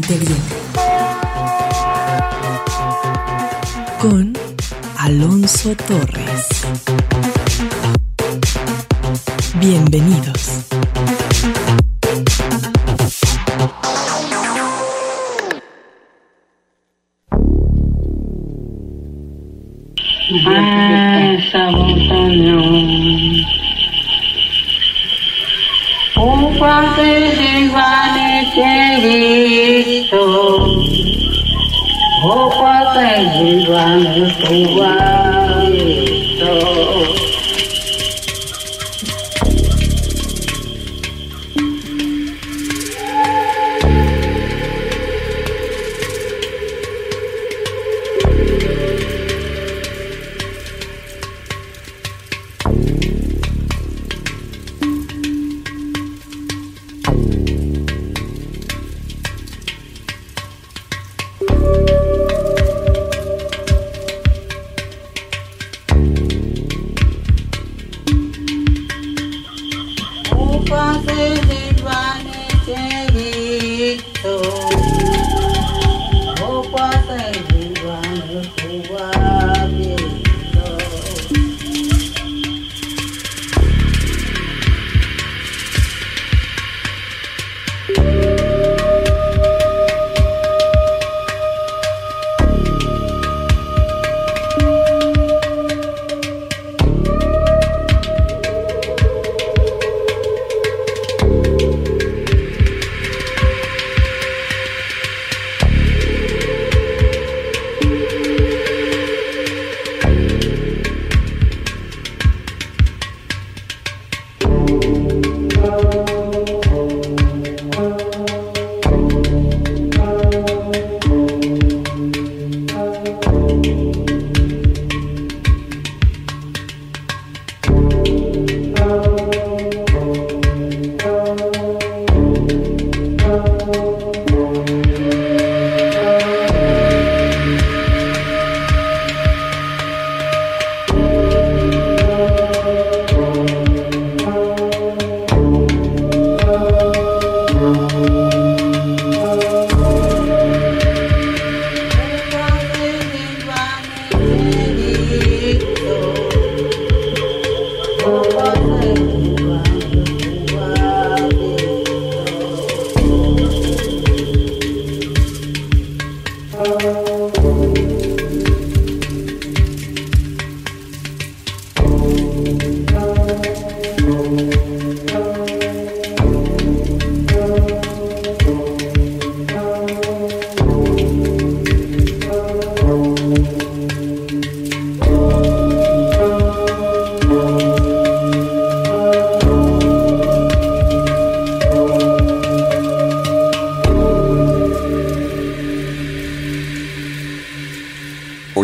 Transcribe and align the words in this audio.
interior. 0.00 0.38
Con 4.00 4.32
Alonso 4.96 5.74
Torres. 5.76 6.46
Bienvenidos. 9.60 10.59
Cuarto 33.20 33.44
de 33.44 33.50
iguales 33.50 34.36
que 34.36 34.54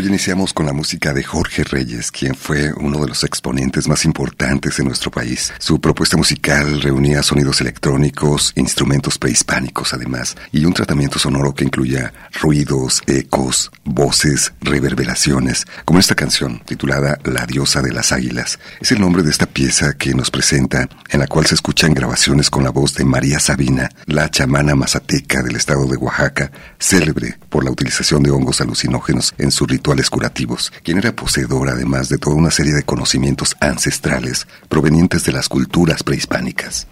Iniciamos 0.06 0.54
con 0.54 0.66
la 0.66 0.72
música 0.72 1.12
de 1.12 1.24
Jorge 1.24 1.64
Reyes, 1.64 2.12
quien 2.12 2.36
fue 2.36 2.72
uno 2.72 3.00
de 3.00 3.08
los 3.08 3.24
exponentes 3.24 3.88
más 3.88 4.04
importantes 4.04 4.76
de 4.76 4.84
nuestro 4.84 5.10
país. 5.10 5.52
Su 5.58 5.80
propuesta 5.80 6.16
musical 6.16 6.80
reunía 6.80 7.24
sonidos 7.24 7.60
electrónicos, 7.60 8.52
instrumentos 8.54 9.18
prehispánicos 9.18 9.94
además, 9.94 10.36
y 10.52 10.64
un 10.64 10.74
tratamiento 10.74 11.18
sonoro 11.18 11.54
que 11.54 11.64
incluía 11.64 12.14
ruidos, 12.40 13.02
ecos, 13.08 13.72
voces, 13.84 14.52
reverberaciones, 14.60 15.66
como 15.84 15.98
esta 15.98 16.14
canción 16.14 16.60
titulada 16.64 17.18
La 17.24 17.44
diosa 17.44 17.82
de 17.82 17.92
las 17.92 18.12
águilas. 18.12 18.60
Es 18.80 18.92
el 18.92 19.00
nombre 19.00 19.24
de 19.24 19.30
esta 19.30 19.46
pieza 19.46 19.94
que 19.94 20.14
nos 20.14 20.30
presenta, 20.30 20.88
en 21.10 21.18
la 21.18 21.26
cual 21.26 21.46
se 21.46 21.56
escuchan 21.56 21.94
grabaciones 21.94 22.48
con 22.48 22.62
la 22.62 22.70
voz 22.70 22.94
de 22.94 23.04
María 23.04 23.40
Sabina, 23.40 23.90
la 24.06 24.30
chamana 24.30 24.76
mazateca 24.76 25.42
del 25.42 25.56
estado 25.56 25.88
de 25.88 25.96
Oaxaca, 25.96 26.52
célebre 26.78 27.40
por 27.48 27.64
la 27.64 27.72
utilización 27.72 28.22
de 28.22 28.30
hongos 28.30 28.60
alucinógenos 28.60 29.34
en 29.38 29.50
sus 29.50 29.66
rituales 29.96 30.10
curativos, 30.10 30.72
quien 30.82 30.98
era 30.98 31.12
poseedora 31.12 31.72
además 31.72 32.08
de 32.08 32.18
toda 32.18 32.36
una 32.36 32.50
serie 32.50 32.74
de 32.74 32.82
conocimientos 32.82 33.56
ancestrales 33.60 34.46
provenientes 34.68 35.24
de 35.24 35.32
las 35.32 35.48
culturas 35.48 36.02
prehispánicas. 36.02 36.86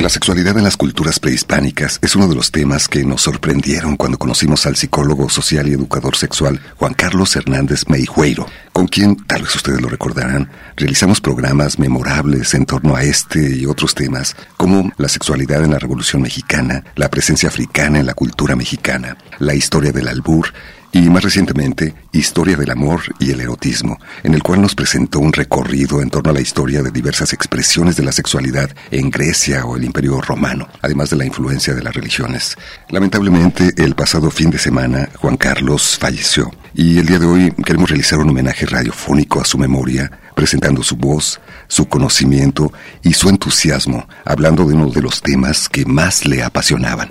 La 0.00 0.08
sexualidad 0.08 0.56
en 0.56 0.64
las 0.64 0.78
culturas 0.78 1.20
prehispánicas 1.20 1.98
es 2.00 2.16
uno 2.16 2.26
de 2.26 2.34
los 2.34 2.50
temas 2.50 2.88
que 2.88 3.04
nos 3.04 3.20
sorprendieron 3.20 3.98
cuando 3.98 4.16
conocimos 4.16 4.64
al 4.64 4.76
psicólogo 4.76 5.28
social 5.28 5.68
y 5.68 5.74
educador 5.74 6.16
sexual 6.16 6.58
Juan 6.78 6.94
Carlos 6.94 7.36
Hernández 7.36 7.86
Meijueiro, 7.86 8.46
con 8.72 8.88
quien, 8.88 9.16
tal 9.26 9.42
vez 9.42 9.54
ustedes 9.54 9.82
lo 9.82 9.90
recordarán, 9.90 10.50
realizamos 10.74 11.20
programas 11.20 11.78
memorables 11.78 12.54
en 12.54 12.64
torno 12.64 12.96
a 12.96 13.02
este 13.02 13.54
y 13.54 13.66
otros 13.66 13.94
temas, 13.94 14.36
como 14.56 14.90
la 14.96 15.10
sexualidad 15.10 15.62
en 15.64 15.72
la 15.72 15.78
Revolución 15.78 16.22
Mexicana, 16.22 16.82
la 16.96 17.10
presencia 17.10 17.50
africana 17.50 18.00
en 18.00 18.06
la 18.06 18.14
cultura 18.14 18.56
mexicana, 18.56 19.18
la 19.38 19.54
historia 19.54 19.92
del 19.92 20.08
albur, 20.08 20.54
y 20.92 21.08
más 21.08 21.22
recientemente 21.22 21.94
Historia 22.12 22.56
del 22.56 22.70
Amor 22.70 23.02
y 23.18 23.30
el 23.30 23.40
Erotismo, 23.40 23.98
en 24.22 24.34
el 24.34 24.42
cual 24.42 24.60
nos 24.60 24.74
presentó 24.74 25.20
un 25.20 25.32
recorrido 25.32 26.02
en 26.02 26.10
torno 26.10 26.30
a 26.30 26.34
la 26.34 26.40
historia 26.40 26.82
de 26.82 26.90
diversas 26.90 27.32
expresiones 27.32 27.96
de 27.96 28.02
la 28.02 28.12
sexualidad 28.12 28.70
en 28.90 29.10
Grecia 29.10 29.64
o 29.64 29.76
el 29.76 29.84
Imperio 29.84 30.20
Romano, 30.20 30.68
además 30.82 31.10
de 31.10 31.16
la 31.16 31.24
influencia 31.24 31.74
de 31.74 31.82
las 31.82 31.94
religiones. 31.94 32.56
Lamentablemente, 32.88 33.72
el 33.76 33.94
pasado 33.94 34.30
fin 34.30 34.50
de 34.50 34.58
semana, 34.58 35.08
Juan 35.16 35.36
Carlos 35.36 35.96
falleció. 35.98 36.50
Y 36.74 36.98
el 36.98 37.06
día 37.06 37.18
de 37.18 37.26
hoy 37.26 37.50
queremos 37.64 37.90
realizar 37.90 38.18
un 38.18 38.30
homenaje 38.30 38.66
radiofónico 38.66 39.40
a 39.40 39.44
su 39.44 39.58
memoria, 39.58 40.10
presentando 40.34 40.82
su 40.82 40.96
voz, 40.96 41.40
su 41.66 41.88
conocimiento 41.88 42.72
y 43.02 43.12
su 43.12 43.28
entusiasmo, 43.28 44.08
hablando 44.24 44.64
de 44.64 44.74
uno 44.74 44.88
de 44.88 45.02
los 45.02 45.20
temas 45.20 45.68
que 45.68 45.84
más 45.84 46.24
le 46.26 46.42
apasionaban. 46.42 47.10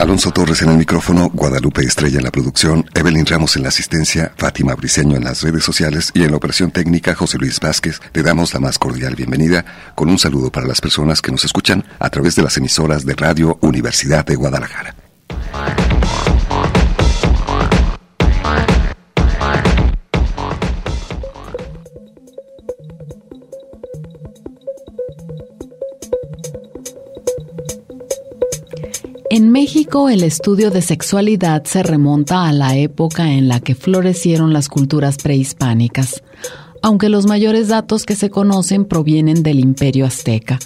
Alonso 0.00 0.30
Torres 0.30 0.62
en 0.62 0.70
el 0.70 0.78
micrófono, 0.78 1.28
Guadalupe 1.28 1.82
Estrella 1.82 2.16
en 2.16 2.24
la 2.24 2.30
producción, 2.30 2.88
Evelyn 2.94 3.26
Ramos 3.26 3.56
en 3.56 3.64
la 3.64 3.68
asistencia, 3.68 4.32
Fátima 4.34 4.74
Briceño 4.74 5.14
en 5.14 5.24
las 5.24 5.42
redes 5.42 5.62
sociales 5.62 6.10
y 6.14 6.22
en 6.22 6.30
la 6.30 6.38
operación 6.38 6.70
técnica 6.70 7.14
José 7.14 7.36
Luis 7.36 7.60
Vázquez. 7.60 8.00
Le 8.14 8.22
damos 8.22 8.54
la 8.54 8.60
más 8.60 8.78
cordial 8.78 9.14
bienvenida 9.14 9.92
con 9.94 10.08
un 10.08 10.18
saludo 10.18 10.50
para 10.50 10.66
las 10.66 10.80
personas 10.80 11.20
que 11.20 11.30
nos 11.30 11.44
escuchan 11.44 11.84
a 11.98 12.08
través 12.08 12.34
de 12.34 12.42
las 12.42 12.56
emisoras 12.56 13.04
de 13.04 13.14
Radio 13.14 13.58
Universidad 13.60 14.24
de 14.24 14.36
Guadalajara. 14.36 14.94
En 29.32 29.52
México 29.52 30.08
el 30.08 30.24
estudio 30.24 30.72
de 30.72 30.82
sexualidad 30.82 31.62
se 31.62 31.84
remonta 31.84 32.48
a 32.48 32.52
la 32.52 32.76
época 32.76 33.30
en 33.30 33.46
la 33.46 33.60
que 33.60 33.76
florecieron 33.76 34.52
las 34.52 34.68
culturas 34.68 35.18
prehispánicas, 35.18 36.20
aunque 36.82 37.08
los 37.08 37.26
mayores 37.26 37.68
datos 37.68 38.06
que 38.06 38.16
se 38.16 38.28
conocen 38.28 38.86
provienen 38.86 39.44
del 39.44 39.60
imperio 39.60 40.04
azteca, 40.04 40.58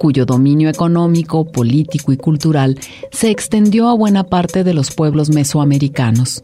cuyo 0.00 0.26
dominio 0.26 0.68
económico, 0.68 1.44
político 1.44 2.10
y 2.10 2.16
cultural 2.16 2.80
se 3.12 3.30
extendió 3.30 3.88
a 3.88 3.94
buena 3.94 4.24
parte 4.24 4.64
de 4.64 4.74
los 4.74 4.90
pueblos 4.90 5.30
mesoamericanos. 5.30 6.42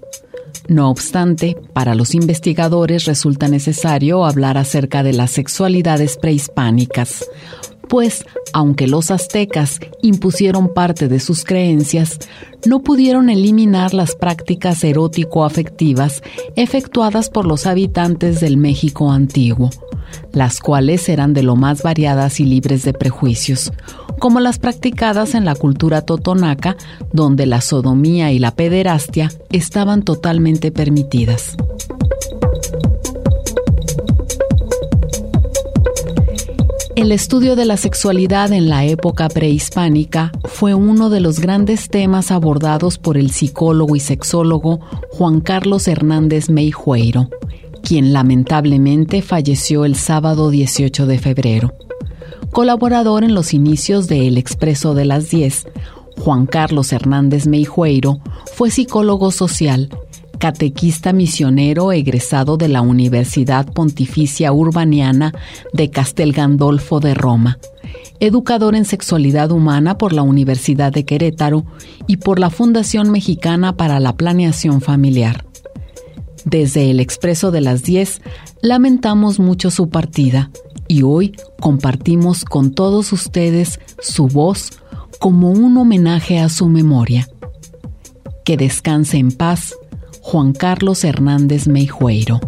No 0.68 0.90
obstante, 0.90 1.56
para 1.72 1.96
los 1.96 2.14
investigadores 2.14 3.04
resulta 3.04 3.48
necesario 3.48 4.24
hablar 4.24 4.58
acerca 4.58 5.02
de 5.02 5.12
las 5.12 5.32
sexualidades 5.32 6.18
prehispánicas, 6.18 7.24
pues, 7.88 8.24
aunque 8.52 8.86
los 8.86 9.10
aztecas 9.10 9.80
impusieron 10.02 10.72
parte 10.72 11.08
de 11.08 11.20
sus 11.20 11.44
creencias, 11.44 12.18
no 12.66 12.82
pudieron 12.82 13.30
eliminar 13.30 13.94
las 13.94 14.14
prácticas 14.14 14.82
erótico-afectivas 14.84 16.22
efectuadas 16.56 17.30
por 17.30 17.46
los 17.46 17.66
habitantes 17.66 18.40
del 18.40 18.56
México 18.56 19.10
antiguo, 19.10 19.70
las 20.32 20.60
cuales 20.60 21.08
eran 21.08 21.34
de 21.34 21.42
lo 21.42 21.56
más 21.56 21.82
variadas 21.82 22.40
y 22.40 22.44
libres 22.44 22.84
de 22.84 22.92
prejuicios, 22.92 23.72
como 24.18 24.40
las 24.40 24.58
practicadas 24.58 25.34
en 25.34 25.44
la 25.44 25.54
cultura 25.54 26.02
totonaca, 26.02 26.76
donde 27.12 27.46
la 27.46 27.60
sodomía 27.60 28.32
y 28.32 28.38
la 28.38 28.54
pederastia 28.54 29.30
estaban 29.50 30.02
totalmente 30.02 30.72
permitidas. 30.72 31.56
El 37.04 37.12
estudio 37.12 37.54
de 37.54 37.66
la 37.66 37.76
sexualidad 37.76 38.50
en 38.50 38.70
la 38.70 38.86
época 38.86 39.28
prehispánica 39.28 40.32
fue 40.44 40.72
uno 40.72 41.10
de 41.10 41.20
los 41.20 41.38
grandes 41.38 41.90
temas 41.90 42.30
abordados 42.30 42.96
por 42.96 43.18
el 43.18 43.30
psicólogo 43.30 43.94
y 43.94 44.00
sexólogo 44.00 44.80
Juan 45.10 45.42
Carlos 45.42 45.86
Hernández 45.86 46.48
Meijueiro, 46.48 47.28
quien 47.82 48.14
lamentablemente 48.14 49.20
falleció 49.20 49.84
el 49.84 49.96
sábado 49.96 50.48
18 50.48 51.04
de 51.04 51.18
febrero. 51.18 51.74
Colaborador 52.52 53.22
en 53.22 53.34
los 53.34 53.52
inicios 53.52 54.08
de 54.08 54.26
El 54.26 54.38
Expreso 54.38 54.94
de 54.94 55.04
las 55.04 55.28
10, 55.28 55.66
Juan 56.20 56.46
Carlos 56.46 56.90
Hernández 56.90 57.46
Meijueiro 57.46 58.20
fue 58.54 58.70
psicólogo 58.70 59.30
social 59.30 59.90
catequista 60.38 61.12
misionero 61.12 61.92
egresado 61.92 62.56
de 62.56 62.68
la 62.68 62.82
Universidad 62.82 63.72
Pontificia 63.72 64.52
Urbaniana 64.52 65.32
de 65.72 65.90
Castel 65.90 66.32
Gandolfo 66.32 67.00
de 67.00 67.14
Roma, 67.14 67.58
educador 68.20 68.74
en 68.74 68.84
sexualidad 68.84 69.50
humana 69.50 69.98
por 69.98 70.12
la 70.12 70.22
Universidad 70.22 70.92
de 70.92 71.04
Querétaro 71.04 71.64
y 72.06 72.18
por 72.18 72.38
la 72.38 72.50
Fundación 72.50 73.10
Mexicana 73.10 73.76
para 73.76 74.00
la 74.00 74.16
Planeación 74.16 74.80
Familiar. 74.80 75.44
Desde 76.44 76.90
el 76.90 77.00
Expreso 77.00 77.50
de 77.50 77.60
las 77.62 77.82
10 77.82 78.20
lamentamos 78.60 79.38
mucho 79.38 79.70
su 79.70 79.88
partida 79.88 80.50
y 80.88 81.02
hoy 81.02 81.34
compartimos 81.60 82.44
con 82.44 82.72
todos 82.72 83.12
ustedes 83.12 83.80
su 84.00 84.26
voz 84.26 84.70
como 85.18 85.50
un 85.50 85.76
homenaje 85.78 86.38
a 86.38 86.48
su 86.48 86.68
memoria. 86.68 87.28
Que 88.44 88.58
descanse 88.58 89.16
en 89.16 89.32
paz 89.32 89.74
Juan 90.24 90.54
Carlos 90.54 91.04
Hernández 91.04 91.68
Meijueiro. 91.68 92.40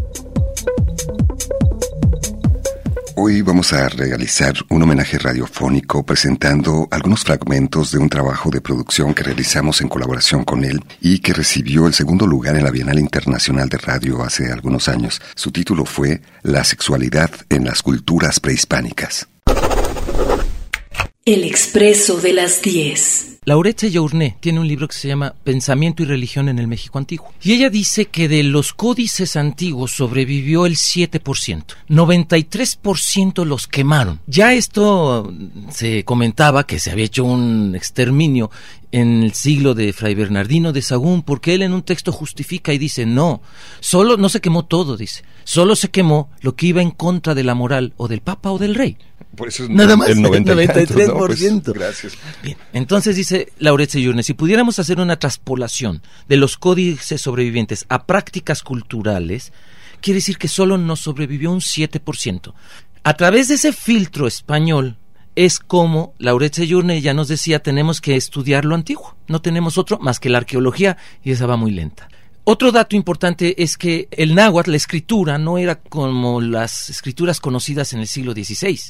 Hoy 3.16 3.42
vamos 3.42 3.74
a 3.74 3.86
realizar 3.90 4.54
un 4.70 4.82
homenaje 4.82 5.18
radiofónico 5.18 6.02
presentando 6.02 6.88
algunos 6.90 7.22
fragmentos 7.22 7.92
de 7.92 7.98
un 7.98 8.08
trabajo 8.08 8.48
de 8.48 8.62
producción 8.62 9.12
que 9.12 9.24
realizamos 9.24 9.82
en 9.82 9.88
colaboración 9.88 10.42
con 10.42 10.64
él 10.64 10.82
y 11.02 11.18
que 11.18 11.34
recibió 11.34 11.86
el 11.86 11.92
segundo 11.92 12.26
lugar 12.26 12.56
en 12.56 12.64
la 12.64 12.70
Bienal 12.70 12.98
Internacional 12.98 13.68
de 13.68 13.76
Radio 13.76 14.22
hace 14.22 14.50
algunos 14.50 14.88
años. 14.88 15.20
Su 15.34 15.52
título 15.52 15.84
fue 15.84 16.22
La 16.42 16.64
sexualidad 16.64 17.30
en 17.50 17.66
las 17.66 17.82
culturas 17.82 18.40
prehispánicas. 18.40 19.28
El 21.26 21.44
expreso 21.44 22.16
de 22.20 22.32
las 22.32 22.62
10. 22.62 23.35
Lauretia 23.48 23.88
Journé 23.88 24.36
tiene 24.40 24.58
un 24.58 24.66
libro 24.66 24.88
que 24.88 24.96
se 24.96 25.06
llama 25.06 25.32
Pensamiento 25.44 26.02
y 26.02 26.06
Religión 26.06 26.48
en 26.48 26.58
el 26.58 26.66
México 26.66 26.98
Antiguo. 26.98 27.32
Y 27.40 27.52
ella 27.52 27.70
dice 27.70 28.06
que 28.06 28.26
de 28.26 28.42
los 28.42 28.72
códices 28.72 29.36
antiguos 29.36 29.92
sobrevivió 29.92 30.66
el 30.66 30.74
7%. 30.74 31.62
93% 31.88 33.44
los 33.44 33.68
quemaron. 33.68 34.18
Ya 34.26 34.52
esto 34.52 35.32
se 35.70 36.04
comentaba 36.04 36.66
que 36.66 36.80
se 36.80 36.90
había 36.90 37.04
hecho 37.04 37.22
un 37.22 37.76
exterminio 37.76 38.50
en 38.90 39.22
el 39.22 39.32
siglo 39.32 39.74
de 39.74 39.92
Fray 39.92 40.16
Bernardino 40.16 40.72
de 40.72 40.82
Sagún, 40.82 41.22
porque 41.22 41.54
él 41.54 41.62
en 41.62 41.72
un 41.72 41.82
texto 41.82 42.10
justifica 42.10 42.72
y 42.72 42.78
dice, 42.78 43.06
no, 43.06 43.42
solo 43.78 44.16
no 44.16 44.28
se 44.28 44.40
quemó 44.40 44.64
todo, 44.64 44.96
dice, 44.96 45.22
solo 45.44 45.76
se 45.76 45.90
quemó 45.90 46.30
lo 46.40 46.56
que 46.56 46.66
iba 46.66 46.82
en 46.82 46.90
contra 46.90 47.36
de 47.36 47.44
la 47.44 47.54
moral 47.54 47.94
o 47.96 48.08
del 48.08 48.22
Papa 48.22 48.50
o 48.50 48.58
del 48.58 48.74
rey. 48.74 48.96
Por 49.36 49.48
eso 49.48 49.64
es 49.64 49.70
Nada 49.70 49.96
más, 49.96 50.08
el 50.08 50.18
93%. 50.18 50.86
93%. 50.86 51.62
Pues, 51.62 51.74
gracias. 51.74 52.14
Bien, 52.42 52.56
entonces 52.72 53.16
dice 53.16 53.52
Lauretzia 53.58 54.00
Yurne, 54.00 54.22
si 54.22 54.34
pudiéramos 54.34 54.78
hacer 54.78 54.98
una 54.98 55.18
traspolación 55.18 56.02
de 56.28 56.36
los 56.36 56.56
códices 56.56 57.20
sobrevivientes 57.20 57.86
a 57.88 58.06
prácticas 58.06 58.62
culturales, 58.62 59.52
quiere 60.00 60.16
decir 60.18 60.38
que 60.38 60.48
solo 60.48 60.78
nos 60.78 61.00
sobrevivió 61.00 61.52
un 61.52 61.60
7%. 61.60 62.54
A 63.04 63.14
través 63.14 63.48
de 63.48 63.54
ese 63.54 63.72
filtro 63.72 64.26
español 64.26 64.96
es 65.36 65.60
como 65.60 66.14
Lauretzia 66.18 66.64
Yurne 66.64 67.02
ya 67.02 67.14
nos 67.14 67.28
decía, 67.28 67.62
tenemos 67.62 68.00
que 68.00 68.16
estudiar 68.16 68.64
lo 68.64 68.74
antiguo. 68.74 69.16
No 69.28 69.42
tenemos 69.42 69.76
otro 69.78 69.98
más 69.98 70.18
que 70.18 70.30
la 70.30 70.38
arqueología 70.38 70.96
y 71.22 71.30
esa 71.30 71.46
va 71.46 71.56
muy 71.56 71.70
lenta. 71.70 72.08
Otro 72.48 72.70
dato 72.70 72.94
importante 72.94 73.60
es 73.60 73.76
que 73.76 74.06
el 74.12 74.36
náhuatl, 74.36 74.70
la 74.70 74.76
escritura, 74.76 75.36
no 75.36 75.58
era 75.58 75.80
como 75.80 76.40
las 76.40 76.88
escrituras 76.90 77.40
conocidas 77.40 77.92
en 77.92 77.98
el 77.98 78.06
siglo 78.06 78.34
XVI. 78.34 78.80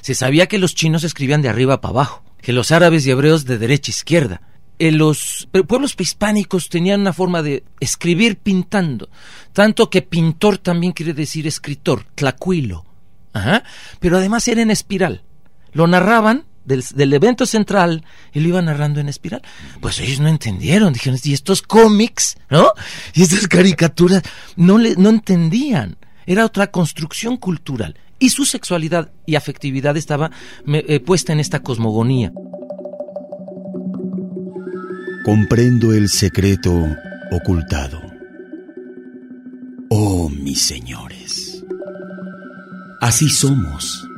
Se 0.00 0.14
sabía 0.14 0.46
que 0.46 0.60
los 0.60 0.76
chinos 0.76 1.02
escribían 1.02 1.42
de 1.42 1.48
arriba 1.48 1.80
para 1.80 1.90
abajo, 1.90 2.22
que 2.40 2.52
los 2.52 2.70
árabes 2.70 3.04
y 3.04 3.10
hebreos 3.10 3.46
de 3.46 3.58
derecha 3.58 3.90
a 3.90 3.96
izquierda. 3.96 4.42
Eh, 4.78 4.92
los 4.92 5.48
pueblos 5.66 5.96
prehispánicos 5.96 6.68
tenían 6.68 7.00
una 7.00 7.12
forma 7.12 7.42
de 7.42 7.64
escribir 7.80 8.36
pintando, 8.36 9.08
tanto 9.52 9.90
que 9.90 10.02
pintor 10.02 10.58
también 10.58 10.92
quiere 10.92 11.12
decir 11.12 11.48
escritor, 11.48 12.06
tlacuilo. 12.14 12.86
Ajá. 13.32 13.64
Pero 13.98 14.18
además 14.18 14.46
era 14.46 14.62
en 14.62 14.70
espiral. 14.70 15.24
Lo 15.72 15.88
narraban 15.88 16.44
del, 16.64 17.12
evento 17.12 17.46
central 17.46 18.04
y 18.32 18.40
lo 18.40 18.48
iba 18.48 18.62
narrando 18.62 19.00
en 19.00 19.08
espiral. 19.08 19.42
Pues 19.80 20.00
ellos 20.00 20.20
no 20.20 20.28
entendieron, 20.28 20.92
dijeron, 20.92 21.18
y 21.22 21.32
estos 21.32 21.62
cómics, 21.62 22.36
¿no? 22.48 22.72
Y 23.14 23.22
estas 23.22 23.46
caricaturas, 23.48 24.22
no, 24.56 24.78
le, 24.78 24.96
no 24.96 25.08
entendían. 25.08 25.96
Era 26.26 26.44
otra 26.44 26.70
construcción 26.70 27.36
cultural. 27.36 27.96
Y 28.18 28.30
su 28.30 28.44
sexualidad 28.44 29.10
y 29.26 29.34
afectividad 29.34 29.96
estaba 29.96 30.30
eh, 30.66 31.00
puesta 31.00 31.32
en 31.32 31.40
esta 31.40 31.60
cosmogonía. 31.60 32.32
Comprendo 35.24 35.92
el 35.92 36.08
secreto 36.08 36.86
ocultado. 37.32 38.00
Oh, 39.88 40.28
mis 40.28 40.62
señores. 40.62 41.64
Así 43.00 43.30
somos 43.30 44.09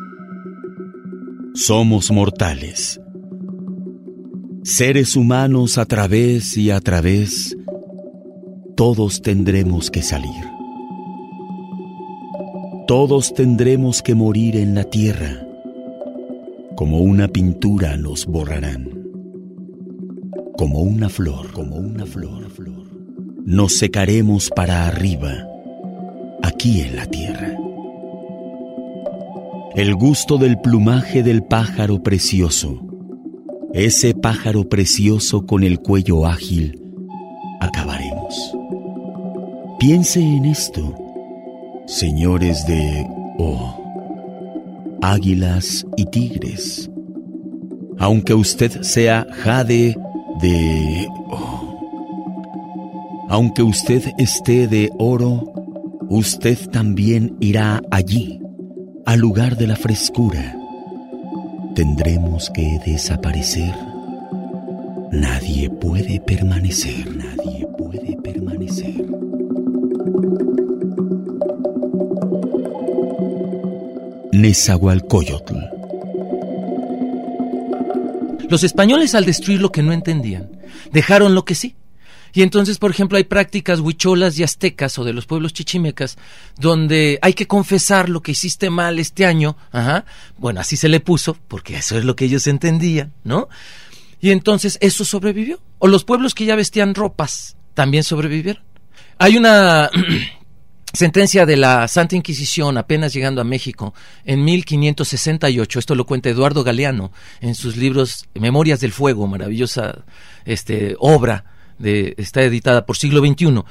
somos 1.54 2.10
mortales. 2.10 3.00
Seres 4.62 5.16
humanos 5.16 5.76
a 5.76 5.84
través 5.84 6.56
y 6.56 6.70
a 6.70 6.80
través, 6.80 7.56
todos 8.74 9.22
tendremos 9.22 9.90
que 9.90 10.02
salir. 10.02 10.44
Todos 12.86 13.34
tendremos 13.34 14.02
que 14.02 14.14
morir 14.14 14.56
en 14.56 14.74
la 14.74 14.84
tierra. 14.84 15.46
Como 16.76 16.98
una 16.98 17.28
pintura 17.28 17.96
nos 17.96 18.26
borrarán. 18.26 18.88
Como 20.56 20.80
una 20.80 21.08
flor, 21.08 21.52
como 21.52 21.76
una 21.76 22.06
flor, 22.06 22.50
flor. 22.50 22.86
Nos 23.44 23.76
secaremos 23.76 24.50
para 24.50 24.86
arriba, 24.86 25.46
aquí 26.42 26.80
en 26.80 26.96
la 26.96 27.06
tierra 27.06 27.61
el 29.74 29.94
gusto 29.94 30.36
del 30.36 30.60
plumaje 30.60 31.22
del 31.22 31.42
pájaro 31.42 32.02
precioso, 32.02 32.86
ese 33.72 34.14
pájaro 34.14 34.68
precioso 34.68 35.46
con 35.46 35.64
el 35.64 35.78
cuello 35.78 36.26
ágil, 36.26 36.78
acabaremos. 37.60 38.54
Piense 39.78 40.20
en 40.20 40.44
esto, 40.44 40.94
señores 41.86 42.66
de 42.66 43.06
O, 43.38 44.98
águilas 45.00 45.86
y 45.96 46.04
tigres. 46.04 46.90
Aunque 47.98 48.34
usted 48.34 48.82
sea 48.82 49.26
jade 49.30 49.96
de 50.42 51.08
O, 51.30 51.62
aunque 53.30 53.62
usted 53.62 54.02
esté 54.18 54.68
de 54.68 54.90
oro, 54.98 55.50
usted 56.10 56.58
también 56.68 57.34
irá 57.40 57.80
allí, 57.90 58.41
al 59.04 59.18
lugar 59.18 59.56
de 59.56 59.66
la 59.66 59.76
frescura 59.76 60.56
tendremos 61.74 62.50
que 62.50 62.78
desaparecer. 62.84 63.74
Nadie 65.10 65.70
puede 65.70 66.20
permanecer, 66.20 67.14
nadie 67.16 67.66
puede 67.78 68.16
permanecer. 68.22 69.04
Nezahualcóyotl. 74.32 75.56
Los 78.48 78.64
españoles 78.64 79.14
al 79.14 79.24
destruir 79.24 79.60
lo 79.60 79.72
que 79.72 79.82
no 79.82 79.92
entendían, 79.92 80.50
dejaron 80.92 81.34
lo 81.34 81.44
que 81.44 81.54
sí. 81.54 81.74
Y 82.32 82.42
entonces, 82.42 82.78
por 82.78 82.90
ejemplo, 82.90 83.18
hay 83.18 83.24
prácticas 83.24 83.80
huicholas 83.80 84.38
y 84.38 84.42
aztecas 84.42 84.98
o 84.98 85.04
de 85.04 85.12
los 85.12 85.26
pueblos 85.26 85.52
chichimecas 85.52 86.16
donde 86.58 87.18
hay 87.20 87.34
que 87.34 87.46
confesar 87.46 88.08
lo 88.08 88.22
que 88.22 88.32
hiciste 88.32 88.70
mal 88.70 88.98
este 88.98 89.26
año. 89.26 89.56
Ajá. 89.70 90.06
Bueno, 90.38 90.60
así 90.60 90.76
se 90.76 90.88
le 90.88 91.00
puso, 91.00 91.36
porque 91.48 91.76
eso 91.76 91.98
es 91.98 92.04
lo 92.04 92.16
que 92.16 92.24
ellos 92.24 92.46
entendían, 92.46 93.12
¿no? 93.22 93.48
Y 94.20 94.30
entonces 94.30 94.78
eso 94.80 95.04
sobrevivió. 95.04 95.60
O 95.78 95.88
los 95.88 96.04
pueblos 96.04 96.34
que 96.34 96.46
ya 96.46 96.56
vestían 96.56 96.94
ropas 96.94 97.56
también 97.74 98.02
sobrevivieron. 98.02 98.62
Hay 99.18 99.36
una 99.36 99.90
sentencia 100.94 101.44
de 101.44 101.56
la 101.56 101.86
Santa 101.86 102.16
Inquisición 102.16 102.78
apenas 102.78 103.12
llegando 103.12 103.40
a 103.40 103.44
México 103.44 103.92
en 104.24 104.44
1568, 104.44 105.78
esto 105.78 105.94
lo 105.94 106.06
cuenta 106.06 106.30
Eduardo 106.30 106.64
Galeano 106.64 107.12
en 107.40 107.54
sus 107.54 107.76
libros 107.76 108.26
Memorias 108.34 108.80
del 108.80 108.92
Fuego, 108.92 109.26
maravillosa 109.26 110.04
este, 110.44 110.96
obra 110.98 111.51
está 111.78 112.42
editada 112.42 112.86
por 112.86 112.96
siglo 112.96 113.20
XXI. 113.20 113.62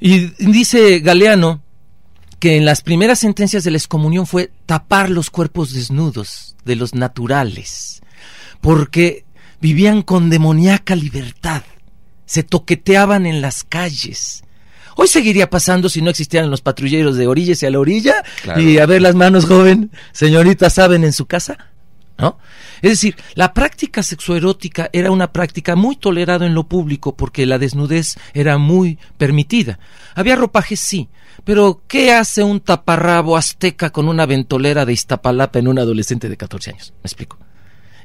Y 0.00 0.18
dice 0.38 1.00
Galeano 1.00 1.62
que 2.40 2.56
en 2.56 2.64
las 2.64 2.80
primeras 2.80 3.18
sentencias 3.18 3.64
de 3.64 3.70
la 3.70 3.76
excomunión 3.76 4.26
fue 4.26 4.50
tapar 4.64 5.10
los 5.10 5.30
cuerpos 5.30 5.74
desnudos 5.74 6.56
de 6.64 6.74
los 6.74 6.94
naturales, 6.94 8.00
porque 8.62 9.24
vivían 9.60 10.02
con 10.02 10.30
demoníaca 10.30 10.96
libertad, 10.96 11.62
se 12.24 12.42
toqueteaban 12.42 13.26
en 13.26 13.42
las 13.42 13.62
calles. 13.62 14.42
Hoy 14.96 15.06
seguiría 15.08 15.50
pasando 15.50 15.90
si 15.90 16.00
no 16.00 16.10
existieran 16.10 16.50
los 16.50 16.62
patrulleros 16.62 17.16
de 17.16 17.26
orillas 17.26 17.62
y 17.62 17.66
a 17.66 17.70
la 17.70 17.78
orilla 17.78 18.24
y 18.56 18.78
a 18.78 18.86
ver 18.86 19.02
las 19.02 19.14
manos, 19.14 19.44
joven, 19.44 19.90
señorita, 20.12 20.70
¿saben 20.70 21.04
en 21.04 21.12
su 21.12 21.26
casa? 21.26 21.70
Es 22.82 22.90
decir, 22.90 23.16
la 23.34 23.52
práctica 23.52 24.02
sexoerótica 24.02 24.90
era 24.92 25.10
una 25.10 25.32
práctica 25.32 25.76
muy 25.76 25.96
tolerada 25.96 26.46
en 26.46 26.54
lo 26.54 26.68
público 26.68 27.16
porque 27.16 27.46
la 27.46 27.58
desnudez 27.58 28.16
era 28.34 28.58
muy 28.58 28.98
permitida. 29.18 29.78
Había 30.14 30.36
ropajes, 30.36 30.80
sí, 30.80 31.08
pero 31.44 31.82
¿qué 31.86 32.12
hace 32.12 32.42
un 32.42 32.60
taparrabo 32.60 33.36
azteca 33.36 33.90
con 33.90 34.08
una 34.08 34.26
ventolera 34.26 34.84
de 34.84 34.92
Iztapalapa 34.92 35.58
en 35.58 35.68
un 35.68 35.78
adolescente 35.78 36.28
de 36.28 36.36
14 36.36 36.70
años? 36.70 36.92
¿Me 37.02 37.08
explico? 37.08 37.38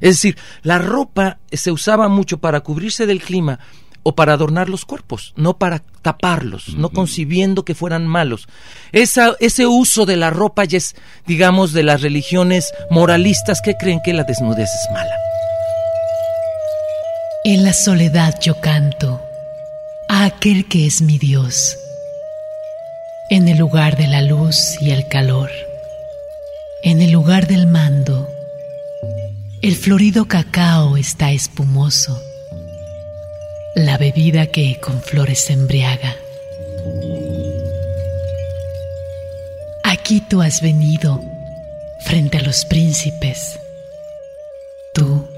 Es 0.00 0.16
decir, 0.16 0.36
la 0.62 0.78
ropa 0.78 1.38
se 1.50 1.72
usaba 1.72 2.08
mucho 2.08 2.38
para 2.38 2.60
cubrirse 2.60 3.06
del 3.06 3.22
clima 3.22 3.58
o 4.08 4.14
para 4.14 4.34
adornar 4.34 4.68
los 4.68 4.84
cuerpos, 4.84 5.32
no 5.34 5.58
para 5.58 5.82
taparlos, 6.02 6.76
no 6.76 6.90
concibiendo 6.90 7.64
que 7.64 7.74
fueran 7.74 8.06
malos. 8.06 8.46
ese 8.92 9.66
uso 9.66 10.06
de 10.06 10.14
la 10.14 10.30
ropa 10.30 10.62
ya 10.64 10.78
es, 10.78 10.94
digamos, 11.26 11.72
de 11.72 11.82
las 11.82 12.02
religiones 12.02 12.72
moralistas 12.88 13.60
que 13.60 13.74
creen 13.74 14.00
que 14.04 14.12
la 14.12 14.22
desnudez 14.22 14.70
es 14.70 14.92
mala. 14.92 15.16
En 17.42 17.64
la 17.64 17.72
soledad 17.72 18.38
yo 18.40 18.60
canto 18.60 19.20
a 20.08 20.26
aquel 20.26 20.68
que 20.68 20.86
es 20.86 21.02
mi 21.02 21.18
Dios, 21.18 21.76
en 23.28 23.48
el 23.48 23.58
lugar 23.58 23.96
de 23.96 24.06
la 24.06 24.22
luz 24.22 24.80
y 24.80 24.92
el 24.92 25.08
calor, 25.08 25.50
en 26.84 27.02
el 27.02 27.10
lugar 27.10 27.48
del 27.48 27.66
mando, 27.66 28.30
el 29.62 29.74
florido 29.74 30.28
cacao 30.28 30.96
está 30.96 31.32
espumoso 31.32 32.22
la 33.76 33.98
bebida 33.98 34.46
que 34.46 34.80
con 34.80 35.02
flores 35.02 35.50
embriaga. 35.50 36.16
Aquí 39.84 40.22
tú 40.22 40.40
has 40.40 40.62
venido 40.62 41.20
frente 42.00 42.38
a 42.38 42.42
los 42.42 42.64
príncipes. 42.64 43.60
Tú, 44.94 45.28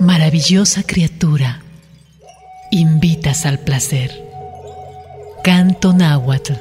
maravillosa 0.00 0.82
criatura, 0.82 1.62
invitas 2.72 3.46
al 3.46 3.60
placer. 3.60 4.10
Canto 5.44 5.92
náhuatl. 5.92 6.54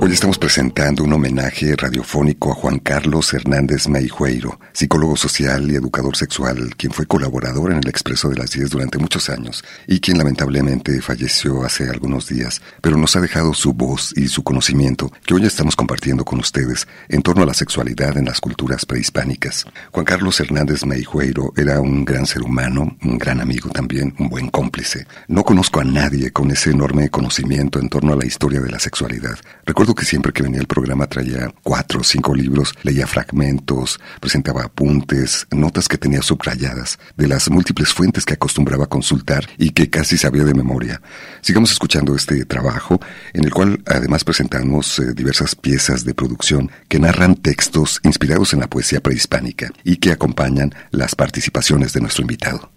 Hoy 0.00 0.12
estamos 0.12 0.38
presentando 0.38 1.04
un 1.04 1.12
homenaje 1.12 1.74
radiofónico 1.76 2.50
a 2.50 2.54
Juan 2.54 2.78
Carlos 2.80 3.32
Hernández 3.32 3.88
Meijueiro, 3.88 4.58
psicólogo 4.72 5.16
social 5.16 5.70
y 5.70 5.76
educador 5.76 6.16
sexual, 6.16 6.74
quien 6.76 6.92
fue 6.92 7.06
colaborador 7.06 7.70
en 7.70 7.78
el 7.78 7.88
Expreso 7.88 8.28
de 8.28 8.36
las 8.36 8.50
10 8.50 8.70
durante 8.70 8.98
muchos 8.98 9.30
años 9.30 9.64
y 9.86 10.00
quien 10.00 10.18
lamentablemente 10.18 11.00
falleció 11.00 11.64
hace 11.64 11.88
algunos 11.88 12.28
días, 12.28 12.60
pero 12.82 12.98
nos 12.98 13.14
ha 13.16 13.20
dejado 13.20 13.54
su 13.54 13.72
voz 13.72 14.12
y 14.16 14.28
su 14.28 14.42
conocimiento 14.42 15.10
que 15.24 15.34
hoy 15.34 15.46
estamos 15.46 15.76
compartiendo 15.76 16.24
con 16.24 16.40
ustedes 16.40 16.86
en 17.08 17.22
torno 17.22 17.44
a 17.44 17.46
la 17.46 17.54
sexualidad 17.54 18.18
en 18.18 18.26
las 18.26 18.40
culturas 18.40 18.84
prehispánicas. 18.84 19.64
Juan 19.92 20.04
Carlos 20.04 20.38
Hernández 20.40 20.84
Meijueiro 20.84 21.52
era 21.56 21.80
un 21.80 22.04
gran 22.04 22.26
ser 22.26 22.42
humano, 22.42 22.96
un 23.02 23.16
gran 23.16 23.40
amigo 23.40 23.70
también, 23.70 24.14
un 24.18 24.28
buen 24.28 24.50
cómplice. 24.50 25.06
No 25.28 25.44
conozco 25.44 25.80
a 25.80 25.84
nadie 25.84 26.30
con 26.30 26.50
ese 26.50 26.70
enorme 26.72 27.08
conocimiento 27.08 27.78
en 27.78 27.88
torno 27.88 28.12
a 28.12 28.16
la 28.16 28.26
historia 28.26 28.60
de 28.60 28.70
la 28.70 28.80
sexualidad. 28.80 29.38
Recuerdo 29.64 29.93
que 29.94 30.04
siempre 30.04 30.32
que 30.32 30.42
venía 30.42 30.60
el 30.60 30.66
programa 30.66 31.06
traía 31.06 31.52
cuatro 31.62 32.00
o 32.00 32.04
cinco 32.04 32.34
libros, 32.34 32.74
leía 32.82 33.06
fragmentos, 33.06 34.00
presentaba 34.20 34.64
apuntes, 34.64 35.46
notas 35.50 35.88
que 35.88 35.98
tenía 35.98 36.22
subrayadas 36.22 36.98
de 37.16 37.28
las 37.28 37.50
múltiples 37.50 37.92
fuentes 37.92 38.24
que 38.24 38.34
acostumbraba 38.34 38.86
consultar 38.86 39.48
y 39.58 39.70
que 39.70 39.90
casi 39.90 40.18
sabía 40.18 40.44
de 40.44 40.54
memoria. 40.54 41.00
Sigamos 41.40 41.72
escuchando 41.72 42.14
este 42.14 42.44
trabajo 42.44 43.00
en 43.32 43.44
el 43.44 43.52
cual 43.52 43.82
además 43.86 44.24
presentamos 44.24 44.98
eh, 44.98 45.14
diversas 45.14 45.54
piezas 45.54 46.04
de 46.04 46.14
producción 46.14 46.70
que 46.88 46.98
narran 46.98 47.36
textos 47.36 48.00
inspirados 48.02 48.52
en 48.52 48.60
la 48.60 48.68
poesía 48.68 49.00
prehispánica 49.00 49.70
y 49.84 49.96
que 49.96 50.12
acompañan 50.12 50.74
las 50.90 51.14
participaciones 51.14 51.92
de 51.92 52.00
nuestro 52.00 52.22
invitado. 52.22 52.73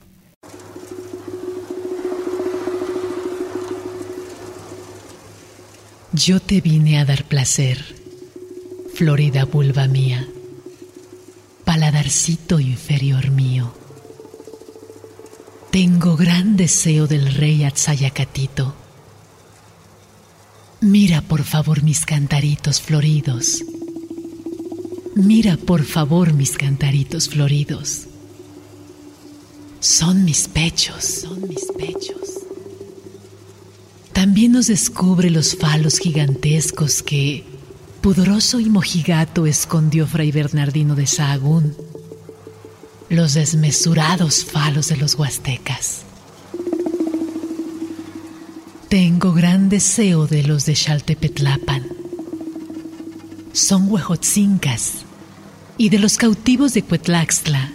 Yo 6.17 6.39
te 6.39 6.61
vine 6.61 6.99
a 6.99 7.05
dar 7.05 7.25
placer, 7.25 7.77
florida 8.95 9.45
vulva 9.45 9.87
mía, 9.87 10.27
paladarcito 11.63 12.59
inferior 12.59 13.29
mío. 13.29 13.71
Tengo 15.69 16.15
gran 16.17 16.57
deseo 16.57 17.05
del 17.05 17.35
rey 17.35 17.65
Atzayacatito. 17.65 18.73
Mira 20.81 21.21
por 21.21 21.43
favor 21.43 21.83
mis 21.83 22.03
cantaritos 22.03 22.81
floridos. 22.81 23.63
Mira 25.13 25.55
por 25.55 25.83
favor 25.83 26.33
mis 26.33 26.57
cantaritos 26.57 27.29
floridos. 27.29 28.07
Son 29.79 30.25
mis 30.25 30.47
pechos, 30.47 31.03
son 31.03 31.47
mis 31.47 31.65
pechos 31.77 32.46
también 34.17 34.53
nos 34.53 34.65
descubre 34.65 35.29
los 35.29 35.55
falos 35.55 35.99
gigantescos 35.99 37.03
que, 37.03 37.43
pudoroso 38.01 38.59
y 38.59 38.67
mojigato, 38.67 39.45
escondió 39.45 40.07
Fray 40.07 40.31
Bernardino 40.31 40.95
de 40.95 41.05
Sahagún, 41.05 41.77
los 43.09 43.35
desmesurados 43.35 44.43
falos 44.43 44.87
de 44.87 44.97
los 44.97 45.13
huastecas. 45.13 46.01
Tengo 48.89 49.33
gran 49.33 49.69
deseo 49.69 50.25
de 50.25 50.41
los 50.41 50.65
de 50.65 50.73
Xaltepetlapan. 50.73 51.83
Son 53.53 53.87
huejotzincas 53.87 55.05
y 55.77 55.89
de 55.89 55.99
los 55.99 56.17
cautivos 56.17 56.73
de 56.73 56.81
Cuetlaxtla. 56.81 57.71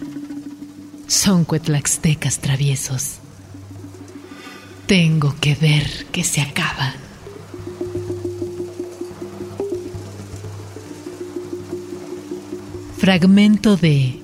Son 1.06 1.44
cuetlaxtecas 1.44 2.40
traviesos. 2.40 3.21
Tengo 4.86 5.34
que 5.40 5.54
ver 5.54 6.06
que 6.12 6.24
se 6.24 6.40
acaba. 6.40 6.94
Fragmento 12.98 13.76
de 13.76 14.20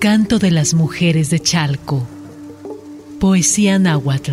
Canto 0.00 0.38
de 0.38 0.50
las 0.50 0.74
Mujeres 0.74 1.30
de 1.30 1.40
Chalco. 1.40 2.06
Poesía 3.20 3.78
náhuatl. 3.78 4.32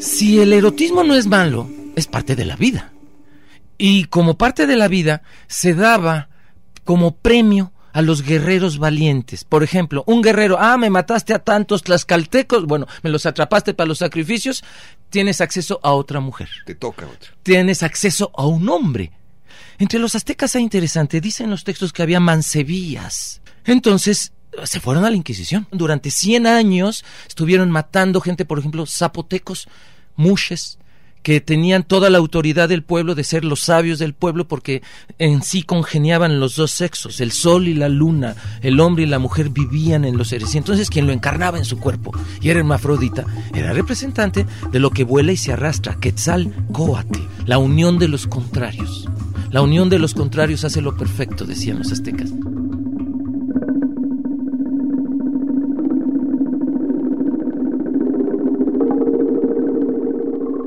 Si 0.00 0.40
el 0.40 0.52
erotismo 0.52 1.04
no 1.04 1.14
es 1.14 1.26
malo, 1.26 1.68
es 1.96 2.06
parte 2.06 2.36
de 2.36 2.44
la 2.44 2.56
vida. 2.56 2.92
Y 3.78 4.04
como 4.04 4.38
parte 4.38 4.66
de 4.66 4.76
la 4.76 4.88
vida, 4.88 5.22
se 5.48 5.74
daba 5.74 6.28
como 6.84 7.16
premio 7.16 7.71
a 7.92 8.02
los 8.02 8.22
guerreros 8.22 8.78
valientes. 8.78 9.44
Por 9.44 9.62
ejemplo, 9.62 10.04
un 10.06 10.22
guerrero, 10.22 10.56
ah, 10.58 10.76
me 10.76 10.90
mataste 10.90 11.34
a 11.34 11.38
tantos 11.38 11.82
tlaxcaltecos, 11.82 12.66
bueno, 12.66 12.86
me 13.02 13.10
los 13.10 13.26
atrapaste 13.26 13.74
para 13.74 13.88
los 13.88 13.98
sacrificios, 13.98 14.64
tienes 15.10 15.40
acceso 15.40 15.80
a 15.82 15.92
otra 15.92 16.20
mujer. 16.20 16.48
Te 16.64 16.74
toca 16.74 17.06
otra. 17.06 17.30
Tienes 17.42 17.82
acceso 17.82 18.30
a 18.34 18.46
un 18.46 18.68
hombre. 18.68 19.12
Entre 19.78 19.98
los 19.98 20.14
aztecas 20.14 20.54
es 20.54 20.62
interesante, 20.62 21.20
dicen 21.20 21.50
los 21.50 21.64
textos 21.64 21.92
que 21.92 22.02
había 22.02 22.20
mansevías. 22.20 23.40
Entonces, 23.64 24.32
se 24.64 24.80
fueron 24.80 25.04
a 25.04 25.10
la 25.10 25.16
Inquisición. 25.16 25.66
Durante 25.70 26.10
100 26.10 26.46
años 26.46 27.04
estuvieron 27.26 27.70
matando 27.70 28.20
gente, 28.20 28.44
por 28.44 28.58
ejemplo, 28.58 28.86
zapotecos, 28.86 29.68
mushes, 30.16 30.78
que 31.22 31.40
tenían 31.40 31.84
toda 31.84 32.10
la 32.10 32.18
autoridad 32.18 32.68
del 32.68 32.82
pueblo 32.82 33.14
de 33.14 33.24
ser 33.24 33.44
los 33.44 33.60
sabios 33.60 33.98
del 33.98 34.14
pueblo 34.14 34.48
porque 34.48 34.82
en 35.18 35.42
sí 35.42 35.62
congeniaban 35.62 36.40
los 36.40 36.56
dos 36.56 36.70
sexos, 36.70 37.20
el 37.20 37.32
sol 37.32 37.68
y 37.68 37.74
la 37.74 37.88
luna, 37.88 38.34
el 38.60 38.80
hombre 38.80 39.04
y 39.04 39.06
la 39.06 39.18
mujer 39.18 39.50
vivían 39.50 40.04
en 40.04 40.16
los 40.16 40.28
seres. 40.28 40.54
Y 40.54 40.58
entonces 40.58 40.90
quien 40.90 41.06
lo 41.06 41.12
encarnaba 41.12 41.58
en 41.58 41.64
su 41.64 41.78
cuerpo 41.78 42.12
y 42.40 42.50
era 42.50 42.60
hermafrodita 42.60 43.24
era 43.54 43.72
representante 43.72 44.46
de 44.70 44.78
lo 44.78 44.90
que 44.90 45.04
vuela 45.04 45.32
y 45.32 45.36
se 45.36 45.52
arrastra, 45.52 45.96
Quetzalcoatl, 46.00 47.20
la 47.46 47.58
unión 47.58 47.98
de 47.98 48.08
los 48.08 48.26
contrarios. 48.26 49.08
La 49.50 49.60
unión 49.60 49.90
de 49.90 49.98
los 49.98 50.14
contrarios 50.14 50.64
hace 50.64 50.80
lo 50.80 50.96
perfecto, 50.96 51.44
decían 51.44 51.78
los 51.78 51.92
aztecas. 51.92 52.30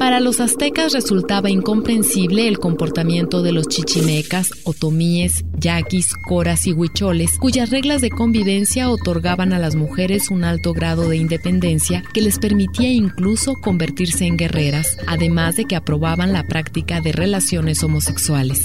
Para 0.06 0.20
los 0.20 0.40
aztecas 0.40 0.94
resultaba 0.94 1.50
incomprensible 1.50 2.48
el 2.48 2.60
comportamiento 2.60 3.42
de 3.42 3.52
los 3.52 3.68
chichimecas, 3.68 4.52
otomíes, 4.64 5.44
yaquis, 5.60 6.16
coras 6.16 6.68
y 6.68 6.74
huicholes, 6.74 7.38
cuyas 7.40 7.70
reglas 7.70 8.02
de 8.02 8.10
convivencia 8.10 8.90
otorgaban 8.90 9.54
a 9.54 9.60
las 9.60 9.76
mujeres 9.76 10.30
un 10.30 10.44
alto 10.44 10.74
grado 10.74 11.10
de 11.10 11.18
independencia 11.18 12.04
que 12.14 12.22
les 12.22 12.40
permitía 12.40 12.90
incluso 12.90 13.56
convertirse 13.56 14.26
en 14.26 14.38
guerreras, 14.38 14.98
además 15.08 15.56
de 15.56 15.66
que 15.66 15.76
aprobaban 15.76 16.34
la 16.34 16.48
práctica 16.48 17.02
de 17.02 17.12
relaciones 17.12 17.84
homosexuales. 17.84 18.64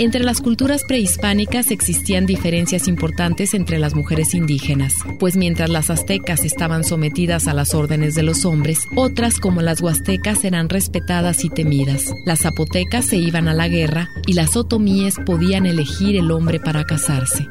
Entre 0.00 0.22
las 0.22 0.40
culturas 0.40 0.84
prehispánicas 0.86 1.72
existían 1.72 2.24
diferencias 2.24 2.86
importantes 2.86 3.52
entre 3.52 3.80
las 3.80 3.96
mujeres 3.96 4.32
indígenas, 4.32 4.94
pues 5.18 5.36
mientras 5.36 5.70
las 5.70 5.90
aztecas 5.90 6.44
estaban 6.44 6.84
sometidas 6.84 7.48
a 7.48 7.52
las 7.52 7.74
órdenes 7.74 8.14
de 8.14 8.22
los 8.22 8.44
hombres, 8.44 8.86
otras 8.94 9.40
como 9.40 9.60
las 9.60 9.80
huastecas 9.80 10.44
eran 10.44 10.68
respetadas 10.68 11.44
y 11.44 11.50
temidas. 11.50 12.14
Las 12.24 12.42
zapotecas 12.42 13.06
se 13.06 13.16
iban 13.16 13.48
a 13.48 13.54
la 13.54 13.66
guerra 13.66 14.08
y 14.24 14.34
las 14.34 14.56
otomíes 14.56 15.16
podían 15.26 15.66
elegir 15.66 16.14
el 16.14 16.27
hombre 16.30 16.60
para 16.60 16.84
casarse. 16.84 17.48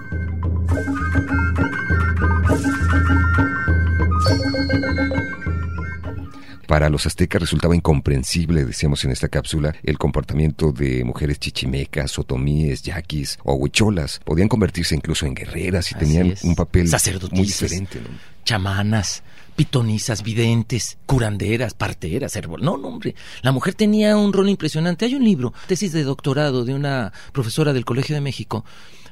Para 6.67 6.89
los 6.89 7.05
aztecas 7.05 7.41
resultaba 7.41 7.75
incomprensible, 7.77 8.65
decíamos 8.65 9.05
en 9.05 9.11
esta 9.11 9.29
cápsula, 9.29 9.73
el 9.83 9.97
comportamiento 9.97 10.73
de 10.73 11.05
mujeres 11.05 11.39
chichimecas, 11.39 12.19
otomíes, 12.19 12.81
yaquis 12.83 13.39
o 13.45 13.53
huicholas. 13.53 14.19
Podían 14.25 14.49
convertirse 14.49 14.93
incluso 14.93 15.25
en 15.25 15.33
guerreras 15.33 15.91
y 15.91 15.95
Así 15.95 16.05
tenían 16.05 16.27
es. 16.27 16.43
un 16.43 16.55
papel 16.55 16.89
muy 17.31 17.43
diferente. 17.45 18.01
¿no? 18.01 18.09
chamanas, 18.43 19.23
pitonisas, 19.57 20.21
videntes, 20.21 20.99
curanderas, 21.07 21.73
parteras, 21.73 22.35
herbol. 22.35 22.61
No, 22.63 22.77
no, 22.77 22.89
hombre. 22.89 23.15
La 23.41 23.51
mujer 23.51 23.73
tenía 23.73 24.15
un 24.15 24.31
rol 24.31 24.47
impresionante. 24.49 25.03
Hay 25.05 25.15
un 25.15 25.25
libro, 25.25 25.51
tesis 25.67 25.91
de 25.91 26.03
doctorado 26.03 26.63
de 26.63 26.75
una 26.75 27.11
profesora 27.33 27.73
del 27.73 27.83
Colegio 27.83 28.13
de 28.13 28.21
México, 28.21 28.63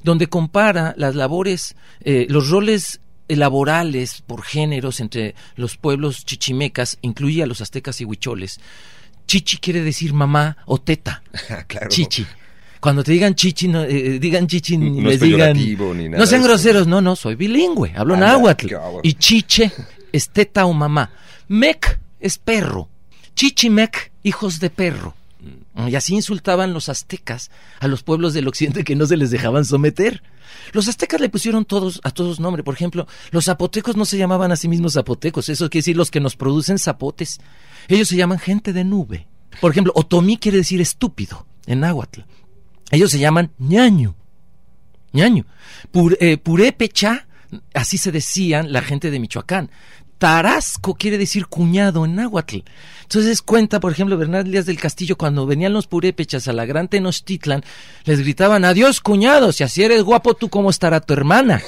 donde 0.03 0.27
compara 0.27 0.93
las 0.97 1.15
labores, 1.15 1.75
eh, 2.01 2.27
los 2.29 2.49
roles 2.49 3.01
laborales 3.27 4.21
por 4.21 4.43
géneros 4.43 4.99
entre 4.99 5.33
los 5.55 5.77
pueblos 5.77 6.23
chichimecas, 6.25 6.99
incluye 7.01 7.41
a 7.41 7.47
los 7.47 7.59
aztecas 7.61 7.99
y 7.99 8.05
huicholes. 8.05 8.59
Chichi 9.25 9.57
quiere 9.57 9.81
decir 9.81 10.13
mamá 10.13 10.57
o 10.67 10.77
teta. 10.79 11.23
claro. 11.67 11.89
Chichi. 11.89 12.23
Cuando 12.79 13.03
te 13.03 13.13
digan 13.13 13.33
chichi, 13.33 13.67
no, 13.67 13.81
eh, 13.81 14.19
digan 14.19 14.45
chichi, 14.45 14.77
ni 14.77 15.01
No 15.01 15.09
es 15.09 15.19
les 15.19 15.21
digan. 15.21 15.53
peyorativo 15.53 15.91
ni 15.95 16.07
nada 16.07 16.19
no 16.19 16.27
sean 16.27 16.43
groseros, 16.43 16.85
no, 16.85 17.01
no, 17.01 17.15
soy 17.15 17.33
bilingüe, 17.33 17.93
hablo 17.95 18.13
Anda, 18.13 18.27
náhuatl. 18.27 18.67
Y 19.01 19.13
chiche 19.15 19.71
es 20.15 20.29
teta 20.29 20.65
o 20.65 20.73
mamá. 20.73 21.11
Mec 21.47 21.99
es 22.19 22.37
perro. 22.37 22.89
Chichimec, 23.35 24.11
hijos 24.23 24.59
de 24.59 24.69
perro. 24.69 25.13
Y 25.87 25.95
así 25.95 26.15
insultaban 26.15 26.73
los 26.73 26.89
aztecas 26.89 27.51
a 27.79 27.87
los 27.87 28.01
pueblos 28.01 28.33
del 28.33 28.47
occidente 28.47 28.83
que 28.83 28.95
no 28.95 29.05
se 29.05 29.17
les 29.17 29.29
dejaban 29.29 29.65
someter. 29.65 30.23
Los 30.71 30.87
aztecas 30.87 31.19
le 31.21 31.29
pusieron 31.29 31.65
todos 31.65 31.99
a 32.03 32.11
todos 32.11 32.39
nombre. 32.39 32.63
Por 32.63 32.73
ejemplo, 32.73 33.07
los 33.31 33.45
zapotecos 33.45 33.95
no 33.95 34.05
se 34.05 34.17
llamaban 34.17 34.51
a 34.51 34.55
sí 34.55 34.67
mismos 34.67 34.93
zapotecos. 34.93 35.49
Eso 35.49 35.69
quiere 35.69 35.81
decir 35.81 35.97
los 35.97 36.09
que 36.11 36.19
nos 36.21 36.35
producen 36.35 36.79
zapotes. 36.79 37.39
Ellos 37.89 38.07
se 38.07 38.15
llaman 38.15 38.39
gente 38.39 38.73
de 38.73 38.83
nube. 38.85 39.27
Por 39.61 39.71
ejemplo, 39.71 39.91
otomí 39.95 40.37
quiere 40.37 40.57
decir 40.59 40.81
estúpido 40.81 41.45
en 41.67 41.81
náhuatl. 41.81 42.21
Ellos 42.89 43.11
se 43.11 43.19
llaman 43.19 43.51
ñaño. 43.59 44.15
ñaño. 45.11 45.45
Pur- 45.91 46.17
eh, 46.19 46.37
purépecha, 46.37 47.27
así 47.73 47.97
se 47.97 48.11
decían 48.11 48.71
la 48.71 48.81
gente 48.81 49.11
de 49.11 49.19
Michoacán. 49.19 49.69
Tarasco 50.17 50.95
quiere 50.95 51.17
decir 51.17 51.47
cuñado 51.47 52.05
en 52.05 52.15
náhuatl. 52.15 52.59
Entonces 53.03 53.41
cuenta, 53.41 53.79
por 53.79 53.91
ejemplo, 53.91 54.17
Bernal 54.17 54.49
Díaz 54.49 54.65
del 54.65 54.79
Castillo, 54.79 55.17
cuando 55.17 55.45
venían 55.45 55.73
los 55.73 55.87
purépechas 55.87 56.47
a 56.47 56.53
la 56.53 56.65
gran 56.65 56.87
Tenochtitlan, 56.87 57.63
les 58.05 58.19
gritaban, 58.19 58.65
adiós 58.65 59.01
cuñado, 59.01 59.51
si 59.51 59.63
así 59.63 59.83
eres 59.83 60.03
guapo, 60.03 60.33
tú 60.33 60.49
cómo 60.49 60.69
estará 60.69 61.01
tu 61.01 61.13
hermana. 61.13 61.61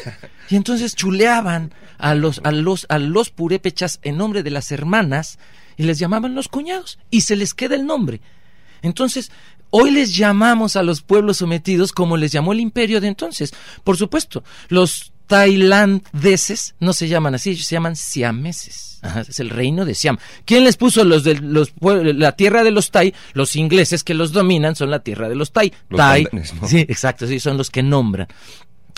Y 0.49 0.55
entonces 0.55 0.95
chuleaban 0.95 1.73
a 1.97 2.15
los, 2.15 2.39
a 2.43 2.51
los, 2.51 2.86
a 2.89 2.99
los 2.99 3.29
purépechas 3.29 3.99
en 4.01 4.17
nombre 4.17 4.43
de 4.43 4.51
las 4.51 4.71
hermanas 4.71 5.39
y 5.75 5.83
les 5.83 5.99
llamaban 5.99 6.36
los 6.36 6.47
cuñados 6.47 6.99
y 7.12 7.21
se 7.21 7.36
les 7.36 7.53
queda 7.53 7.75
el 7.75 7.86
nombre. 7.86 8.21
Entonces, 8.81 9.31
hoy 9.69 9.91
les 9.91 10.15
llamamos 10.15 10.75
a 10.75 10.83
los 10.83 11.01
pueblos 11.01 11.38
sometidos 11.38 11.91
como 11.91 12.17
les 12.17 12.31
llamó 12.31 12.53
el 12.53 12.60
imperio 12.60 13.01
de 13.01 13.07
entonces. 13.07 13.53
Por 13.83 13.97
supuesto, 13.97 14.43
los 14.69 15.12
tailandeses 15.27 16.75
no 16.79 16.93
se 16.93 17.07
llaman 17.07 17.35
así, 17.35 17.51
ellos 17.51 17.65
se 17.65 17.75
llaman 17.75 17.95
siameses. 17.95 18.99
Ajá, 19.01 19.21
es 19.21 19.39
el 19.39 19.49
reino 19.51 19.85
de 19.85 19.93
Siam. 19.93 20.17
¿Quién 20.45 20.63
les 20.63 20.75
puso 20.75 21.03
los 21.03 21.23
de 21.23 21.35
los 21.35 21.71
la 21.81 22.31
tierra 22.31 22.63
de 22.63 22.71
los 22.71 22.89
Tai? 22.89 23.13
Los 23.33 23.55
ingleses 23.55 24.03
que 24.03 24.15
los 24.15 24.31
dominan 24.31 24.75
son 24.75 24.89
la 24.89 24.99
tierra 24.99 25.29
de 25.29 25.35
los 25.35 25.51
Tai. 25.51 25.71
Los 25.89 25.97
tai, 25.97 26.23
bandanes, 26.23 26.53
¿no? 26.55 26.67
sí, 26.67 26.79
exacto, 26.79 27.27
sí, 27.27 27.39
son 27.39 27.57
los 27.57 27.69
que 27.69 27.83
nombran. 27.83 28.27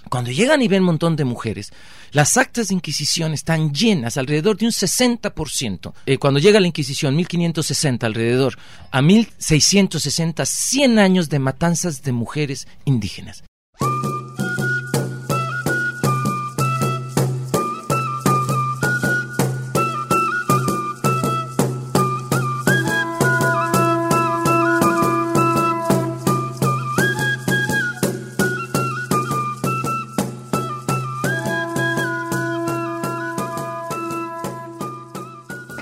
Cuando 0.09 0.31
llegan 0.31 0.61
y 0.61 0.67
ven 0.67 0.81
un 0.81 0.87
montón 0.87 1.15
de 1.15 1.25
mujeres, 1.25 1.71
las 2.11 2.37
actas 2.37 2.69
de 2.69 2.73
Inquisición 2.73 3.33
están 3.33 3.73
llenas, 3.73 4.17
alrededor 4.17 4.57
de 4.57 4.65
un 4.65 4.71
60%. 4.71 5.93
Eh, 6.05 6.17
cuando 6.17 6.39
llega 6.39 6.59
la 6.59 6.67
Inquisición, 6.67 7.15
1560 7.15 8.07
alrededor, 8.07 8.57
a 8.91 9.01
1660, 9.01 10.45
100 10.45 10.99
años 10.99 11.29
de 11.29 11.39
matanzas 11.39 12.01
de 12.01 12.11
mujeres 12.11 12.67
indígenas. 12.85 13.43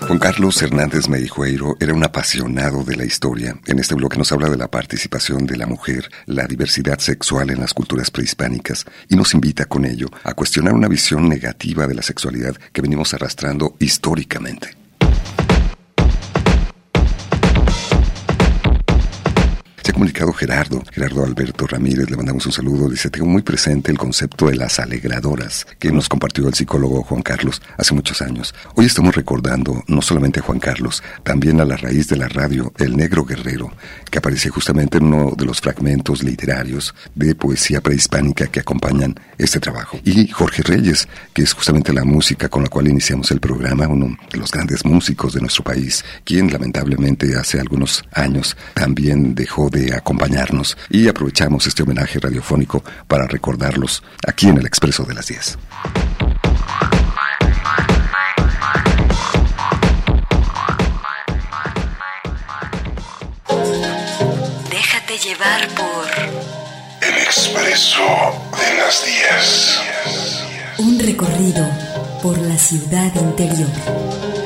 Juan 0.07 0.19
Carlos 0.19 0.61
Hernández 0.61 1.09
Meijueiro 1.09 1.75
era 1.81 1.93
un 1.93 2.01
apasionado 2.01 2.85
de 2.85 2.95
la 2.95 3.03
historia. 3.03 3.59
En 3.65 3.77
este 3.77 3.93
bloque 3.93 4.17
nos 4.17 4.31
habla 4.31 4.47
de 4.47 4.55
la 4.55 4.69
participación 4.69 5.45
de 5.45 5.57
la 5.57 5.65
mujer, 5.65 6.09
la 6.27 6.47
diversidad 6.47 6.97
sexual 6.99 7.49
en 7.49 7.59
las 7.59 7.73
culturas 7.73 8.09
prehispánicas 8.09 8.85
y 9.09 9.17
nos 9.17 9.33
invita 9.33 9.65
con 9.65 9.83
ello 9.83 10.07
a 10.23 10.33
cuestionar 10.33 10.75
una 10.75 10.87
visión 10.87 11.27
negativa 11.27 11.87
de 11.87 11.95
la 11.95 12.03
sexualidad 12.03 12.55
que 12.71 12.81
venimos 12.81 13.13
arrastrando 13.13 13.75
históricamente. 13.79 14.76
Se 19.87 19.91
ha 19.91 19.93
comunicado 19.93 20.33
Gerardo, 20.33 20.83
Gerardo 20.91 21.23
Alberto 21.23 21.65
Ramírez, 21.65 22.09
le 22.09 22.17
mandamos 22.17 22.45
un 22.45 22.51
saludo. 22.51 22.89
Dice, 22.89 23.09
tengo 23.09 23.25
muy 23.25 23.41
presente 23.41 23.89
el 23.89 23.97
concepto 23.97 24.47
de 24.47 24.57
las 24.57 24.79
alegradoras 24.79 25.65
que 25.79 25.93
nos 25.93 26.09
compartió 26.09 26.45
el 26.45 26.53
psicólogo 26.53 27.03
Juan 27.03 27.21
Carlos 27.21 27.61
hace 27.77 27.93
muchos 27.93 28.21
años. 28.21 28.53
Hoy 28.75 28.85
estamos 28.85 29.15
recordando 29.15 29.85
no 29.87 30.01
solamente 30.01 30.41
a 30.41 30.43
Juan 30.43 30.59
Carlos, 30.59 31.01
también 31.23 31.61
a 31.61 31.65
la 31.65 31.77
raíz 31.77 32.09
de 32.09 32.17
la 32.17 32.27
radio, 32.27 32.73
El 32.77 32.97
Negro 32.97 33.23
Guerrero, 33.23 33.71
que 34.11 34.17
aparece 34.17 34.49
justamente 34.49 34.97
en 34.97 35.05
uno 35.05 35.31
de 35.37 35.45
los 35.45 35.61
fragmentos 35.61 36.21
literarios 36.21 36.93
de 37.15 37.33
poesía 37.33 37.79
prehispánica 37.79 38.47
que 38.47 38.59
acompañan 38.59 39.15
este 39.37 39.61
trabajo. 39.61 40.01
Y 40.03 40.27
Jorge 40.27 40.63
Reyes, 40.63 41.07
que 41.33 41.43
es 41.43 41.53
justamente 41.53 41.93
la 41.93 42.03
música 42.03 42.49
con 42.49 42.61
la 42.61 42.67
cual 42.67 42.89
iniciamos 42.89 43.31
el 43.31 43.39
programa, 43.39 43.87
uno 43.87 44.17
de 44.33 44.37
los 44.37 44.51
grandes 44.51 44.83
músicos 44.83 45.33
de 45.33 45.39
nuestro 45.39 45.63
país, 45.63 46.03
quien 46.25 46.51
lamentablemente 46.51 47.37
hace 47.37 47.61
algunos 47.61 48.03
años 48.11 48.57
también 48.73 49.33
dejó 49.33 49.69
de 49.69 49.76
acompañarnos 49.95 50.77
y 50.89 51.07
aprovechamos 51.07 51.67
este 51.67 51.83
homenaje 51.83 52.19
radiofónico 52.19 52.83
para 53.07 53.27
recordarlos 53.27 54.03
aquí 54.27 54.47
en 54.47 54.57
el 54.57 54.65
Expreso 54.65 55.03
de 55.03 55.13
las 55.13 55.27
10. 55.27 55.57
Déjate 64.69 65.17
llevar 65.17 65.67
por 65.69 66.07
El 67.01 67.15
Expreso 67.23 68.05
de 68.59 68.77
las 68.77 69.05
10. 69.05 69.79
un 70.79 70.99
recorrido 70.99 71.67
por 72.21 72.37
la 72.37 72.57
ciudad 72.57 73.13
interior. 73.15 74.36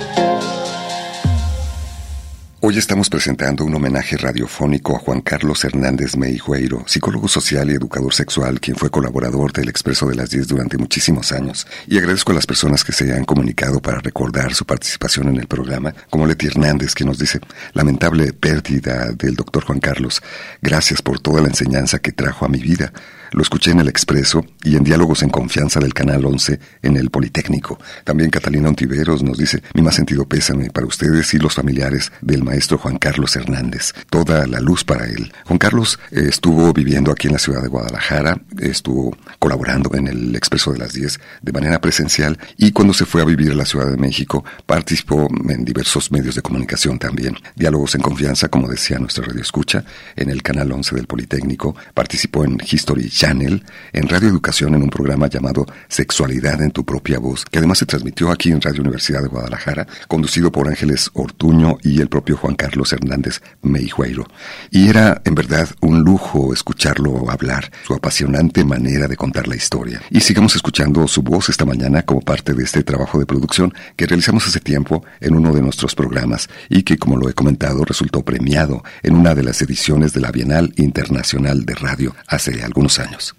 Hoy 2.64 2.78
estamos 2.78 3.10
presentando 3.10 3.66
un 3.66 3.74
homenaje 3.74 4.18
radiofónico 4.18 4.96
a 4.96 5.00
Juan 5.00 5.22
Carlos 5.22 5.66
Hernández 5.66 6.16
Meijueiro, 6.16 6.84
psicólogo 6.86 7.28
social 7.28 7.72
y 7.72 7.74
educador 7.74 8.14
sexual, 8.14 8.60
quien 8.60 8.78
fue 8.78 8.92
colaborador 8.92 9.52
del 9.52 9.68
Expreso 9.68 10.08
de 10.08 10.14
las 10.14 10.30
10 10.30 10.48
durante 10.48 10.78
muchísimos 10.78 11.32
años. 11.32 11.66
Y 11.88 11.98
agradezco 11.98 12.34
a 12.34 12.36
las 12.36 12.46
personas 12.46 12.84
que 12.84 12.92
se 12.92 13.12
han 13.14 13.26
comunicado 13.26 13.82
para 13.82 13.98
recordar 13.98 14.54
su 14.54 14.64
participación 14.64 15.30
en 15.30 15.38
el 15.38 15.48
programa, 15.48 15.96
como 16.12 16.28
Leti 16.28 16.46
Hernández, 16.46 16.94
que 16.94 17.04
nos 17.04 17.18
dice, 17.18 17.40
lamentable 17.74 18.32
pérdida 18.32 19.12
del 19.12 19.36
doctor 19.36 19.66
Juan 19.66 19.80
Carlos. 19.80 20.22
Gracias 20.62 21.02
por 21.02 21.20
toda 21.20 21.42
la 21.42 21.48
enseñanza 21.48 21.98
que 21.98 22.12
trajo 22.12 22.46
a 22.46 22.50
mi 22.50 22.60
vida. 22.60 22.94
Lo 23.34 23.42
escuché 23.42 23.72
en 23.72 23.80
el 23.80 23.88
Expreso 23.88 24.46
y 24.62 24.76
en 24.76 24.84
Diálogos 24.84 25.24
en 25.24 25.30
Confianza 25.30 25.80
del 25.80 25.94
Canal 25.94 26.26
11 26.26 26.60
en 26.82 26.98
el 26.98 27.10
Politécnico. 27.10 27.80
También 28.04 28.30
Catalina 28.30 28.68
Ontiveros 28.68 29.24
nos 29.24 29.38
dice, 29.38 29.64
mi 29.74 29.82
más 29.82 29.96
sentido 29.96 30.28
pésame 30.28 30.70
para 30.70 30.86
ustedes 30.86 31.34
y 31.34 31.38
los 31.38 31.56
familiares 31.56 32.12
del 32.22 32.44
maestro 32.44 32.78
Juan 32.78 32.98
Carlos 32.98 33.38
Hernández. 33.38 33.94
Toda 34.10 34.46
la 34.48 34.60
luz 34.60 34.84
para 34.84 35.06
él. 35.06 35.32
Juan 35.46 35.60
Carlos 35.60 35.98
eh, 36.12 36.26
estuvo 36.28 36.74
viviendo 36.74 37.10
aquí 37.10 37.28
en 37.28 37.34
la 37.34 37.40
ciudad 37.40 37.62
de 37.62 37.70
Guadalajara, 37.70 38.42
estuvo 38.60 39.16
colaborando 39.40 39.92
en 39.96 40.08
el 40.08 40.36
Expreso 40.36 40.74
de 40.74 40.80
las 40.80 40.92
10 40.92 41.20
de 41.42 41.52
manera 41.54 41.80
presencial 41.80 42.38
y 42.58 42.74
cuando 42.74 42.94
se 42.94 43.06
fue 43.06 43.22
a 43.22 43.26
vivir 43.26 43.52
a 43.52 43.56
la 43.56 43.66
Ciudad 43.66 43.88
de 43.88 43.96
México 43.98 44.44
participó 44.66 45.30
en 45.48 45.64
diversos 45.64 46.12
medios 46.12 46.36
de 46.36 46.42
comunicación 46.42 47.00
también. 47.00 47.38
Diálogos 47.56 47.96
en 47.96 48.02
Confianza, 48.02 48.50
como 48.50 48.68
decía 48.68 49.00
nuestra 49.00 49.26
radio 49.26 49.42
escucha, 49.42 49.86
en 50.18 50.30
el 50.30 50.44
Canal 50.44 50.70
11 50.72 50.96
del 50.96 51.08
Politécnico, 51.08 51.78
participó 51.94 52.44
en 52.44 52.58
History 52.70 53.10
Channel, 53.22 53.64
en 53.94 54.10
Radio 54.10 54.30
Educación 54.30 54.74
en 54.74 54.82
un 54.82 54.90
programa 54.90 55.28
llamado 55.28 55.68
Sexualidad 55.88 56.60
en 56.64 56.72
tu 56.72 56.84
propia 56.84 57.20
voz, 57.20 57.46
que 57.46 57.60
además 57.60 57.78
se 57.78 57.86
transmitió 57.86 58.32
aquí 58.32 58.50
en 58.50 58.60
Radio 58.60 58.82
Universidad 58.82 59.22
de 59.22 59.28
Guadalajara, 59.28 59.86
conducido 60.08 60.52
por 60.52 60.68
Ángeles 60.68 61.12
Ortuño 61.14 61.78
y 61.84 62.02
el 62.02 62.10
propio 62.10 62.36
Juan 62.36 62.56
Carlos 62.56 62.92
Hernández 62.94 63.44
Meijueiro. 63.62 64.26
Y 64.72 64.90
era 64.90 65.22
en 65.24 65.36
verdad 65.36 65.70
un 65.82 66.02
lujo 66.02 66.52
escucharlo 66.52 67.30
hablar, 67.30 67.72
su 67.86 67.94
apasionante 67.94 68.66
manera 68.66 69.08
de 69.08 69.18
contar 69.18 69.48
la 69.48 69.56
historia. 69.56 70.02
Y 70.10 70.22
sigamos 70.22 70.56
escuchando 70.56 71.08
su 71.08 71.22
voz 71.22 71.50
esta 71.50 71.64
mañana 71.64 72.02
como 72.02 72.22
parte 72.22 72.56
de 72.56 72.64
este 72.64 72.82
trabajo 72.82 73.20
de 73.20 73.28
producción 73.28 73.72
que 73.96 74.08
realizamos 74.08 74.48
hace 74.48 74.62
tiempo 74.62 75.06
en 75.20 75.36
uno 75.36 75.54
de 75.54 75.62
nuestros 75.62 75.94
programas 75.94 76.50
y 76.70 76.82
que, 76.82 76.98
como 76.98 77.18
lo 77.18 77.30
he 77.30 77.36
comentado, 77.36 77.86
resultó 77.86 78.26
premiado 78.26 78.84
en 79.04 79.16
una 79.16 79.36
de 79.36 79.44
las 79.44 79.62
ediciones 79.62 80.12
de 80.14 80.22
la 80.22 80.32
Bienal 80.32 80.74
Internacional 80.78 81.68
de 81.68 81.76
Radio 81.76 82.16
hace 82.26 82.64
algunos 82.64 82.98
años. 82.98 83.11
News. 83.12 83.34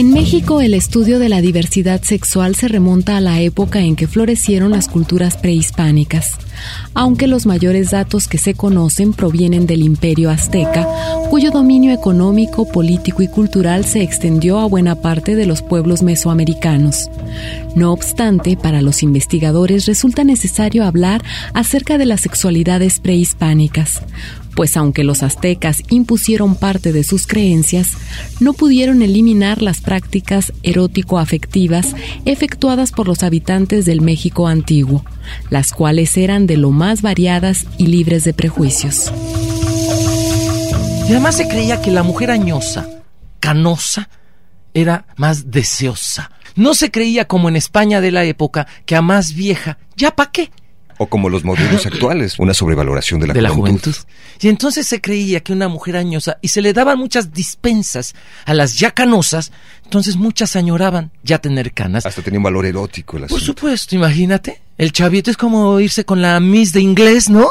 En 0.00 0.14
México, 0.14 0.62
el 0.62 0.72
estudio 0.72 1.18
de 1.18 1.28
la 1.28 1.42
diversidad 1.42 2.00
sexual 2.02 2.54
se 2.54 2.68
remonta 2.68 3.18
a 3.18 3.20
la 3.20 3.42
época 3.42 3.80
en 3.80 3.96
que 3.96 4.06
florecieron 4.06 4.70
las 4.70 4.88
culturas 4.88 5.36
prehispánicas, 5.36 6.38
aunque 6.94 7.26
los 7.26 7.44
mayores 7.44 7.90
datos 7.90 8.26
que 8.26 8.38
se 8.38 8.54
conocen 8.54 9.12
provienen 9.12 9.66
del 9.66 9.82
imperio 9.82 10.30
azteca, 10.30 10.88
cuyo 11.28 11.50
dominio 11.50 11.92
económico, 11.92 12.66
político 12.66 13.22
y 13.22 13.28
cultural 13.28 13.84
se 13.84 14.00
extendió 14.00 14.58
a 14.58 14.64
buena 14.64 15.02
parte 15.02 15.36
de 15.36 15.44
los 15.44 15.60
pueblos 15.60 16.02
mesoamericanos. 16.02 17.10
No 17.76 17.92
obstante, 17.92 18.56
para 18.56 18.80
los 18.80 19.02
investigadores 19.02 19.84
resulta 19.84 20.24
necesario 20.24 20.86
hablar 20.86 21.22
acerca 21.52 21.98
de 21.98 22.06
las 22.06 22.22
sexualidades 22.22 23.00
prehispánicas, 23.00 24.00
pues 24.54 24.76
aunque 24.76 25.04
los 25.04 25.22
aztecas 25.22 25.82
impusieron 25.90 26.54
parte 26.54 26.92
de 26.92 27.04
sus 27.04 27.26
creencias, 27.26 27.88
no 28.40 28.52
pudieron 28.52 29.02
eliminar 29.02 29.62
las 29.62 29.80
prácticas 29.80 30.52
erótico-afectivas 30.62 31.94
efectuadas 32.24 32.92
por 32.92 33.08
los 33.08 33.22
habitantes 33.22 33.84
del 33.84 34.00
México 34.00 34.48
antiguo, 34.48 35.04
las 35.48 35.72
cuales 35.72 36.16
eran 36.16 36.46
de 36.46 36.56
lo 36.56 36.70
más 36.70 37.02
variadas 37.02 37.66
y 37.78 37.86
libres 37.86 38.24
de 38.24 38.34
prejuicios. 38.34 39.12
Y 41.08 41.12
además 41.12 41.36
se 41.36 41.48
creía 41.48 41.80
que 41.80 41.90
la 41.90 42.02
mujer 42.02 42.30
añosa, 42.30 42.88
canosa, 43.40 44.08
era 44.74 45.06
más 45.16 45.50
deseosa. 45.50 46.30
No 46.54 46.74
se 46.74 46.90
creía 46.90 47.26
como 47.26 47.48
en 47.48 47.56
España 47.56 48.00
de 48.00 48.10
la 48.10 48.24
época 48.24 48.66
que 48.86 48.96
a 48.96 49.02
más 49.02 49.34
vieja, 49.34 49.78
¿ya 49.96 50.10
pa' 50.12 50.30
qué? 50.30 50.50
O 51.02 51.06
como 51.06 51.30
los 51.30 51.44
modelos 51.44 51.86
actuales, 51.86 52.38
una 52.38 52.52
sobrevaloración 52.52 53.20
de 53.20 53.28
la, 53.28 53.32
de 53.32 53.40
la 53.40 53.48
juventud. 53.48 53.94
Y 54.38 54.48
entonces 54.48 54.86
se 54.86 55.00
creía 55.00 55.40
que 55.40 55.54
una 55.54 55.66
mujer 55.66 55.96
añosa, 55.96 56.36
y 56.42 56.48
se 56.48 56.60
le 56.60 56.74
daban 56.74 56.98
muchas 56.98 57.32
dispensas 57.32 58.14
a 58.44 58.52
las 58.52 58.78
ya 58.78 58.90
canosas, 58.90 59.50
entonces 59.82 60.16
muchas 60.16 60.56
añoraban 60.56 61.10
ya 61.22 61.38
tener 61.38 61.72
canas. 61.72 62.04
Hasta 62.04 62.20
tenía 62.20 62.38
un 62.38 62.44
valor 62.44 62.66
erótico 62.66 63.16
el 63.16 63.22
Por 63.22 63.38
asunto. 63.38 63.44
supuesto, 63.46 63.94
imagínate. 63.96 64.60
El 64.76 64.92
chavito 64.92 65.30
es 65.30 65.38
como 65.38 65.80
irse 65.80 66.04
con 66.04 66.20
la 66.20 66.38
Miss 66.38 66.74
de 66.74 66.82
inglés, 66.82 67.30
¿no? 67.30 67.48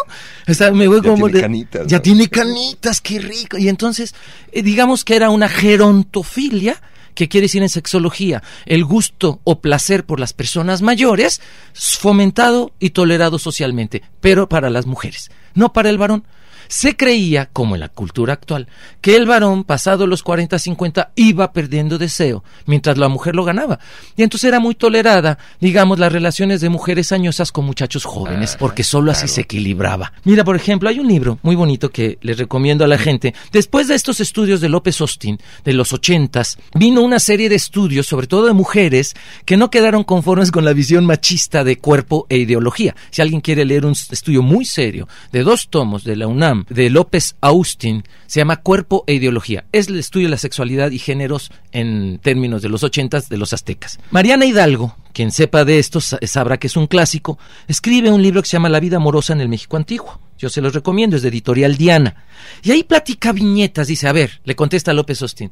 O 0.48 0.54
sea, 0.54 0.72
me 0.72 0.88
voy 0.88 1.02
Ya 1.02 1.10
como 1.10 1.26
tiene 1.26 1.34
de- 1.34 1.42
canitas, 1.42 1.88
Ya 1.88 1.98
¿no? 1.98 2.02
tiene 2.04 2.28
canitas, 2.28 3.02
qué 3.02 3.18
rico. 3.18 3.58
Y 3.58 3.68
entonces, 3.68 4.14
eh, 4.52 4.62
digamos 4.62 5.04
que 5.04 5.16
era 5.16 5.32
una 5.32 5.50
gerontofilia, 5.50 6.80
que 7.20 7.28
quiere 7.28 7.46
decir 7.46 7.62
en 7.62 7.68
sexología, 7.68 8.42
el 8.66 8.86
gusto 8.86 9.42
o 9.44 9.60
placer 9.60 10.06
por 10.06 10.22
las 10.22 10.32
personas 10.32 10.82
mayores, 10.82 11.42
fomentado 11.74 12.72
y 12.80 12.92
tolerado 12.92 13.40
socialmente, 13.40 14.04
pero 14.22 14.48
para 14.48 14.70
las 14.70 14.86
mujeres, 14.86 15.30
no 15.54 15.74
para 15.74 15.90
el 15.90 15.98
varón. 15.98 16.24
Se 16.70 16.96
creía, 16.96 17.48
como 17.48 17.76
en 17.76 17.82
la 17.82 17.90
cultura 17.90 18.34
actual, 18.34 18.68
que 19.02 19.16
el 19.16 19.26
varón, 19.26 19.64
pasado 19.64 20.06
los 20.06 20.22
40, 20.22 20.60
50, 20.60 21.14
iba 21.16 21.52
perdiendo 21.52 21.98
deseo, 21.98 22.44
mientras 22.68 23.00
la 23.00 23.08
mujer 23.08 23.36
lo 23.36 23.44
ganaba. 23.44 23.80
Y 24.16 24.22
entonces 24.22 24.48
era 24.48 24.60
muy 24.60 24.76
tolerada, 24.76 25.40
digamos, 25.60 25.98
las 25.98 26.14
relaciones 26.14 26.62
de 26.62 26.70
mujeres 26.70 27.12
añosas 27.12 27.52
con 27.52 27.66
muchachos 27.66 28.06
jóvenes, 28.06 28.56
porque 28.60 28.84
solo 28.84 29.12
así 29.12 29.28
se 29.28 29.42
equilibraba. 29.42 30.14
Mira, 30.26 30.44
por 30.44 30.56
ejemplo, 30.56 30.90
hay 30.90 31.00
un 31.00 31.08
libro 31.08 31.40
muy 31.42 31.56
bonito 31.56 31.90
que 31.90 32.20
les 32.22 32.38
recomiendo 32.38 32.86
a 32.86 32.88
la 32.88 33.00
gente. 33.00 33.34
Después 33.52 33.88
de 33.88 33.96
estos 33.96 34.20
estudios 34.20 34.62
de 34.62 34.70
López 34.70 35.02
Austin, 35.02 35.40
de 35.66 35.74
los 35.74 35.92
ochentas, 35.92 36.60
vino 36.76 37.02
una 37.02 37.18
serie 37.18 37.50
de 37.50 37.56
estudios, 37.56 38.06
sobre 38.06 38.28
todo 38.28 38.46
de 38.46 38.54
mujeres, 38.54 39.16
que 39.44 39.58
no 39.58 39.72
quedaron 39.72 40.04
conformes 40.04 40.52
con 40.52 40.66
la 40.66 40.74
visión 40.74 41.04
machista 41.04 41.64
de 41.64 41.80
cuerpo 41.80 42.28
e 42.30 42.38
ideología. 42.38 42.96
Si 43.10 43.24
alguien 43.24 43.42
quiere 43.42 43.66
leer 43.66 43.88
un 43.88 43.94
estudio 43.94 44.44
muy 44.44 44.66
serio, 44.66 45.08
de 45.32 45.42
dos 45.42 45.70
tomos 45.70 46.04
de 46.04 46.16
la 46.16 46.28
UNAM, 46.28 46.59
de 46.70 46.90
López 46.90 47.36
Austin, 47.42 48.04
se 48.28 48.40
llama 48.40 48.58
Cuerpo 48.58 49.04
e 49.08 49.14
Ideología. 49.14 49.66
Es 49.72 49.88
el 49.88 50.00
estudio 50.00 50.28
de 50.28 50.32
la 50.32 50.38
sexualidad 50.38 50.92
y 50.92 51.00
géneros 51.00 51.52
en 51.72 52.20
términos 52.20 52.62
de 52.62 52.70
los 52.70 52.84
ochentas 52.84 53.30
de 53.30 53.38
los 53.38 53.54
aztecas. 53.54 54.00
Mariana 54.12 54.46
Hidalgo, 54.46 54.96
quien 55.14 55.32
sepa 55.32 55.66
de 55.66 55.80
esto 55.80 56.02
sa- 56.02 56.20
sabrá 56.26 56.58
que 56.58 56.68
es 56.68 56.78
un 56.78 56.88
clásico, 56.88 57.38
escribe 57.68 58.12
un 58.12 58.22
libro 58.22 58.42
que 58.42 58.48
se 58.50 58.54
llama 58.54 58.70
La 58.70 58.80
vida 58.80 58.98
amorosa 58.98 59.34
en 59.34 59.42
el 59.42 59.50
México 59.50 59.78
antiguo. 59.78 60.20
Yo 60.38 60.48
se 60.48 60.62
los 60.62 60.74
recomiendo, 60.74 61.18
es 61.18 61.22
de 61.22 61.28
editorial 61.28 61.76
Diana. 61.76 62.24
Y 62.64 62.72
ahí 62.72 62.84
platica 62.84 63.34
viñetas, 63.34 63.88
dice, 63.88 64.08
a 64.08 64.14
ver, 64.14 64.40
le 64.46 64.56
contesta 64.56 64.94
López 64.94 65.22
Austin, 65.22 65.52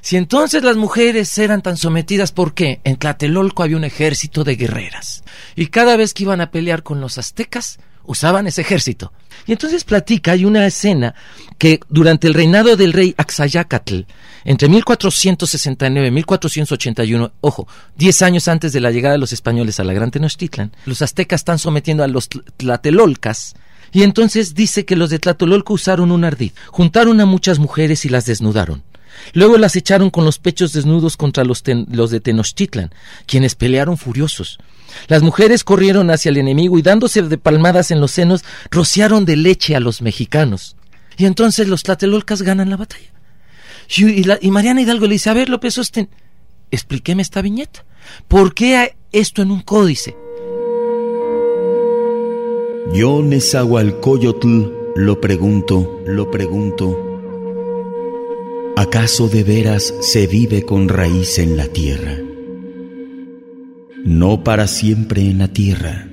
si 0.00 0.16
entonces 0.16 0.62
las 0.62 0.76
mujeres 0.76 1.36
eran 1.38 1.60
tan 1.60 1.76
sometidas, 1.76 2.30
¿por 2.30 2.54
qué? 2.54 2.80
En 2.84 2.98
Tlatelolco 2.98 3.64
había 3.64 3.76
un 3.76 3.82
ejército 3.82 4.44
de 4.44 4.54
guerreras. 4.54 5.24
Y 5.56 5.66
cada 5.66 5.96
vez 5.96 6.14
que 6.14 6.22
iban 6.22 6.40
a 6.40 6.52
pelear 6.52 6.84
con 6.84 7.00
los 7.00 7.18
aztecas, 7.18 7.80
usaban 8.08 8.48
ese 8.48 8.62
ejército. 8.62 9.12
Y 9.46 9.52
entonces 9.52 9.84
platica, 9.84 10.32
hay 10.32 10.44
una 10.44 10.66
escena 10.66 11.14
que 11.58 11.78
durante 11.88 12.26
el 12.26 12.34
reinado 12.34 12.76
del 12.76 12.92
rey 12.92 13.14
Axayacatl, 13.16 14.00
entre 14.44 14.68
1469 14.68 16.08
y 16.08 16.10
1481, 16.10 17.32
ojo, 17.40 17.68
10 17.96 18.22
años 18.22 18.48
antes 18.48 18.72
de 18.72 18.80
la 18.80 18.90
llegada 18.90 19.12
de 19.12 19.18
los 19.18 19.32
españoles 19.32 19.78
a 19.78 19.84
la 19.84 19.92
Gran 19.92 20.10
Tenochtitlan, 20.10 20.72
los 20.86 21.02
aztecas 21.02 21.42
están 21.42 21.58
sometiendo 21.58 22.02
a 22.02 22.08
los 22.08 22.28
tlatelolcas, 22.28 23.54
y 23.92 24.02
entonces 24.02 24.54
dice 24.54 24.84
que 24.84 24.96
los 24.96 25.10
de 25.10 25.18
Tlatelolco 25.18 25.74
usaron 25.74 26.12
un 26.12 26.24
ardid, 26.24 26.52
juntaron 26.66 27.20
a 27.20 27.26
muchas 27.26 27.58
mujeres 27.58 28.04
y 28.04 28.08
las 28.08 28.26
desnudaron. 28.26 28.82
Luego 29.32 29.58
las 29.58 29.76
echaron 29.76 30.10
con 30.10 30.24
los 30.24 30.38
pechos 30.38 30.72
desnudos 30.72 31.16
contra 31.16 31.44
los, 31.44 31.62
de 31.62 32.20
Tenochtitlan, 32.20 32.92
quienes 33.26 33.54
pelearon 33.54 33.96
furiosos. 33.96 34.58
Las 35.06 35.22
mujeres 35.22 35.64
corrieron 35.64 36.10
hacia 36.10 36.30
el 36.30 36.38
enemigo 36.38 36.78
y 36.78 36.82
dándose 36.82 37.22
de 37.22 37.38
palmadas 37.38 37.90
en 37.90 38.00
los 38.00 38.10
senos, 38.10 38.44
rociaron 38.70 39.24
de 39.24 39.36
leche 39.36 39.76
a 39.76 39.80
los 39.80 40.02
mexicanos. 40.02 40.76
Y 41.16 41.26
entonces 41.26 41.68
los 41.68 41.82
tlatelolcas 41.82 42.42
ganan 42.42 42.70
la 42.70 42.76
batalla. 42.76 43.12
Y, 43.96 44.50
Mariana 44.50 44.82
Hidalgo 44.82 45.06
le 45.06 45.14
dice, 45.14 45.30
a 45.30 45.34
ver, 45.34 45.48
López 45.48 45.78
Osten, 45.78 46.08
explíqueme 46.70 47.22
esta 47.22 47.42
viñeta. 47.42 47.84
¿Por 48.28 48.54
qué 48.54 48.94
esto 49.12 49.42
en 49.42 49.50
un 49.50 49.62
códice? 49.62 50.16
Yo, 52.92 53.22
Nezahualcóyotl, 53.22 54.72
lo 54.96 55.20
pregunto, 55.20 56.00
lo 56.06 56.30
pregunto. 56.30 57.07
¿Acaso 58.80 59.28
de 59.28 59.42
veras 59.42 59.92
se 60.00 60.28
vive 60.28 60.64
con 60.64 60.88
raíz 60.88 61.38
en 61.38 61.56
la 61.56 61.66
tierra? 61.66 62.16
no 64.04 64.42
para 64.42 64.66
siempre 64.66 65.28
en 65.28 65.38
la 65.38 65.48
tierra, 65.48 66.08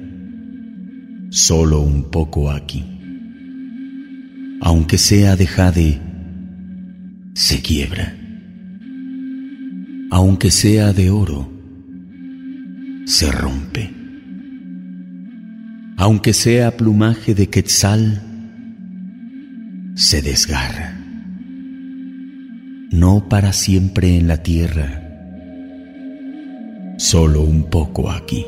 solo 1.30 1.82
un 1.82 2.10
poco 2.12 2.52
aquí. 2.52 2.84
Aunque 4.62 4.98
sea 4.98 5.36
de 5.36 5.48
jade, 5.48 6.02
se 7.34 7.62
quiebra. 7.62 8.18
Aunque 10.12 10.52
sea 10.52 10.92
de 10.92 11.10
oro, 11.10 11.50
se 13.06 13.32
rompe. 13.32 13.94
Aunque 15.98 16.34
sea 16.34 16.76
plumaje 16.76 17.34
de 17.34 17.48
quetzal, 17.48 18.22
se 19.96 20.22
desgarra. 20.22 20.95
No 22.98 23.28
para 23.28 23.52
siempre 23.52 24.16
en 24.16 24.30
la 24.30 24.38
tierra, 24.38 25.04
solo 26.98 27.42
un 27.42 27.64
poco 27.64 28.10
aquí. 28.10 28.46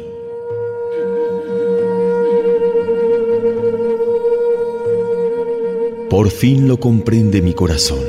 Por 6.09 6.29
fin 6.29 6.65
lo 6.69 6.79
comprende 6.79 7.41
mi 7.41 7.53
corazón. 7.53 7.99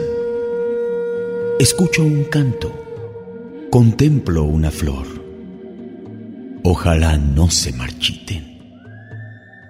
Escucho 1.59 2.05
un 2.05 2.23
canto, 2.23 2.71
contemplo 3.69 4.45
una 4.45 4.71
flor. 4.71 5.07
Ojalá 6.63 7.17
no 7.17 7.51
se 7.51 7.73
marchiten. 7.73 8.61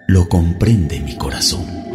Lo 0.07 0.29
comprende 0.29 1.01
mi 1.01 1.17
corazón. 1.17 1.88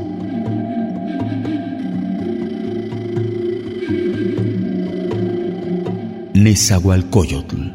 Nezahualcóyotl 6.43 7.71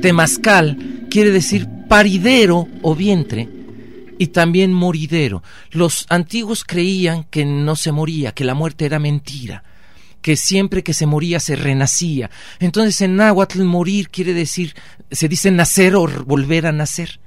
Temazcal 0.00 0.78
quiere 1.10 1.30
decir 1.30 1.68
paridero 1.88 2.66
o 2.80 2.94
vientre 2.94 3.50
y 4.18 4.28
también 4.28 4.72
moridero. 4.72 5.42
Los 5.72 6.06
antiguos 6.08 6.64
creían 6.64 7.24
que 7.24 7.44
no 7.44 7.76
se 7.76 7.92
moría, 7.92 8.32
que 8.32 8.44
la 8.44 8.54
muerte 8.54 8.86
era 8.86 8.98
mentira, 8.98 9.62
que 10.22 10.36
siempre 10.36 10.82
que 10.82 10.94
se 10.94 11.04
moría 11.04 11.38
se 11.38 11.54
renacía. 11.54 12.30
Entonces 12.58 12.98
en 13.02 13.16
náhuatl 13.16 13.62
morir 13.64 14.08
quiere 14.08 14.32
decir, 14.32 14.74
se 15.10 15.28
dice 15.28 15.50
nacer 15.50 15.94
o 15.96 16.08
volver 16.24 16.66
a 16.66 16.72
nacer. 16.72 17.20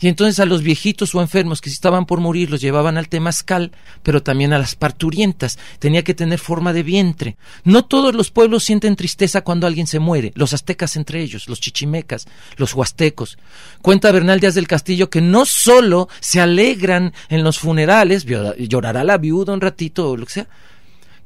Y 0.00 0.08
entonces 0.08 0.40
a 0.40 0.46
los 0.46 0.62
viejitos 0.62 1.14
o 1.14 1.20
enfermos 1.20 1.60
que 1.60 1.68
estaban 1.68 2.06
por 2.06 2.20
morir 2.20 2.50
los 2.50 2.60
llevaban 2.60 2.96
al 2.96 3.08
temazcal, 3.08 3.72
pero 4.02 4.22
también 4.22 4.54
a 4.54 4.58
las 4.58 4.74
parturientas. 4.74 5.58
Tenía 5.78 6.02
que 6.02 6.14
tener 6.14 6.38
forma 6.38 6.72
de 6.72 6.82
vientre. 6.82 7.36
No 7.64 7.84
todos 7.84 8.14
los 8.14 8.30
pueblos 8.30 8.64
sienten 8.64 8.96
tristeza 8.96 9.42
cuando 9.42 9.66
alguien 9.66 9.86
se 9.86 9.98
muere. 9.98 10.32
Los 10.34 10.54
aztecas 10.54 10.96
entre 10.96 11.22
ellos, 11.22 11.48
los 11.48 11.60
chichimecas, 11.60 12.26
los 12.56 12.74
huastecos. 12.74 13.36
Cuenta 13.82 14.10
Bernal 14.10 14.40
Díaz 14.40 14.54
del 14.54 14.66
Castillo 14.66 15.10
que 15.10 15.20
no 15.20 15.44
solo 15.44 16.08
se 16.20 16.40
alegran 16.40 17.12
en 17.28 17.44
los 17.44 17.58
funerales, 17.58 18.24
llorará 18.24 19.04
la 19.04 19.18
viuda 19.18 19.52
un 19.52 19.60
ratito 19.60 20.10
o 20.10 20.16
lo 20.16 20.24
que 20.24 20.32
sea, 20.32 20.48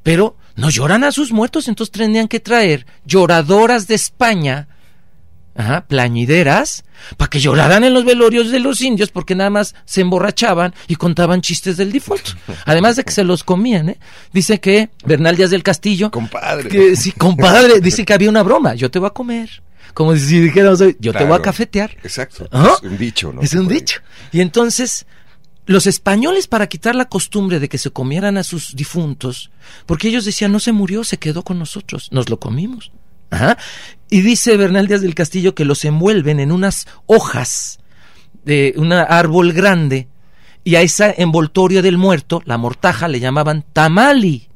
pero 0.03 0.35
no 0.55 0.69
lloran 0.69 1.03
a 1.03 1.11
sus 1.11 1.31
muertos, 1.31 1.67
entonces 1.67 1.91
tendrían 1.91 2.27
que 2.27 2.39
traer 2.39 2.85
lloradoras 3.05 3.87
de 3.87 3.95
España 3.95 4.67
Ajá, 5.57 5.85
plañideras, 5.87 6.83
para 7.15 7.29
que 7.29 7.39
lloraran 7.39 7.85
en 7.85 7.93
los 7.93 8.03
velorios 8.03 8.51
de 8.51 8.59
los 8.59 8.81
indios, 8.81 9.09
porque 9.09 9.35
nada 9.35 9.49
más 9.49 9.73
se 9.85 10.01
emborrachaban 10.01 10.73
y 10.87 10.97
contaban 10.97 11.41
chistes 11.41 11.77
del 11.77 11.93
difunto. 11.93 12.31
Además 12.65 12.97
de 12.97 13.05
que 13.05 13.11
se 13.11 13.23
los 13.23 13.43
comían, 13.43 13.89
¿eh? 13.89 13.99
Dice 14.33 14.59
que 14.59 14.89
Bernal 15.05 15.37
Díaz 15.37 15.51
del 15.51 15.63
Castillo. 15.63 16.11
Compadre. 16.11 16.69
Que, 16.69 16.95
sí, 16.97 17.13
compadre, 17.13 17.79
dice 17.79 18.05
que 18.05 18.13
había 18.13 18.29
una 18.29 18.43
broma. 18.43 18.75
Yo 18.75 18.91
te 18.91 18.99
voy 18.99 19.07
a 19.07 19.11
comer. 19.11 19.63
Como 19.93 20.13
si 20.17 20.41
dijéramos, 20.41 20.83
yo 20.99 21.13
te 21.13 21.23
voy 21.23 21.37
a 21.37 21.41
cafetear. 21.41 21.91
Exacto. 22.03 22.49
Es 22.51 22.81
un 22.83 22.97
dicho, 22.97 23.31
¿no? 23.31 23.41
Es 23.41 23.53
un 23.53 23.69
dicho. 23.69 24.01
Y 24.33 24.41
entonces, 24.41 25.05
los 25.67 25.87
españoles, 25.87 26.47
para 26.47 26.67
quitar 26.67 26.95
la 26.95 27.05
costumbre 27.05 27.61
de 27.61 27.69
que 27.69 27.77
se 27.77 27.91
comieran 27.91 28.37
a 28.37 28.43
sus 28.43 28.75
difuntos, 28.75 29.51
porque 29.85 30.09
ellos 30.09 30.25
decían, 30.25 30.51
no 30.51 30.59
se 30.59 30.73
murió, 30.73 31.05
se 31.05 31.17
quedó 31.17 31.43
con 31.43 31.59
nosotros, 31.59 32.09
nos 32.11 32.29
lo 32.29 32.41
comimos. 32.41 32.91
Y 34.09 34.21
dice 34.21 34.55
Bernal 34.57 34.87
Díaz 34.87 35.01
del 35.01 35.15
Castillo 35.15 35.55
que 35.55 35.65
los 35.65 35.83
envuelven 35.83 36.39
en 36.39 36.51
unas 36.51 36.87
hojas 37.05 37.79
de 38.43 38.73
un 38.77 38.93
árbol 38.93 39.51
grande 39.51 40.07
y 40.63 40.75
a 40.75 40.81
esa 40.81 41.11
envoltorio 41.11 41.81
del 41.81 41.97
muerto, 41.97 42.41
la 42.45 42.57
mortaja, 42.57 43.07
le 43.07 43.19
llamaban 43.19 43.63
tamali. 43.71 44.49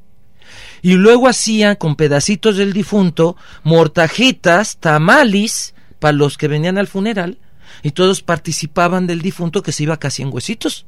Y 0.81 0.93
luego 0.93 1.27
hacían 1.27 1.75
con 1.75 1.95
pedacitos 1.95 2.57
del 2.57 2.73
difunto 2.73 3.37
mortajitas, 3.63 4.77
tamalis, 4.77 5.75
para 5.99 6.13
los 6.13 6.37
que 6.37 6.47
venían 6.47 6.77
al 6.77 6.87
funeral, 6.87 7.37
y 7.83 7.91
todos 7.91 8.23
participaban 8.23 9.05
del 9.05 9.21
difunto 9.21 9.61
que 9.61 9.71
se 9.71 9.83
iba 9.83 9.99
casi 9.99 10.23
en 10.23 10.33
huesitos. 10.33 10.85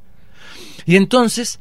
Y 0.86 0.96
entonces, 0.96 1.60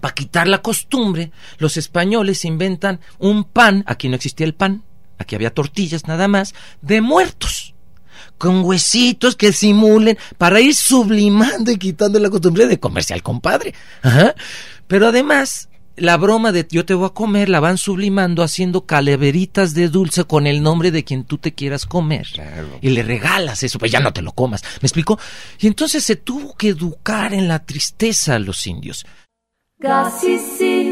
para 0.00 0.14
quitar 0.14 0.46
la 0.46 0.60
costumbre, 0.60 1.30
los 1.58 1.76
españoles 1.76 2.44
inventan 2.44 3.00
un 3.18 3.44
pan, 3.44 3.84
aquí 3.86 4.08
no 4.08 4.16
existía 4.16 4.46
el 4.46 4.54
pan, 4.54 4.82
aquí 5.18 5.34
había 5.34 5.52
tortillas 5.52 6.06
nada 6.06 6.28
más, 6.28 6.54
de 6.80 7.00
muertos, 7.00 7.74
con 8.38 8.64
huesitos 8.64 9.36
que 9.36 9.52
simulen, 9.52 10.16
para 10.36 10.60
ir 10.60 10.74
sublimando 10.74 11.70
y 11.70 11.78
quitando 11.78 12.18
la 12.18 12.30
costumbre 12.30 12.66
de 12.66 12.80
comerse 12.80 13.14
al 13.14 13.22
compadre. 13.22 13.74
Pero 14.86 15.08
además, 15.08 15.68
la 15.96 16.16
broma 16.16 16.52
de 16.52 16.66
yo 16.70 16.84
te 16.84 16.94
voy 16.94 17.06
a 17.06 17.10
comer 17.10 17.48
la 17.48 17.60
van 17.60 17.76
sublimando 17.76 18.42
haciendo 18.42 18.86
calaveritas 18.86 19.74
de 19.74 19.88
dulce 19.88 20.24
con 20.24 20.46
el 20.46 20.62
nombre 20.62 20.90
de 20.90 21.04
quien 21.04 21.24
tú 21.24 21.38
te 21.38 21.54
quieras 21.54 21.86
comer. 21.86 22.26
Y 22.80 22.90
le 22.90 23.02
regalas 23.02 23.62
eso, 23.62 23.78
pues 23.78 23.90
ya 23.90 24.00
no 24.00 24.12
te 24.12 24.22
lo 24.22 24.32
comas. 24.32 24.62
¿Me 24.80 24.86
explico? 24.86 25.18
Y 25.58 25.66
entonces 25.66 26.04
se 26.04 26.16
tuvo 26.16 26.54
que 26.54 26.68
educar 26.68 27.34
en 27.34 27.48
la 27.48 27.64
tristeza 27.64 28.36
a 28.36 28.38
los 28.38 28.66
indios. 28.66 29.04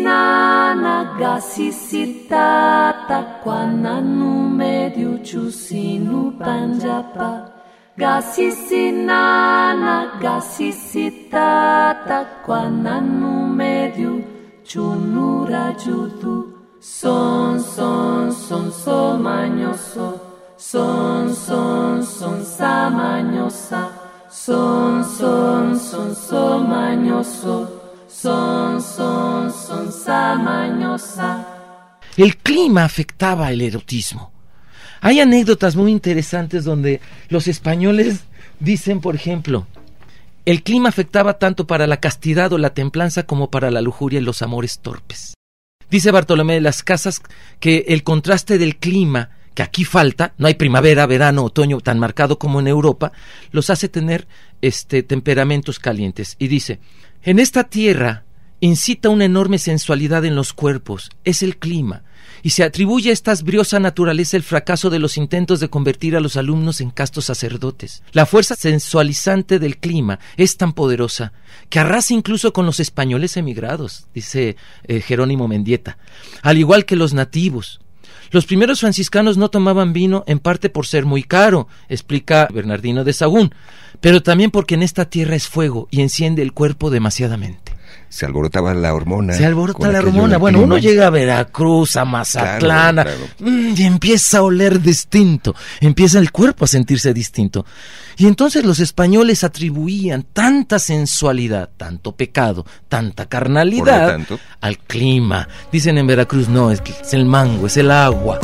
Gasisinana, 0.07 1.19
gasisitata, 1.19 3.19
quananu 3.43 4.31
mediu 4.59 5.19
chusinu 5.19 6.31
panjapa. 6.39 7.51
Gasisinana, 7.99 9.95
gasisitata, 10.23 12.19
quananu 12.47 13.51
mediu 13.59 14.23
chunura 14.63 15.75
judu. 15.77 16.55
Son, 16.79 17.59
son, 17.59 18.31
son, 18.31 18.71
so 18.71 19.19
mañoso. 19.19 20.21
Son, 20.57 21.35
son, 21.35 22.01
son, 22.05 22.45
sa 22.45 22.89
mañosa. 22.91 23.91
Son, 24.31 25.03
son, 25.03 25.77
son, 25.77 26.15
so 26.15 26.61
son, 28.27 28.83
son, 28.83 29.53
son, 29.53 31.47
El 32.17 32.37
clima 32.39 32.85
afectaba 32.85 33.53
el 33.53 33.61
erotismo. 33.61 34.33
Hay 35.01 35.21
anécdotas 35.21 35.77
muy 35.77 35.93
interesantes 35.93 36.65
donde 36.65 37.01
los 37.29 37.47
españoles 37.47 38.25
dicen, 38.59 39.01
por 39.01 39.15
ejemplo, 39.15 39.69
el 40.45 40.65
clima 40.65 40.89
afectaba 40.89 41.39
tanto 41.39 41.69
para 41.69 41.87
la 41.87 41.99
castidad 41.99 42.53
o 42.53 42.59
la 42.59 42.75
templanza 42.75 43.25
como 43.25 43.49
para 43.49 43.71
la 43.71 43.81
lujuria 43.81 44.19
y 44.19 44.25
los 44.25 44.43
amores 44.43 44.81
torpes. 44.81 45.35
Dice 45.89 46.11
Bartolomé 46.11 46.55
de 46.55 46.61
las 46.63 46.83
Casas 46.83 47.23
que 47.61 47.85
el 47.89 48.03
contraste 48.03 48.59
del 48.59 48.77
clima 48.77 49.31
que 49.57 49.63
aquí 49.63 49.85
falta, 49.85 50.35
no 50.37 50.49
hay 50.49 50.55
primavera, 50.55 51.07
verano, 51.07 51.43
otoño 51.43 51.81
tan 51.81 51.99
marcado 51.99 52.39
como 52.39 52.61
en 52.61 52.69
Europa, 52.69 53.13
los 53.53 53.71
hace 53.71 53.89
tener 53.89 54.29
este 54.61 55.03
temperamentos 55.03 55.79
calientes. 55.79 56.37
Y 56.39 56.49
dice, 56.49 56.79
en 57.23 57.39
esta 57.39 57.65
tierra 57.65 58.25
incita 58.61 59.11
una 59.11 59.25
enorme 59.25 59.59
sensualidad 59.59 60.25
en 60.25 60.35
los 60.35 60.53
cuerpos, 60.53 61.11
es 61.25 61.43
el 61.43 61.59
clima, 61.59 62.05
y 62.43 62.51
se 62.51 62.65
atribuye 62.65 63.11
a 63.11 63.13
esta 63.13 63.35
briosa 63.43 63.81
naturaleza 63.81 64.37
el 64.37 64.43
fracaso 64.43 64.91
de 64.91 64.99
los 64.99 65.17
intentos 65.17 65.61
de 65.61 65.69
convertir 65.69 66.17
a 66.17 66.21
los 66.21 66.37
alumnos 66.37 66.81
en 66.81 66.91
castos 66.91 67.27
sacerdotes. 67.27 68.03
La 68.13 68.27
fuerza 68.27 68.55
sensualizante 68.55 69.59
del 69.59 69.79
clima 69.79 70.21
es 70.37 70.57
tan 70.57 70.73
poderosa 70.73 71.33
que 71.69 71.81
arrasa 71.81 72.15
incluso 72.15 72.53
con 72.53 72.67
los 72.67 72.81
españoles 72.81 73.37
emigrados, 73.37 74.07
dice 74.15 74.57
eh, 74.85 75.01
Jerónimo 75.01 75.49
Mendieta, 75.49 75.99
al 76.43 76.59
igual 76.59 76.85
que 76.85 76.97
los 76.97 77.15
nativos. 77.15 77.81
Los 78.31 78.47
primeros 78.47 78.81
franciscanos 78.81 79.37
no 79.37 79.51
tomaban 79.51 79.93
vino 79.93 80.25
en 80.27 80.39
parte 80.39 80.69
por 80.69 80.87
ser 80.87 81.05
muy 81.05 81.23
caro, 81.23 81.69
explica 81.89 82.49
Bernardino 82.53 83.05
de 83.05 83.13
Sagún, 83.13 83.55
pero 84.01 84.23
también 84.23 84.51
porque 84.51 84.75
en 84.75 84.83
esta 84.83 85.07
tierra 85.07 85.37
es 85.37 85.49
fuego 85.49 85.89
y 85.91 86.01
enciende 86.01 86.43
el 86.43 86.53
cuerpo 86.53 86.91
demasiadamente 86.91 87.66
se 88.17 88.25
alborotaba 88.25 88.73
la 88.73 88.95
hormona. 88.95 89.35
Se 89.35 89.45
alborota 89.45 89.93
la 89.93 89.99
hormona. 89.99 90.39
Bueno, 90.39 90.63
uno 90.63 90.79
llega 90.79 91.09
a 91.09 91.11
Veracruz, 91.11 91.99
a 91.99 92.07
Mazatlán, 92.07 93.07
mm, 93.39 93.75
y 93.77 93.83
empieza 93.83 94.39
a 94.39 94.43
oler 94.43 94.81
distinto, 94.81 95.55
empieza 95.83 96.19
el 96.19 96.33
cuerpo 96.33 96.65
a 96.65 96.69
sentirse 96.69 97.13
distinto. 97.13 97.67
Y 98.17 98.27
entonces 98.27 98.65
los 98.65 98.81
españoles 98.81 99.45
atribuían 99.45 100.25
tanta 100.33 100.79
sensualidad, 100.79 101.69
tanto 101.77 102.13
pecado, 102.13 102.65
tanta 102.89 103.27
carnalidad 103.27 104.19
al 104.63 104.79
clima. 104.79 105.47
Dicen 105.71 105.99
en 105.99 106.07
Veracruz, 106.07 106.49
no, 106.49 106.71
es 106.71 106.81
el 107.13 107.27
mango, 107.27 107.67
es 107.67 107.77
el 107.77 107.91
agua. 107.91 108.41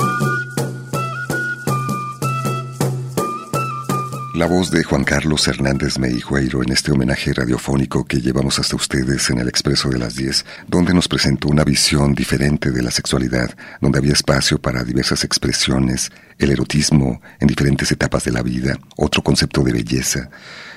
La 4.34 4.46
voz 4.46 4.70
de 4.70 4.82
Juan 4.82 5.04
Carlos 5.04 5.46
Hernández 5.46 5.98
Meijueiro 5.98 6.62
en 6.62 6.72
este 6.72 6.90
homenaje 6.90 7.34
radiofónico 7.34 8.06
que 8.06 8.18
llevamos 8.22 8.58
hasta 8.58 8.76
ustedes 8.76 9.28
en 9.28 9.38
el 9.40 9.48
Expreso 9.48 9.90
de 9.90 9.98
las 9.98 10.16
10, 10.16 10.46
donde 10.66 10.94
nos 10.94 11.06
presentó 11.06 11.48
una 11.48 11.64
visión 11.64 12.14
diferente 12.14 12.70
de 12.70 12.80
la 12.80 12.90
sexualidad, 12.90 13.54
donde 13.82 13.98
había 13.98 14.14
espacio 14.14 14.58
para 14.58 14.84
diversas 14.84 15.24
expresiones, 15.24 16.10
el 16.38 16.50
erotismo 16.50 17.20
en 17.40 17.46
diferentes 17.46 17.92
etapas 17.92 18.24
de 18.24 18.32
la 18.32 18.40
vida, 18.40 18.78
otro 18.96 19.22
concepto 19.22 19.62
de 19.62 19.74
belleza, 19.74 20.30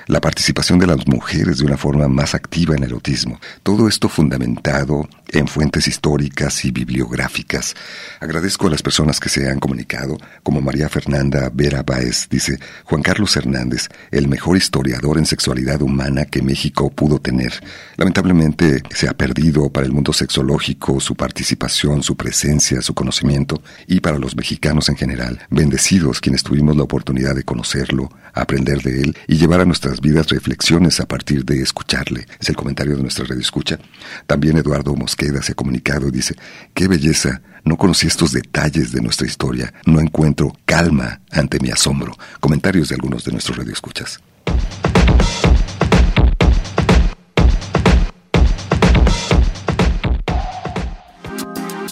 la 0.06 0.20
participación 0.20 0.78
de 0.78 0.88
las 0.88 1.06
mujeres 1.06 1.56
de 1.56 1.64
una 1.64 1.78
forma 1.78 2.08
más 2.08 2.34
activa 2.34 2.76
en 2.76 2.82
el 2.82 2.90
erotismo. 2.90 3.40
Todo 3.62 3.88
esto 3.88 4.10
fundamentado 4.10 5.08
en 5.28 5.48
fuentes 5.48 5.88
históricas 5.88 6.64
y 6.64 6.70
bibliográficas. 6.70 7.74
Agradezco 8.20 8.66
a 8.66 8.70
las 8.70 8.82
personas 8.82 9.20
que 9.20 9.28
se 9.28 9.50
han 9.50 9.60
comunicado, 9.60 10.18
como 10.42 10.60
María 10.60 10.88
Fernanda 10.88 11.50
Vera 11.52 11.82
Báez, 11.82 12.28
dice 12.30 12.58
Juan 12.84 13.02
Carlos 13.02 13.36
Hernández, 13.36 13.88
el 14.10 14.28
mejor 14.28 14.56
historiador 14.56 15.18
en 15.18 15.26
sexualidad 15.26 15.82
humana 15.82 16.24
que 16.24 16.42
México 16.42 16.90
pudo 16.90 17.18
tener. 17.20 17.52
Lamentablemente 17.96 18.82
se 18.94 19.08
ha 19.08 19.14
perdido 19.14 19.70
para 19.70 19.86
el 19.86 19.92
mundo 19.92 20.12
sexológico 20.12 21.00
su 21.00 21.14
participación, 21.14 22.02
su 22.02 22.16
presencia, 22.16 22.82
su 22.82 22.94
conocimiento, 22.94 23.62
y 23.86 24.00
para 24.00 24.18
los 24.18 24.36
mexicanos 24.36 24.88
en 24.88 24.96
general, 24.96 25.40
bendecidos 25.50 26.20
quienes 26.20 26.42
tuvimos 26.42 26.76
la 26.76 26.84
oportunidad 26.84 27.34
de 27.34 27.44
conocerlo, 27.44 28.10
aprender 28.32 28.82
de 28.82 29.02
él 29.02 29.16
y 29.26 29.36
llevar 29.36 29.60
a 29.60 29.64
nuestras 29.64 30.00
vidas 30.00 30.28
reflexiones 30.28 31.00
a 31.00 31.06
partir 31.06 31.44
de 31.44 31.60
escucharle. 31.60 32.26
Es 32.38 32.48
el 32.48 32.56
comentario 32.56 32.96
de 32.96 33.02
nuestra 33.02 33.24
red 33.24 33.38
escucha. 33.38 33.78
También 34.26 34.58
Eduardo 34.58 34.94
Mosqueda 35.16 35.42
se 35.42 35.52
ha 35.52 35.54
comunicado 35.54 36.08
y 36.08 36.10
dice, 36.10 36.34
qué 36.74 36.88
belleza, 36.88 37.40
no 37.64 37.78
conocí 37.78 38.06
estos 38.06 38.32
detalles 38.32 38.92
de 38.92 39.00
nuestra 39.00 39.26
historia, 39.26 39.72
no 39.86 39.98
encuentro 39.98 40.52
calma 40.66 41.22
ante 41.30 41.58
mi 41.58 41.70
asombro. 41.70 42.12
Comentarios 42.38 42.90
de 42.90 42.96
algunos 42.96 43.24
de 43.24 43.32
nuestros 43.32 43.56
radioescuchas. 43.56 44.20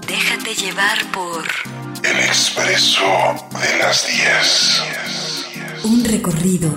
Déjate 0.07 0.55
llevar 0.55 0.99
por 1.11 1.45
el 2.05 2.19
expreso 2.27 3.07
de 3.53 3.79
las 3.79 4.07
10. 5.83 5.85
Un 5.85 6.05
recorrido 6.05 6.71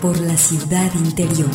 por 0.00 0.16
la 0.20 0.36
ciudad 0.36 0.94
interior. 0.94 1.50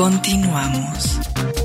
Continuamos. 0.00 1.59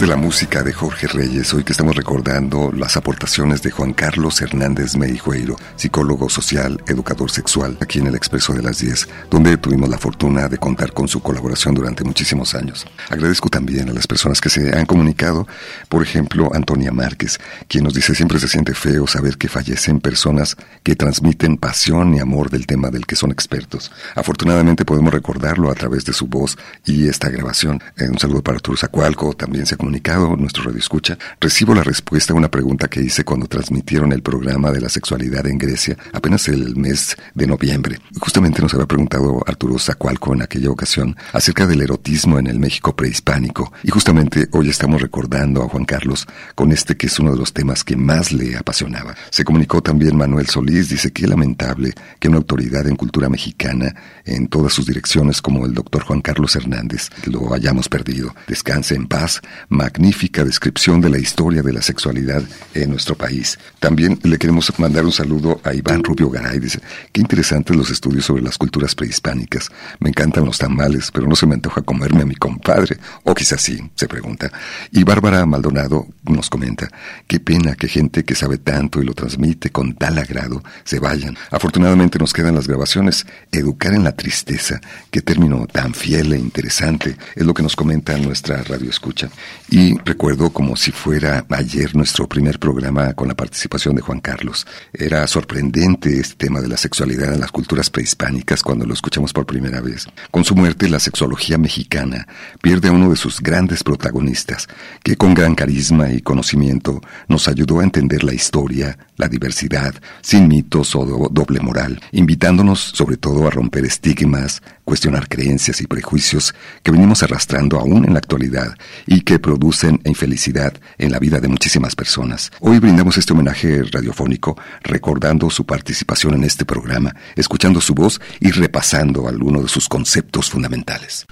De 0.00 0.06
la 0.06 0.16
música 0.16 0.62
de 0.62 0.72
Jorge 0.72 1.08
Reyes, 1.08 1.52
hoy 1.52 1.62
que 1.62 1.72
estamos 1.72 1.94
recordando 1.94 2.72
las 2.72 2.96
aportaciones 2.96 3.60
de 3.60 3.70
Juan 3.70 3.92
Carlos 3.92 4.40
Hernández 4.40 4.96
Meijueiro, 4.96 5.56
psicólogo 5.76 6.30
social, 6.30 6.82
educador 6.86 7.30
sexual, 7.30 7.76
aquí 7.80 7.98
en 7.98 8.06
el 8.06 8.14
Expreso 8.14 8.54
de 8.54 8.62
las 8.62 8.78
10, 8.78 9.08
donde 9.30 9.58
tuvimos 9.58 9.90
la 9.90 9.98
fortuna 9.98 10.48
de 10.48 10.56
contar 10.56 10.94
con 10.94 11.06
su 11.06 11.20
colaboración 11.20 11.74
durante 11.74 12.02
muchísimos 12.02 12.54
años. 12.54 12.86
Agradezco 13.10 13.50
también 13.50 13.90
a 13.90 13.92
las 13.92 14.06
personas 14.06 14.40
que 14.40 14.48
se 14.48 14.74
han 14.74 14.86
comunicado, 14.86 15.46
por 15.90 16.02
ejemplo, 16.02 16.50
Antonia 16.54 16.92
Márquez, 16.92 17.38
quien 17.68 17.84
nos 17.84 17.92
dice 17.92 18.14
siempre 18.14 18.40
se 18.40 18.48
siente 18.48 18.72
feo 18.72 19.06
saber 19.06 19.36
que 19.36 19.48
fallecen 19.48 20.00
personas 20.00 20.56
que 20.82 20.96
transmiten 20.96 21.58
pasión 21.58 22.14
y 22.14 22.20
amor 22.20 22.48
del 22.48 22.66
tema 22.66 22.88
del 22.88 23.04
que 23.04 23.16
son 23.16 23.32
expertos. 23.32 23.92
Afortunadamente 24.14 24.86
podemos 24.86 25.12
recordarlo 25.12 25.70
a 25.70 25.74
través 25.74 26.06
de 26.06 26.14
su 26.14 26.26
voz 26.26 26.56
y 26.86 27.06
esta 27.06 27.28
grabación. 27.28 27.82
Eh, 27.98 28.08
un 28.08 28.18
saludo 28.18 28.42
para 28.42 28.56
Arturo 28.56 28.78
Zacualco, 28.78 29.34
también 29.34 29.66
se 29.66 29.74
ha 29.74 29.89
comunicado, 29.90 30.36
nuestro 30.36 30.62
radio 30.62 30.78
escucha. 30.78 31.18
Recibo 31.40 31.74
la 31.74 31.82
respuesta 31.82 32.32
a 32.32 32.36
una 32.36 32.48
pregunta 32.48 32.86
que 32.86 33.02
hice 33.02 33.24
cuando 33.24 33.48
transmitieron 33.48 34.12
el 34.12 34.22
programa 34.22 34.70
de 34.70 34.80
la 34.80 34.88
sexualidad 34.88 35.44
en 35.48 35.58
Grecia, 35.58 35.96
apenas 36.12 36.46
el 36.46 36.76
mes 36.76 37.16
de 37.34 37.48
noviembre. 37.48 37.98
Justamente 38.20 38.62
nos 38.62 38.72
había 38.72 38.86
preguntado 38.86 39.42
Arturo 39.44 39.80
Zacualco 39.80 40.32
en 40.32 40.42
aquella 40.42 40.70
ocasión 40.70 41.16
acerca 41.32 41.66
del 41.66 41.82
erotismo 41.82 42.38
en 42.38 42.46
el 42.46 42.60
México 42.60 42.94
prehispánico. 42.94 43.72
Y 43.82 43.90
justamente 43.90 44.46
hoy 44.52 44.68
estamos 44.68 45.02
recordando 45.02 45.64
a 45.64 45.68
Juan 45.68 45.84
Carlos 45.84 46.24
con 46.54 46.70
este 46.70 46.96
que 46.96 47.08
es 47.08 47.18
uno 47.18 47.32
de 47.32 47.38
los 47.38 47.52
temas 47.52 47.82
que 47.82 47.96
más 47.96 48.30
le 48.30 48.56
apasionaba. 48.56 49.16
Se 49.30 49.44
comunicó 49.44 49.82
también 49.82 50.16
Manuel 50.16 50.46
Solís, 50.46 50.88
dice 50.88 51.10
que 51.10 51.26
lamentable 51.26 51.94
que 52.20 52.28
una 52.28 52.36
autoridad 52.36 52.86
en 52.86 52.94
cultura 52.94 53.28
mexicana 53.28 53.92
en 54.24 54.46
todas 54.46 54.72
sus 54.72 54.86
direcciones 54.86 55.42
como 55.42 55.66
el 55.66 55.74
doctor 55.74 56.04
Juan 56.04 56.20
Carlos 56.20 56.54
Hernández 56.54 57.08
lo 57.24 57.52
hayamos 57.52 57.88
perdido. 57.88 58.36
Descanse 58.46 58.94
en 58.94 59.08
paz, 59.08 59.40
magnífica 59.70 60.44
descripción 60.44 61.00
de 61.00 61.08
la 61.08 61.18
historia 61.18 61.62
de 61.62 61.72
la 61.72 61.80
sexualidad 61.80 62.42
en 62.74 62.90
nuestro 62.90 63.14
país. 63.14 63.58
También 63.78 64.18
le 64.24 64.36
queremos 64.36 64.72
mandar 64.78 65.04
un 65.04 65.12
saludo 65.12 65.60
a 65.64 65.72
Iván 65.72 66.04
Rubio 66.04 66.28
Garay. 66.28 66.58
Dice, 66.58 66.80
qué 67.12 67.20
interesantes 67.20 67.74
los 67.74 67.88
estudios 67.90 68.24
sobre 68.24 68.42
las 68.42 68.58
culturas 68.58 68.94
prehispánicas. 68.94 69.70
Me 70.00 70.10
encantan 70.10 70.44
los 70.44 70.58
tamales, 70.58 71.10
pero 71.12 71.26
no 71.26 71.36
se 71.36 71.46
me 71.46 71.54
antoja 71.54 71.82
comerme 71.82 72.22
a 72.22 72.26
mi 72.26 72.34
compadre. 72.34 72.98
O 73.24 73.34
quizás 73.34 73.62
sí, 73.62 73.78
se 73.94 74.08
pregunta. 74.08 74.50
Y 74.90 75.04
Bárbara 75.04 75.46
Maldonado 75.46 76.08
nos 76.24 76.50
comenta, 76.50 76.88
qué 77.26 77.38
pena 77.38 77.76
que 77.76 77.88
gente 77.88 78.24
que 78.24 78.34
sabe 78.34 78.58
tanto 78.58 79.00
y 79.00 79.04
lo 79.04 79.14
transmite 79.14 79.70
con 79.70 79.94
tal 79.94 80.18
agrado 80.18 80.62
se 80.84 80.98
vayan. 80.98 81.36
Afortunadamente 81.50 82.18
nos 82.18 82.32
quedan 82.32 82.56
las 82.56 82.66
grabaciones. 82.66 83.24
Educar 83.52 83.94
en 83.94 84.02
la 84.04 84.12
tristeza, 84.12 84.80
qué 85.10 85.22
término 85.22 85.66
tan 85.66 85.94
fiel 85.94 86.32
e 86.32 86.38
interesante, 86.38 87.16
es 87.36 87.46
lo 87.46 87.54
que 87.54 87.62
nos 87.62 87.76
comenta 87.76 88.16
nuestra 88.18 88.62
radio 88.64 88.90
escucha. 88.90 89.30
Y 89.72 89.96
recuerdo 89.98 90.50
como 90.50 90.74
si 90.74 90.90
fuera 90.90 91.46
ayer 91.48 91.94
nuestro 91.94 92.26
primer 92.26 92.58
programa 92.58 93.12
con 93.12 93.28
la 93.28 93.36
participación 93.36 93.94
de 93.94 94.02
Juan 94.02 94.18
Carlos. 94.18 94.66
Era 94.92 95.24
sorprendente 95.28 96.18
este 96.18 96.34
tema 96.34 96.60
de 96.60 96.66
la 96.66 96.76
sexualidad 96.76 97.32
en 97.32 97.38
las 97.38 97.52
culturas 97.52 97.88
prehispánicas 97.88 98.64
cuando 98.64 98.84
lo 98.84 98.94
escuchamos 98.94 99.32
por 99.32 99.46
primera 99.46 99.80
vez. 99.80 100.08
Con 100.32 100.42
su 100.42 100.56
muerte, 100.56 100.88
la 100.88 100.98
sexología 100.98 101.56
mexicana 101.56 102.26
pierde 102.60 102.88
a 102.88 102.92
uno 102.92 103.10
de 103.10 103.16
sus 103.16 103.40
grandes 103.40 103.84
protagonistas, 103.84 104.66
que 105.04 105.14
con 105.14 105.34
gran 105.34 105.54
carisma 105.54 106.10
y 106.10 106.20
conocimiento 106.20 107.00
nos 107.28 107.46
ayudó 107.46 107.78
a 107.78 107.84
entender 107.84 108.24
la 108.24 108.34
historia, 108.34 108.98
la 109.18 109.28
diversidad, 109.28 109.94
sin 110.20 110.48
mitos 110.48 110.96
o 110.96 111.28
doble 111.30 111.60
moral, 111.60 112.00
invitándonos 112.10 112.80
sobre 112.80 113.18
todo 113.18 113.46
a 113.46 113.50
romper 113.50 113.84
estigmas, 113.84 114.62
cuestionar 114.90 115.28
creencias 115.28 115.80
y 115.80 115.86
prejuicios 115.86 116.52
que 116.82 116.90
venimos 116.90 117.22
arrastrando 117.22 117.78
aún 117.78 118.04
en 118.04 118.12
la 118.12 118.18
actualidad 118.18 118.76
y 119.06 119.20
que 119.20 119.38
producen 119.38 120.00
infelicidad 120.04 120.74
en 120.98 121.12
la 121.12 121.20
vida 121.20 121.38
de 121.38 121.46
muchísimas 121.46 121.94
personas. 121.94 122.50
Hoy 122.58 122.80
brindamos 122.80 123.16
este 123.16 123.32
homenaje 123.32 123.84
radiofónico 123.84 124.58
recordando 124.82 125.48
su 125.48 125.64
participación 125.64 126.34
en 126.34 126.42
este 126.42 126.64
programa, 126.64 127.14
escuchando 127.36 127.80
su 127.80 127.94
voz 127.94 128.20
y 128.40 128.50
repasando 128.50 129.28
algunos 129.28 129.62
de 129.62 129.68
sus 129.68 129.88
conceptos 129.88 130.50
fundamentales. 130.50 131.24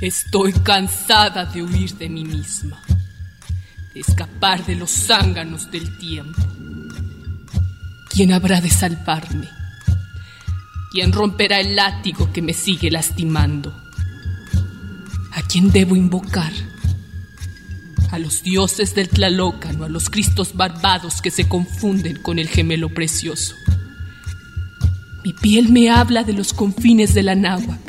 Estoy 0.00 0.52
cansada 0.52 1.46
de 1.46 1.60
huir 1.60 1.92
de 1.96 2.08
mí 2.08 2.24
misma, 2.24 2.80
de 3.92 3.98
escapar 3.98 4.64
de 4.64 4.76
los 4.76 4.92
zánganos 4.92 5.68
del 5.72 5.98
tiempo 5.98 6.40
¿Quién 8.14 8.32
habrá 8.32 8.60
de 8.60 8.70
salvarme? 8.70 9.48
¿Quién 10.92 11.12
romperá 11.12 11.58
el 11.58 11.74
látigo 11.74 12.32
que 12.32 12.42
me 12.42 12.52
sigue 12.52 12.88
lastimando? 12.88 13.74
¿A 15.32 15.42
quién 15.42 15.72
debo 15.72 15.96
invocar? 15.96 16.52
A 18.12 18.20
los 18.20 18.44
dioses 18.44 18.94
del 18.94 19.08
Tlalócano, 19.08 19.82
a 19.82 19.88
los 19.88 20.10
cristos 20.10 20.54
barbados 20.54 21.20
que 21.20 21.32
se 21.32 21.48
confunden 21.48 22.22
con 22.22 22.38
el 22.38 22.46
gemelo 22.46 22.88
precioso. 22.94 23.56
Mi 25.24 25.32
piel 25.32 25.70
me 25.70 25.90
habla 25.90 26.22
de 26.22 26.34
los 26.34 26.52
confines 26.52 27.14
de 27.14 27.24
la 27.24 27.34
náhuac, 27.34 27.80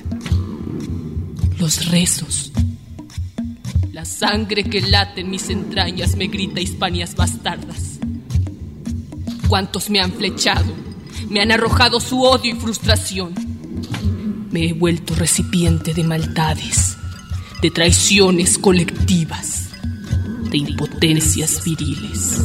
los 1.59 1.85
rezos. 1.91 2.51
La 3.93 4.05
sangre 4.05 4.63
que 4.63 4.81
late 4.81 5.21
en 5.21 5.29
mis 5.29 5.51
entrañas 5.51 6.15
me 6.15 6.25
grita 6.25 6.61
hispanias 6.61 7.13
bastardas 7.13 7.94
cuantos 9.55 9.89
me 9.89 10.01
han 10.01 10.11
flechado, 10.11 10.65
me 11.29 11.39
han 11.39 11.49
arrojado 11.49 12.01
su 12.01 12.23
odio 12.23 12.53
y 12.53 12.59
frustración. 12.59 13.33
Me 14.51 14.67
he 14.67 14.73
vuelto 14.73 15.15
recipiente 15.15 15.93
de 15.93 16.03
maldades, 16.03 16.97
de 17.61 17.71
traiciones 17.71 18.57
colectivas, 18.57 19.69
de 20.51 20.57
impotencias 20.57 21.63
viriles. 21.63 22.37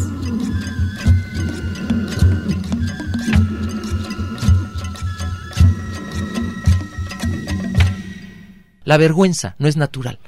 La 8.85 8.99
vergüenza 8.99 9.57
no 9.59 9.67
es 9.67 9.77
natural. 9.77 10.21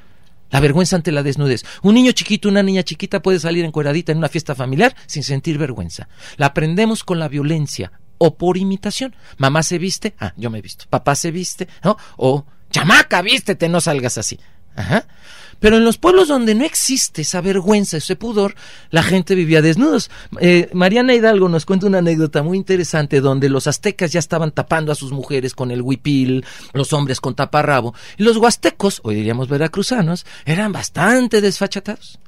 La 0.52 0.60
vergüenza 0.60 0.96
ante 0.96 1.10
la 1.10 1.22
desnudez. 1.22 1.64
Un 1.82 1.94
niño 1.94 2.12
chiquito, 2.12 2.48
una 2.48 2.62
niña 2.62 2.82
chiquita 2.84 3.22
puede 3.22 3.40
salir 3.40 3.64
encueradita 3.64 4.12
en 4.12 4.18
una 4.18 4.28
fiesta 4.28 4.54
familiar 4.54 4.94
sin 5.06 5.24
sentir 5.24 5.56
vergüenza. 5.58 6.08
La 6.36 6.46
aprendemos 6.46 7.02
con 7.02 7.18
la 7.18 7.28
violencia 7.28 7.90
o 8.18 8.36
por 8.36 8.58
imitación. 8.58 9.16
Mamá 9.38 9.62
se 9.62 9.78
viste, 9.78 10.14
ah, 10.20 10.34
yo 10.36 10.50
me 10.50 10.58
he 10.58 10.62
visto. 10.62 10.84
Papá 10.90 11.16
se 11.16 11.30
viste, 11.30 11.68
¿no? 11.82 11.96
O 12.18 12.44
chamaca, 12.70 13.22
vístete, 13.22 13.68
no 13.70 13.80
salgas 13.80 14.18
así. 14.18 14.38
Ajá. 14.76 15.06
Pero 15.62 15.76
en 15.76 15.84
los 15.84 15.96
pueblos 15.96 16.26
donde 16.26 16.56
no 16.56 16.64
existe 16.64 17.22
esa 17.22 17.40
vergüenza, 17.40 17.98
ese 17.98 18.16
pudor, 18.16 18.56
la 18.90 19.04
gente 19.04 19.36
vivía 19.36 19.62
desnudos. 19.62 20.10
Eh, 20.40 20.68
Mariana 20.72 21.14
Hidalgo 21.14 21.48
nos 21.48 21.64
cuenta 21.64 21.86
una 21.86 21.98
anécdota 21.98 22.42
muy 22.42 22.58
interesante 22.58 23.20
donde 23.20 23.48
los 23.48 23.68
aztecas 23.68 24.10
ya 24.10 24.18
estaban 24.18 24.50
tapando 24.50 24.90
a 24.90 24.96
sus 24.96 25.12
mujeres 25.12 25.54
con 25.54 25.70
el 25.70 25.80
huipil, 25.80 26.44
los 26.72 26.92
hombres 26.92 27.20
con 27.20 27.36
taparrabo, 27.36 27.94
y 28.18 28.24
los 28.24 28.38
huastecos, 28.38 29.00
hoy 29.04 29.14
diríamos 29.14 29.48
veracruzanos, 29.48 30.26
eran 30.44 30.72
bastante 30.72 31.40
desfachatados. 31.40 32.18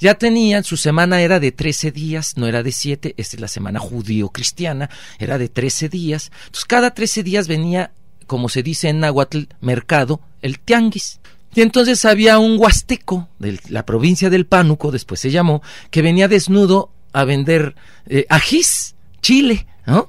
Ya 0.00 0.14
tenían, 0.14 0.64
su 0.64 0.76
semana 0.76 1.20
era 1.20 1.38
de 1.38 1.52
13 1.52 1.92
días, 1.92 2.36
no 2.38 2.48
era 2.48 2.64
de 2.64 2.72
7, 2.72 3.14
esta 3.16 3.36
es 3.36 3.40
la 3.40 3.46
semana 3.46 3.78
judío-cristiana, 3.78 4.90
era 5.20 5.38
de 5.38 5.48
13 5.48 5.88
días. 5.88 6.32
Entonces 6.46 6.64
cada 6.64 6.92
13 6.92 7.22
días 7.22 7.46
venía, 7.46 7.92
como 8.26 8.48
se 8.48 8.64
dice 8.64 8.88
en 8.88 8.98
Nahuatl, 8.98 9.44
mercado, 9.60 10.20
el 10.42 10.58
tianguis. 10.58 11.19
Y 11.54 11.62
entonces 11.62 12.04
había 12.04 12.38
un 12.38 12.58
huasteco 12.58 13.28
de 13.38 13.58
la 13.68 13.84
provincia 13.84 14.30
del 14.30 14.46
Pánuco, 14.46 14.92
después 14.92 15.20
se 15.20 15.30
llamó, 15.30 15.62
que 15.90 16.02
venía 16.02 16.28
desnudo 16.28 16.92
a 17.12 17.24
vender 17.24 17.74
eh, 18.06 18.26
ajís, 18.28 18.94
chile, 19.20 19.66
¿no? 19.86 20.08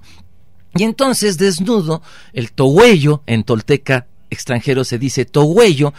Y 0.76 0.84
entonces 0.84 1.38
desnudo, 1.38 2.02
el 2.34 2.52
tohuello, 2.52 3.24
en 3.26 3.44
tolteca 3.44 4.08
extranjero 4.30 4.84
se 4.84 4.98
dice 4.98 5.26
tohuello, 5.26 5.94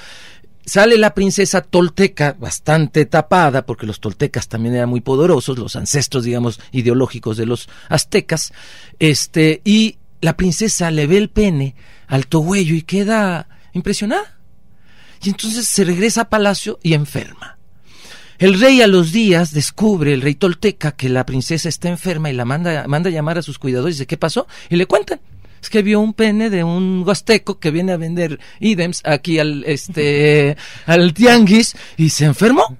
sale 0.64 0.96
la 0.96 1.12
princesa 1.12 1.60
tolteca 1.60 2.34
bastante 2.38 3.04
tapada, 3.04 3.66
porque 3.66 3.84
los 3.84 4.00
toltecas 4.00 4.48
también 4.48 4.76
eran 4.76 4.88
muy 4.88 5.00
poderosos, 5.00 5.58
los 5.58 5.76
ancestros, 5.76 6.24
digamos, 6.24 6.60
ideológicos 6.70 7.36
de 7.36 7.46
los 7.46 7.68
aztecas, 7.88 8.52
este, 8.98 9.60
y 9.64 9.98
la 10.20 10.36
princesa 10.36 10.90
le 10.90 11.06
ve 11.06 11.18
el 11.18 11.28
pene 11.28 11.74
al 12.06 12.26
tohuello 12.28 12.74
y 12.74 12.82
queda 12.82 13.48
impresionada 13.74 14.38
y 15.22 15.30
entonces 15.30 15.66
se 15.66 15.84
regresa 15.84 16.22
a 16.22 16.28
palacio 16.28 16.78
y 16.82 16.94
enferma. 16.94 17.58
El 18.38 18.58
rey 18.58 18.82
a 18.82 18.88
los 18.88 19.12
días 19.12 19.52
descubre, 19.52 20.12
el 20.12 20.20
rey 20.20 20.34
tolteca, 20.34 20.92
que 20.92 21.08
la 21.08 21.24
princesa 21.24 21.68
está 21.68 21.88
enferma 21.88 22.28
y 22.28 22.32
la 22.32 22.44
manda, 22.44 22.86
manda 22.88 23.08
a 23.08 23.12
llamar 23.12 23.38
a 23.38 23.42
sus 23.42 23.58
cuidadores 23.58 23.94
y 23.94 23.98
dice, 23.98 24.06
¿qué 24.06 24.16
pasó? 24.16 24.48
Y 24.68 24.76
le 24.76 24.86
cuentan. 24.86 25.20
Es 25.62 25.70
que 25.70 25.82
vio 25.82 26.00
un 26.00 26.12
pene 26.12 26.50
de 26.50 26.64
un 26.64 27.04
huasteco 27.06 27.60
que 27.60 27.70
viene 27.70 27.92
a 27.92 27.96
vender 27.96 28.40
ídems 28.58 29.00
aquí 29.04 29.38
al, 29.38 29.62
este, 29.64 30.56
al 30.86 31.14
tianguis 31.14 31.76
y 31.96 32.08
se 32.08 32.24
enfermó. 32.24 32.76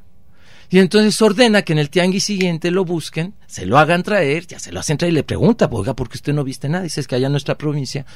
Y 0.69 0.81
entonces 0.81 1.21
ordena 1.23 1.63
que 1.63 1.75
en 1.75 1.79
el 1.79 1.91
tianguis 1.91 2.25
siguiente 2.25 2.73
lo 2.73 2.85
busquen, 2.85 3.35
se 3.53 3.67
lo 3.67 3.79
hagan 3.79 4.03
traer, 4.03 4.47
ya 4.47 4.59
se 4.59 4.73
lo 4.73 4.81
hacen 4.81 4.97
traer 4.97 5.13
y 5.13 5.15
le 5.15 5.25
pregunta, 5.25 5.69
oiga, 5.71 5.93
¿por 5.93 6.09
qué 6.09 6.17
usted 6.17 6.33
no 6.33 6.43
viste 6.43 6.71
nada? 6.71 6.85
Dice, 6.85 7.03
es 7.03 7.07
que 7.07 7.17
allá 7.17 7.27
en 7.27 7.33
nuestra 7.33 7.59
provincia 7.59 8.07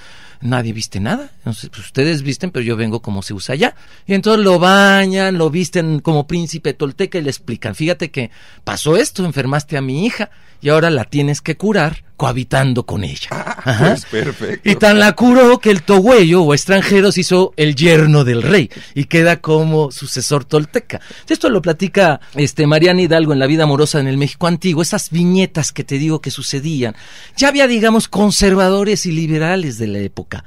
nadie 0.40 0.72
viste 0.72 0.98
nada. 0.98 1.30
Entonces, 1.40 1.68
pues 1.68 1.84
ustedes 1.84 2.22
visten, 2.22 2.50
pero 2.50 2.64
yo 2.64 2.74
vengo 2.74 3.02
como 3.02 3.20
se 3.20 3.34
usa 3.34 3.52
allá. 3.52 3.74
Y 4.06 4.14
entonces 4.14 4.42
lo 4.42 4.58
bañan, 4.58 5.36
lo 5.36 5.50
visten 5.50 6.00
como 6.00 6.26
príncipe 6.26 6.72
tolteca 6.72 7.18
y 7.18 7.22
le 7.22 7.28
explican, 7.28 7.74
fíjate 7.74 8.10
que 8.10 8.30
pasó 8.64 8.96
esto, 8.96 9.26
enfermaste 9.26 9.76
a 9.76 9.82
mi 9.82 10.06
hija 10.06 10.30
y 10.62 10.70
ahora 10.70 10.88
la 10.88 11.04
tienes 11.04 11.42
que 11.42 11.56
curar 11.58 12.02
cohabitando 12.16 12.84
con 12.86 13.04
ella. 13.04 13.28
Ah, 13.30 13.88
pues 13.88 14.06
perfecto. 14.06 14.70
Y 14.70 14.76
tan 14.76 14.98
la 14.98 15.12
curó 15.12 15.58
que 15.58 15.70
el 15.70 15.82
togüello 15.82 16.42
o 16.42 16.54
extranjero 16.54 17.12
se 17.12 17.20
hizo 17.20 17.52
el 17.56 17.74
yerno 17.74 18.24
del 18.24 18.42
rey 18.42 18.70
y 18.94 19.04
queda 19.04 19.40
como 19.40 19.90
sucesor 19.90 20.44
tolteca. 20.44 21.00
Esto 21.28 21.50
lo 21.50 21.60
platica 21.60 22.20
este 22.34 22.66
Mariana 22.66 23.02
Hidalgo 23.02 23.32
en 23.32 23.38
La 23.38 23.46
vida 23.46 23.64
amorosa 23.64 24.00
en 24.00 24.06
el 24.06 24.16
México 24.16 24.46
antiguo, 24.46 24.82
esas 24.82 25.10
viñetas 25.26 25.72
que 25.72 25.84
te 25.84 25.98
digo 25.98 26.20
que 26.20 26.30
sucedían. 26.30 26.94
Ya 27.36 27.48
había, 27.48 27.66
digamos, 27.66 28.08
conservadores 28.08 29.06
y 29.06 29.12
liberales 29.12 29.78
de 29.78 29.86
la 29.88 29.98
época. 29.98 30.44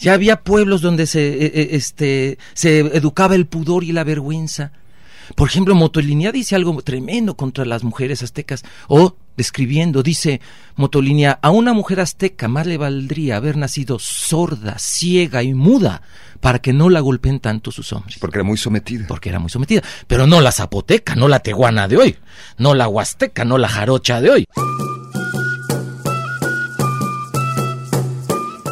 Ya 0.00 0.12
había 0.12 0.42
pueblos 0.42 0.80
donde 0.80 1.06
se, 1.06 1.28
eh, 1.28 1.52
eh, 1.54 1.68
este, 1.72 2.36
se 2.52 2.80
educaba 2.80 3.36
el 3.36 3.46
pudor 3.46 3.84
y 3.84 3.92
la 3.92 4.02
vergüenza. 4.02 4.72
Por 5.36 5.48
ejemplo, 5.48 5.76
Motolinia 5.76 6.32
dice 6.32 6.56
algo 6.56 6.82
tremendo 6.82 7.36
contra 7.36 7.64
las 7.64 7.84
mujeres 7.84 8.24
aztecas. 8.24 8.64
O, 8.88 9.14
describiendo, 9.36 10.02
dice 10.02 10.40
Motolinia, 10.76 11.38
a 11.42 11.50
una 11.50 11.72
mujer 11.72 12.00
azteca 12.00 12.48
más 12.48 12.66
le 12.66 12.76
valdría 12.76 13.36
haber 13.36 13.56
nacido 13.56 13.98
sorda, 13.98 14.78
ciega 14.78 15.42
y 15.42 15.54
muda 15.54 16.02
para 16.40 16.60
que 16.60 16.72
no 16.72 16.90
la 16.90 17.00
golpeen 17.00 17.40
tanto 17.40 17.70
sus 17.70 17.92
hombres. 17.92 18.18
Porque 18.18 18.38
era 18.38 18.44
muy 18.44 18.56
sometida. 18.56 19.06
Porque 19.06 19.28
era 19.28 19.38
muy 19.38 19.50
sometida. 19.50 19.82
Pero 20.06 20.26
no 20.26 20.40
la 20.40 20.52
zapoteca, 20.52 21.14
no 21.14 21.28
la 21.28 21.40
tehuana 21.40 21.88
de 21.88 21.96
hoy, 21.96 22.16
no 22.58 22.74
la 22.74 22.88
huasteca, 22.88 23.44
no 23.44 23.58
la 23.58 23.68
jarocha 23.68 24.20
de 24.20 24.30
hoy. 24.30 24.46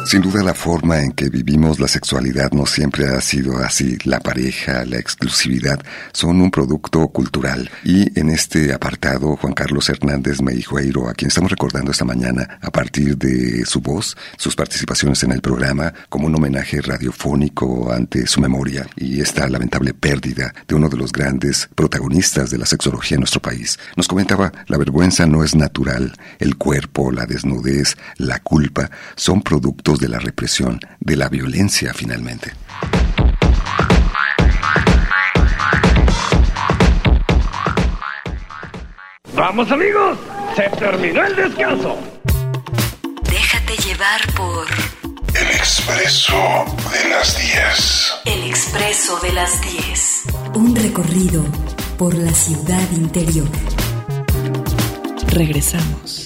Sin 0.05 0.21
duda 0.21 0.43
la 0.43 0.53
forma 0.53 1.01
en 1.01 1.13
que 1.13 1.29
vivimos 1.29 1.79
la 1.79 1.87
sexualidad 1.87 2.51
no 2.51 2.67
siempre 2.67 3.07
ha 3.07 3.19
sido 3.21 3.57
así. 3.57 3.97
La 4.03 4.19
pareja, 4.19 4.85
la 4.85 4.99
exclusividad 4.99 5.79
son 6.13 6.41
un 6.41 6.51
producto 6.51 7.07
cultural. 7.07 7.71
Y 7.83 8.17
en 8.17 8.29
este 8.29 8.71
apartado, 8.71 9.35
Juan 9.35 9.55
Carlos 9.55 9.89
Hernández 9.89 10.43
Meijueiro, 10.43 11.09
a 11.09 11.15
quien 11.15 11.29
estamos 11.29 11.49
recordando 11.49 11.89
esta 11.89 12.05
mañana 12.05 12.59
a 12.61 12.69
partir 12.69 13.17
de 13.17 13.65
su 13.65 13.81
voz, 13.81 14.15
sus 14.37 14.55
participaciones 14.55 15.23
en 15.23 15.31
el 15.31 15.41
programa, 15.41 15.91
como 16.07 16.27
un 16.27 16.35
homenaje 16.35 16.81
radiofónico 16.81 17.91
ante 17.91 18.27
su 18.27 18.39
memoria 18.39 18.87
y 18.95 19.21
esta 19.21 19.49
lamentable 19.49 19.95
pérdida 19.95 20.53
de 20.67 20.75
uno 20.75 20.87
de 20.87 20.97
los 20.97 21.11
grandes 21.11 21.67
protagonistas 21.73 22.51
de 22.51 22.59
la 22.59 22.67
sexología 22.67 23.15
en 23.15 23.21
nuestro 23.21 23.41
país. 23.41 23.79
Nos 23.95 24.07
comentaba, 24.07 24.53
la 24.67 24.77
vergüenza 24.77 25.25
no 25.25 25.43
es 25.43 25.55
natural. 25.55 26.13
El 26.37 26.57
cuerpo, 26.57 27.11
la 27.11 27.25
desnudez, 27.25 27.97
la 28.17 28.37
culpa 28.37 28.91
son 29.15 29.41
productos 29.41 29.95
de 29.99 30.04
la 30.09 30.19
represión, 30.19 30.79
de 30.99 31.15
la 31.15 31.29
violencia 31.29 31.93
finalmente. 31.93 32.53
Vamos 39.33 39.69
amigos, 39.71 40.17
se 40.55 40.63
terminó 40.77 41.23
el 41.25 41.35
descanso. 41.35 41.97
Déjate 43.23 43.75
llevar 43.83 44.21
por 44.35 44.65
El 45.33 45.47
expreso 45.51 46.65
de 46.91 47.09
las 47.09 47.37
10. 47.37 48.13
El 48.25 48.43
Expreso 48.49 49.19
de 49.19 49.33
las 49.33 49.61
10. 49.61 50.23
Un 50.53 50.75
recorrido 50.75 51.43
por 51.97 52.13
la 52.15 52.31
ciudad 52.31 52.89
interior. 52.91 53.49
Regresamos. 55.27 56.24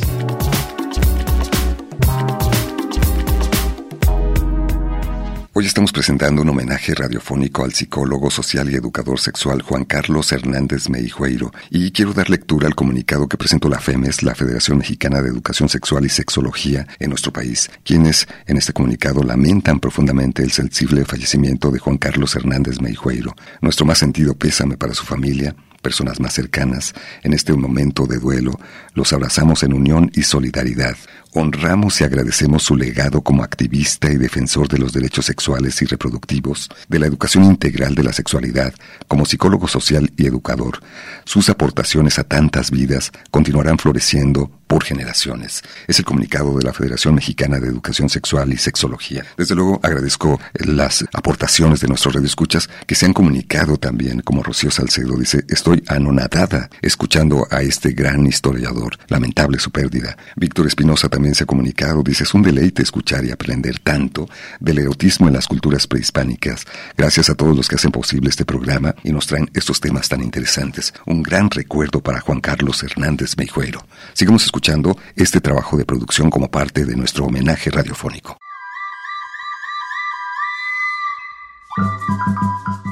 Hoy 5.52 5.66
estamos 5.66 5.92
presentando 5.92 6.44
un 6.44 6.50
homenaje 6.50 6.94
radiofónico 6.94 7.64
al 7.64 7.74
psicólogo 7.74 8.30
social 8.30 8.70
y 8.70 8.76
educador 8.76 9.20
sexual 9.20 9.64
Juan 9.64 9.84
Carlos 9.84 10.32
Hernández 10.32 10.90
Meijueiro 10.90 11.52
y 11.72 11.90
quiero 11.92 12.14
dar 12.14 12.30
lectura 12.30 12.68
al 12.68 12.76
comunicado 12.76 13.28
que 13.28 13.36
presentó 13.36 13.68
la 13.68 13.80
FEMES, 13.80 14.22
la 14.22 14.36
Federación 14.36 14.78
Mexicana 14.78 15.24
de 15.24 15.30
Educación 15.30 15.68
Sexual 15.68 16.06
y 16.06 16.10
Sexología 16.10 16.86
en 17.00 17.10
nuestro 17.10 17.34
país, 17.34 17.72
quienes 17.84 18.28
en 18.46 18.58
este 18.58 18.74
comunicado 18.74 19.24
lamentan 19.24 19.80
profundamente 19.80 20.44
el 20.44 20.52
sensible 20.52 21.04
fallecimiento 21.04 21.72
de 21.72 21.80
Juan 21.80 21.98
Carlos 21.98 22.36
Hernández 22.36 22.80
Meijueiro. 22.80 23.36
Nuestro 23.60 23.88
más 23.88 23.98
sentido 23.98 24.36
pésame 24.36 24.78
para 24.78 24.94
su 24.94 25.04
familia, 25.04 25.56
personas 25.82 26.20
más 26.20 26.34
cercanas, 26.34 26.94
en 27.24 27.34
este 27.34 27.54
momento 27.54 28.06
de 28.06 28.20
duelo, 28.20 28.60
los 28.94 29.14
abrazamos 29.14 29.64
en 29.64 29.74
unión 29.74 30.12
y 30.14 30.24
solidaridad. 30.24 30.96
Honramos 31.34 32.02
y 32.02 32.04
agradecemos 32.04 32.64
su 32.64 32.76
legado 32.76 33.22
como 33.22 33.44
activista 33.44 34.12
y 34.12 34.18
defensor 34.18 34.68
de 34.68 34.80
los 34.80 34.94
derechos 34.94 35.28
sexuales 35.28 35.80
y 35.84 35.86
reproductivos, 35.86 36.70
de 36.88 36.98
la 36.98 37.06
educación 37.06 37.44
integral 37.44 37.94
de 37.94 38.04
la 38.04 38.14
sexualidad, 38.14 38.74
como 39.08 39.28
psicólogo 39.28 39.68
social 39.68 40.12
y 40.18 40.26
educador. 40.26 40.80
Sus 41.26 41.50
aportaciones 41.50 42.18
a 42.18 42.24
tantas 42.24 42.72
vidas 42.72 43.12
continuarán 43.30 43.78
floreciendo 43.78 44.50
por 44.70 44.84
generaciones. 44.84 45.64
Es 45.88 45.98
el 45.98 46.06
comunicado 46.06 46.56
de 46.56 46.64
la 46.64 46.74
Federación 46.74 47.16
Mexicana 47.16 47.60
de 47.60 47.68
Educación 47.68 48.08
Sexual 48.08 48.54
y 48.54 48.58
Sexología. 48.58 49.26
Desde 49.36 49.56
luego 49.56 49.80
agradezco 49.82 50.40
las 50.54 51.06
aportaciones 51.12 51.82
de 51.82 51.88
nuestros 51.88 52.14
radioescuchas 52.14 52.70
que 52.86 52.94
se 52.94 53.08
han 53.08 53.14
comunicado 53.14 53.78
también, 53.78 54.22
como 54.22 54.44
Rocío 54.44 54.70
Salcedo 54.70 55.18
dice, 55.18 55.44
estoy 55.50 55.84
anonadada 55.88 56.70
escuchando 56.84 57.48
a 57.50 57.64
este 57.64 57.94
gran 57.94 58.28
historiador. 58.28 58.98
Lamentable 59.08 59.58
su 59.58 59.72
pérdida. 59.72 60.16
Víctor 60.36 60.68
Espinosa 60.68 61.10
se 61.34 61.46
comunicado, 61.46 62.02
dice, 62.04 62.24
es 62.24 62.34
un 62.34 62.42
deleite 62.42 62.82
escuchar 62.82 63.26
y 63.26 63.32
aprender 63.32 63.80
tanto 63.80 64.28
del 64.60 64.80
erotismo 64.80 65.28
en 65.28 65.34
las 65.34 65.48
culturas 65.48 65.88
prehispánicas. 65.88 66.66
Gracias 66.98 67.30
a 67.30 67.36
todos 67.36 67.56
los 67.56 67.68
que 67.68 67.76
hacen 67.76 67.92
posible 67.92 68.30
este 68.30 68.46
programa 68.46 68.96
y 69.04 69.12
nos 69.12 69.28
traen 69.28 69.50
estos 69.54 69.80
temas 69.80 70.10
tan 70.10 70.22
interesantes. 70.22 70.94
Un 71.06 71.22
gran 71.22 71.50
recuerdo 71.50 72.02
para 72.02 72.22
Juan 72.22 72.42
Carlos 72.42 72.84
Hernández 72.84 73.38
Meijuero. 73.38 73.86
Sigamos 74.14 74.46
escuchando 74.46 74.98
este 75.16 75.42
trabajo 75.42 75.78
de 75.78 75.86
producción 75.86 76.30
como 76.30 76.50
parte 76.50 76.86
de 76.86 76.96
nuestro 76.96 77.26
homenaje 77.26 77.70
radiofónico. 77.70 78.38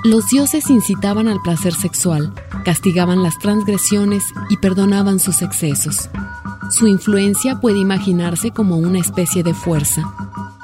Los 0.03 0.27
dioses 0.29 0.69
incitaban 0.69 1.27
al 1.27 1.41
placer 1.41 1.73
sexual, 1.73 2.33
castigaban 2.63 3.23
las 3.23 3.37
transgresiones 3.39 4.23
y 4.49 4.57
perdonaban 4.57 5.19
sus 5.19 5.41
excesos. 5.41 6.09
Su 6.69 6.85
influencia 6.87 7.59
puede 7.59 7.79
imaginarse 7.79 8.51
como 8.51 8.75
una 8.77 8.99
especie 8.99 9.41
de 9.41 9.53
fuerza, 9.53 10.03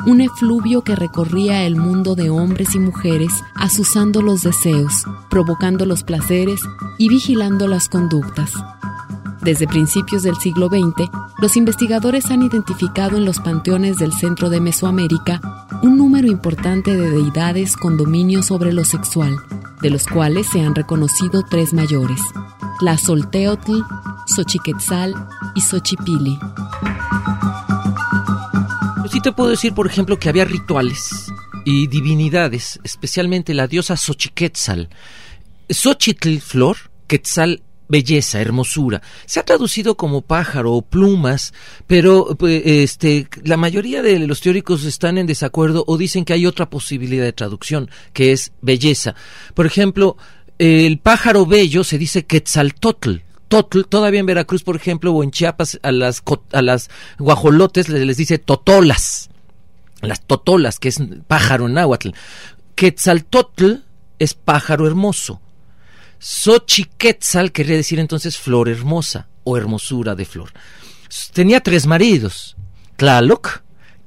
un 0.06 0.20
efluvio 0.20 0.82
que 0.82 0.96
recorría 0.96 1.64
el 1.64 1.78
mundo 1.78 2.16
de 2.16 2.30
hombres 2.30 2.76
y 2.76 2.80
mujeres 2.80 3.32
azuzando 3.56 4.22
los 4.22 4.42
deseos, 4.42 5.06
provocando 5.30 5.86
los 5.86 6.04
placeres 6.04 6.62
y 6.98 7.08
vigilando 7.08 7.68
las 7.68 7.88
conductas. 7.88 8.52
Desde 9.42 9.68
principios 9.68 10.24
del 10.24 10.36
siglo 10.36 10.68
XX, 10.68 11.10
los 11.40 11.56
investigadores 11.56 12.26
han 12.32 12.44
identificado 12.44 13.18
en 13.18 13.26
los 13.26 13.40
panteones 13.40 13.98
del 13.98 14.12
centro 14.12 14.50
de 14.50 14.60
Mesoamérica 14.60 15.68
un 15.84 15.98
número 15.98 16.28
importante 16.28 16.96
de 16.96 17.12
deidades 17.12 17.78
con 17.78 17.98
dominio 17.98 18.44
sobre 18.44 18.74
lo 18.74 18.84
sexual, 18.84 19.38
de 19.82 19.90
los 19.90 20.06
cuales 20.08 20.48
se 20.48 20.62
han 20.62 20.76
reconocido 20.76 21.44
tres 21.44 21.74
mayores, 21.74 22.22
la 22.82 22.98
Solteotl, 22.98 23.82
Xochiquetzal 24.28 25.14
y 25.56 25.62
Xochipili. 25.62 26.38
Sí 29.12 29.22
te 29.22 29.32
puedo 29.32 29.50
decir, 29.50 29.74
por 29.74 29.88
ejemplo, 29.88 30.18
que 30.18 30.30
había 30.30 30.46
rituales 30.46 31.32
y 31.66 31.88
divinidades, 31.88 32.80
especialmente 32.84 33.54
la 33.54 33.68
diosa 33.68 33.96
Xochiquetzal. 33.96 34.90
Xochitl, 35.70 36.40
flor, 36.40 36.78
Quetzal, 37.08 37.62
belleza, 37.88 38.42
hermosura. 38.42 39.02
Se 39.26 39.40
ha 39.40 39.44
traducido 39.44 39.96
como 39.96 40.22
pájaro 40.22 40.74
o 40.74 40.82
plumas, 40.82 41.54
pero 41.86 42.36
pues, 42.38 42.62
este, 42.66 43.28
la 43.44 43.58
mayoría 43.58 44.02
de 44.02 44.20
los 44.20 44.42
teóricos 44.42 44.84
están 44.84 45.18
en 45.18 45.28
desacuerdo 45.28 45.84
o 45.88 45.98
dicen 45.98 46.26
que 46.26 46.34
hay 46.34 46.46
otra 46.46 46.70
posibilidad 46.70 47.24
de 47.24 47.34
traducción, 47.34 47.90
que 48.14 48.32
es 48.32 48.52
belleza. 48.62 49.16
Por 49.54 49.66
ejemplo, 49.66 50.18
el 50.58 50.98
pájaro 50.98 51.46
bello 51.46 51.84
se 51.84 51.98
dice 51.98 52.26
Quetzaltotl, 52.26 53.18
Todavía 53.62 54.20
en 54.20 54.26
Veracruz, 54.26 54.64
por 54.64 54.76
ejemplo, 54.76 55.14
o 55.14 55.24
en 55.24 55.32
Chiapas, 55.32 55.80
a 55.84 55.92
las, 55.92 56.24
a 56.52 56.62
las 56.62 56.90
guajolotes 57.20 57.90
les, 57.90 58.06
les 58.06 58.18
dice 58.18 58.40
totolas. 58.40 59.30
Las 60.02 60.22
totolas, 60.26 60.80
que 60.80 60.90
es 60.90 61.00
pájaro 61.28 61.68
en 61.68 61.74
náhuatl. 61.74 62.10
Quetzaltotl 62.76 63.76
es 64.20 64.34
pájaro 64.34 64.88
hermoso. 64.88 65.42
Xochiquetzal 66.20 67.52
querría 67.52 67.76
decir 67.76 68.00
entonces 68.00 68.38
flor 68.38 68.70
hermosa 68.70 69.28
o 69.44 69.58
hermosura 69.58 70.16
de 70.16 70.26
flor. 70.26 70.52
Tenía 71.34 71.60
tres 71.60 71.86
maridos, 71.86 72.56
Tlaloc, 72.96 73.62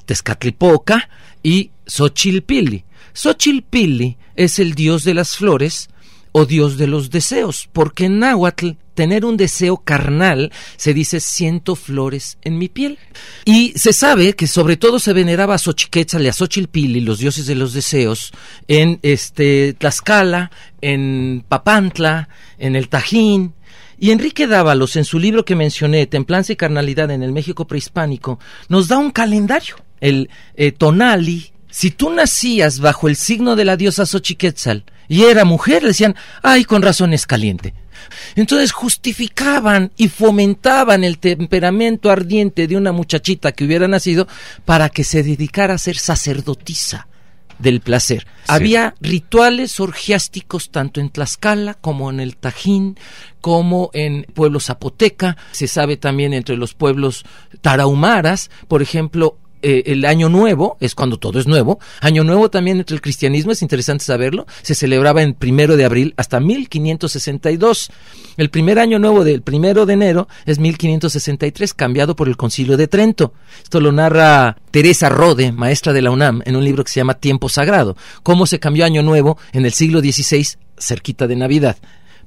Tezcatlipoca 0.07 1.09
y 1.43 1.73
Xochilpili. 1.87 2.85
Xochilpili 3.13 4.17
es 4.35 4.59
el 4.59 4.75
dios 4.75 5.05
de 5.05 5.15
las 5.15 5.37
flores 5.37 5.89
o 6.39 6.45
dios 6.45 6.77
de 6.77 6.87
los 6.87 7.09
deseos, 7.09 7.67
porque 7.73 8.05
en 8.05 8.19
náhuatl 8.19 8.73
tener 8.93 9.25
un 9.25 9.39
deseo 9.39 9.79
carnal 9.79 10.53
se 10.77 10.93
dice 10.93 11.21
siento 11.21 11.77
flores 11.77 12.37
en 12.43 12.59
mi 12.59 12.69
piel. 12.69 12.99
Y 13.47 13.73
se 13.79 13.95
sabe 13.95 14.35
que 14.35 14.47
sobre 14.47 14.77
todo 14.77 14.99
se 14.99 15.15
veneraba 15.15 15.55
a 15.55 15.59
Xochiquetzal 15.59 16.25
y 16.25 16.29
a 16.29 16.35
Xochilpili, 16.35 17.01
los 17.01 17.21
dioses 17.21 17.47
de 17.47 17.55
los 17.55 17.73
deseos, 17.73 18.33
en 18.69 18.99
este 19.01 19.73
Tlaxcala, 19.79 20.51
en 20.83 21.43
Papantla, 21.49 22.29
en 22.59 22.77
el 22.77 22.91
Tajín, 22.91 23.55
y 23.99 24.11
Enrique 24.11 24.47
Dávalos, 24.47 24.97
en 24.97 25.07
su 25.07 25.19
libro 25.19 25.47
que 25.47 25.57
mencioné, 25.57 26.07
Templanza 26.07 26.53
y 26.53 26.57
Carnalidad 26.57 27.11
en 27.11 27.23
el 27.23 27.33
México 27.33 27.67
prehispánico, 27.67 28.39
nos 28.69 28.89
da 28.89 28.99
un 28.99 29.11
calendario, 29.11 29.77
el 30.03 30.29
eh, 30.55 30.73
Tonali. 30.73 31.56
Si 31.77 31.91
tú 31.91 32.09
nacías 32.09 32.81
bajo 32.81 33.07
el 33.07 33.17
signo 33.17 33.55
de 33.55 33.67
la 33.67 33.77
diosa 33.77 34.07
Xochiquetzal 34.07 34.85
y 35.09 35.25
era 35.25 35.45
mujer, 35.45 35.83
le 35.83 35.89
decían, 35.89 36.17
ay, 36.43 36.65
con 36.65 36.81
razón 36.81 37.13
es 37.13 37.27
caliente. 37.27 37.75
Entonces 38.35 38.73
justificaban 38.73 39.93
y 39.99 40.09
fomentaban 40.09 41.05
el 41.05 41.19
temperamento 41.19 42.11
ardiente 42.11 42.67
de 42.67 42.79
una 42.79 42.93
muchachita 42.93 43.53
que 43.53 43.67
hubiera 43.67 43.89
nacido 43.89 44.27
para 44.65 44.89
que 44.89 45.05
se 45.05 45.23
dedicara 45.23 45.75
a 45.75 45.79
ser 45.79 45.99
sacerdotisa 45.99 47.09
del 47.59 47.83
placer. 47.83 48.27
Había 48.47 48.95
rituales 49.03 49.79
orgiásticos 49.79 50.71
tanto 50.71 51.03
en 51.03 51.11
Tlaxcala 51.11 51.75
como 51.75 52.09
en 52.09 52.21
el 52.21 52.39
Tajín, 52.39 52.99
como 53.43 53.91
en 53.93 54.23
pueblo 54.33 54.61
zapoteca, 54.61 55.37
se 55.53 55.69
sabe 55.69 55.99
también 55.99 56.33
entre 56.33 56.57
los 56.57 56.73
pueblos 56.73 57.27
tarahumaras, 57.61 58.51
por 58.67 58.81
ejemplo, 58.81 59.37
eh, 59.63 59.85
el 59.87 60.05
año 60.05 60.29
nuevo, 60.29 60.77
es 60.81 60.95
cuando 60.95 61.19
todo 61.19 61.39
es 61.39 61.47
nuevo, 61.47 61.79
año 62.01 62.25
nuevo 62.25 62.51
también 62.51 62.79
entre 62.79 62.95
el 62.95 63.01
cristianismo, 63.01 63.53
es 63.53 63.63
interesante 63.63 64.05
saberlo, 64.05 64.47
se 64.63 64.75
celebraba 64.75 65.23
en 65.23 65.35
primero 65.35 65.77
de 65.77 65.85
abril 65.85 66.15
hasta 66.17 66.41
1562. 66.41 67.91
El 68.37 68.51
primer 68.51 68.79
año 68.79 68.99
nuevo 68.99 69.25
del 69.25 69.43
primero 69.43 69.87
de 69.87 69.95
enero 69.95 70.29
es 70.45 70.59
1563, 70.59 71.75
cambiado 71.75 72.17
por 72.17 72.29
el 72.29 72.37
concilio 72.37 72.77
de 72.77 72.89
Trento. 72.89 73.33
Esto 73.63 73.81
lo 73.81 73.93
narra 73.93 74.57
Teresa 74.71 75.09
Rode, 75.09 75.53
maestra 75.53 75.93
de 75.93 76.03
la 76.03 76.11
UNAM, 76.11 76.43
en 76.45 76.57
un 76.57 76.65
libro 76.65 76.85
que 76.85 76.91
se 76.91 77.01
llama 77.01 77.15
Tiempo 77.15 77.49
Sagrado, 77.49 77.97
cómo 78.23 78.47
se 78.47 78.59
cambió 78.59 78.85
año 78.85 79.03
nuevo 79.03 79.39
en 79.53 79.65
el 79.65 79.73
siglo 79.73 80.01
XVI, 80.01 80.47
cerquita 80.79 81.27
de 81.27 81.37
Navidad. 81.37 81.77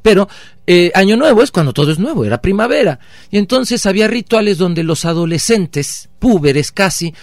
Pero 0.01 0.29
eh, 0.65 0.91
Año 0.95 1.17
Nuevo 1.17 1.43
es 1.43 1.51
cuando 1.51 1.73
todo 1.73 1.91
es 1.91 1.99
nuevo, 1.99 2.25
era 2.25 2.41
primavera. 2.41 2.99
Y 3.31 3.37
entonces 3.37 3.85
había 3.85 4.07
rituales 4.07 4.57
donde 4.57 4.83
los 4.83 5.05
adolescentes, 5.05 6.09
púberes 6.19 6.71
casi, 6.71 7.13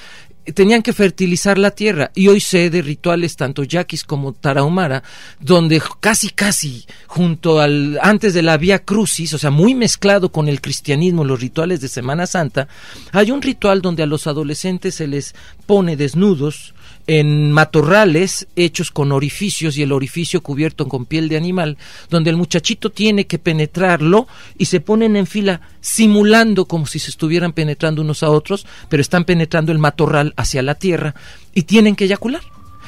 tenían 0.54 0.82
que 0.82 0.92
fertilizar 0.92 1.58
la 1.58 1.72
tierra 1.72 2.10
y 2.14 2.28
hoy 2.28 2.40
sé 2.40 2.70
de 2.70 2.82
rituales 2.82 3.36
tanto 3.36 3.64
yaquis 3.64 4.04
como 4.04 4.32
tarahumara 4.32 5.02
donde 5.40 5.82
casi 6.00 6.30
casi 6.30 6.86
junto 7.06 7.60
al 7.60 7.98
antes 8.00 8.34
de 8.34 8.42
la 8.42 8.56
vía 8.56 8.78
crucis 8.78 9.34
o 9.34 9.38
sea 9.38 9.50
muy 9.50 9.74
mezclado 9.74 10.30
con 10.30 10.48
el 10.48 10.60
cristianismo 10.60 11.24
los 11.24 11.40
rituales 11.40 11.80
de 11.80 11.88
Semana 11.88 12.26
Santa 12.26 12.68
hay 13.12 13.32
un 13.32 13.42
ritual 13.42 13.82
donde 13.82 14.04
a 14.04 14.06
los 14.06 14.26
adolescentes 14.26 14.94
se 14.94 15.08
les 15.08 15.34
pone 15.66 15.96
desnudos 15.96 16.74
en 17.06 17.52
matorrales 17.52 18.48
hechos 18.56 18.90
con 18.90 19.12
orificios 19.12 19.76
y 19.76 19.82
el 19.82 19.92
orificio 19.92 20.42
cubierto 20.42 20.88
con 20.88 21.06
piel 21.06 21.28
de 21.28 21.36
animal, 21.36 21.78
donde 22.10 22.30
el 22.30 22.36
muchachito 22.36 22.90
tiene 22.90 23.26
que 23.26 23.38
penetrarlo 23.38 24.26
y 24.58 24.66
se 24.66 24.80
ponen 24.80 25.16
en 25.16 25.26
fila 25.26 25.60
simulando 25.80 26.66
como 26.66 26.86
si 26.86 26.98
se 26.98 27.10
estuvieran 27.10 27.52
penetrando 27.52 28.02
unos 28.02 28.22
a 28.22 28.30
otros, 28.30 28.66
pero 28.88 29.00
están 29.00 29.24
penetrando 29.24 29.72
el 29.72 29.78
matorral 29.78 30.34
hacia 30.36 30.62
la 30.62 30.74
tierra 30.74 31.14
y 31.54 31.62
tienen 31.62 31.96
que 31.96 32.04
eyacular. 32.04 32.42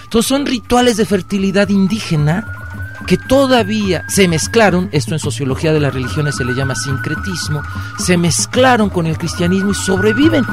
Entonces 0.04 0.28
son 0.28 0.46
rituales 0.46 0.96
de 0.96 1.04
fertilidad 1.04 1.68
indígena 1.68 2.46
que 3.06 3.16
todavía 3.16 4.04
se 4.08 4.28
mezclaron, 4.28 4.88
esto 4.92 5.14
en 5.14 5.18
sociología 5.18 5.72
de 5.72 5.80
las 5.80 5.94
religiones 5.94 6.36
se 6.36 6.44
le 6.44 6.54
llama 6.54 6.74
sincretismo, 6.74 7.62
se 7.98 8.16
mezclaron 8.16 8.90
con 8.90 9.06
el 9.06 9.16
cristianismo 9.16 9.70
y 9.70 9.74
sobreviven. 9.74 10.44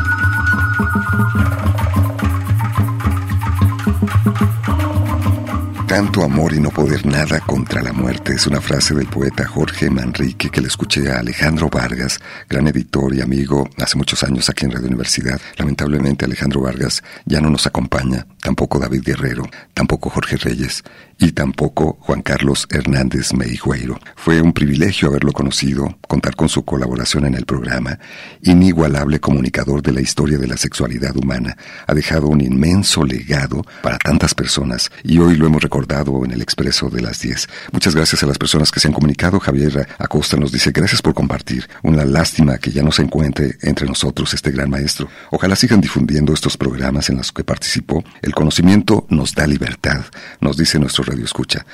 Tanto 5.87 6.23
amor 6.23 6.53
y 6.53 6.59
no 6.59 6.71
poder 6.71 7.05
nada 7.05 7.39
contra 7.39 7.81
la 7.81 7.93
muerte 7.93 8.33
es 8.33 8.47
una 8.47 8.59
frase 8.59 8.93
del 8.93 9.07
poeta 9.07 9.45
Jorge 9.45 9.89
Manrique 9.89 10.49
que 10.49 10.59
le 10.59 10.67
escuché 10.67 11.09
a 11.09 11.19
Alejandro 11.19 11.69
Vargas, 11.69 12.19
gran 12.49 12.67
editor 12.67 13.13
y 13.15 13.21
amigo 13.21 13.69
hace 13.77 13.95
muchos 13.95 14.23
años 14.23 14.49
aquí 14.49 14.65
en 14.65 14.71
Radio 14.71 14.87
Universidad. 14.87 15.39
Lamentablemente 15.57 16.25
Alejandro 16.25 16.61
Vargas 16.61 17.03
ya 17.25 17.39
no 17.39 17.49
nos 17.49 17.65
acompaña, 17.67 18.27
tampoco 18.45 18.77
David 18.77 19.01
Guerrero, 19.03 19.43
tampoco 19.73 20.11
Jorge 20.11 20.37
Reyes 20.37 20.83
y 21.17 21.31
tampoco 21.31 21.97
Juan 22.01 22.21
Carlos 22.21 22.67
Hernández 22.69 23.33
Meijueiro. 23.33 23.99
Fue 24.15 24.39
un 24.39 24.53
privilegio 24.53 25.07
haberlo 25.07 25.31
conocido, 25.31 25.97
contar 26.07 26.35
con 26.35 26.47
su 26.47 26.63
colaboración 26.63 27.25
en 27.25 27.33
el 27.33 27.45
programa. 27.45 27.97
Inigualable 28.43 29.19
comunicador 29.19 29.81
de 29.81 29.93
la 29.93 30.01
historia 30.01 30.37
de 30.37 30.45
la 30.45 30.57
sexualidad 30.57 31.17
humana, 31.17 31.57
ha 31.87 31.93
dejado 31.95 32.27
un 32.27 32.39
inmenso 32.39 33.03
legado 33.03 33.65
para 33.81 33.97
tantas 33.97 34.35
personas 34.35 34.91
y 35.03 35.17
hoy 35.17 35.37
lo 35.37 35.47
hemos 35.47 35.63
recordado 35.63 36.23
en 36.23 36.31
el 36.31 36.43
expreso 36.43 36.91
de 36.91 37.01
las 37.01 37.21
10. 37.21 37.49
Muchas 37.71 37.95
gracias 37.95 38.21
a 38.21 38.27
las 38.27 38.37
personas 38.37 38.71
que 38.71 38.79
se 38.79 38.87
han 38.87 38.93
comunicado. 38.93 39.39
Javier 39.39 39.87
Acosta 39.97 40.37
nos 40.37 40.51
dice 40.51 40.69
gracias 40.69 41.01
por 41.01 41.15
compartir. 41.15 41.67
Una 41.81 42.05
lástima 42.05 42.59
que 42.59 42.69
ya 42.69 42.83
no 42.83 42.91
se 42.91 43.01
encuentre 43.01 43.57
entre 43.61 43.87
nosotros 43.87 44.35
este 44.35 44.51
gran 44.51 44.69
maestro. 44.69 45.07
Ojalá 45.31 45.55
sigan 45.55 45.81
difundiendo 45.81 46.31
estos 46.31 46.57
programas 46.57 47.09
en 47.09 47.17
los 47.17 47.31
que 47.31 47.43
participó. 47.43 48.03
El 48.21 48.34
conocimiento 48.35 49.07
nos 49.09 49.33
da 49.33 49.47
libertad, 49.47 50.05
nos 50.41 50.57
dice 50.57 50.77
nuestro 50.77 51.03
radio 51.03 51.25
escucha. 51.25 51.65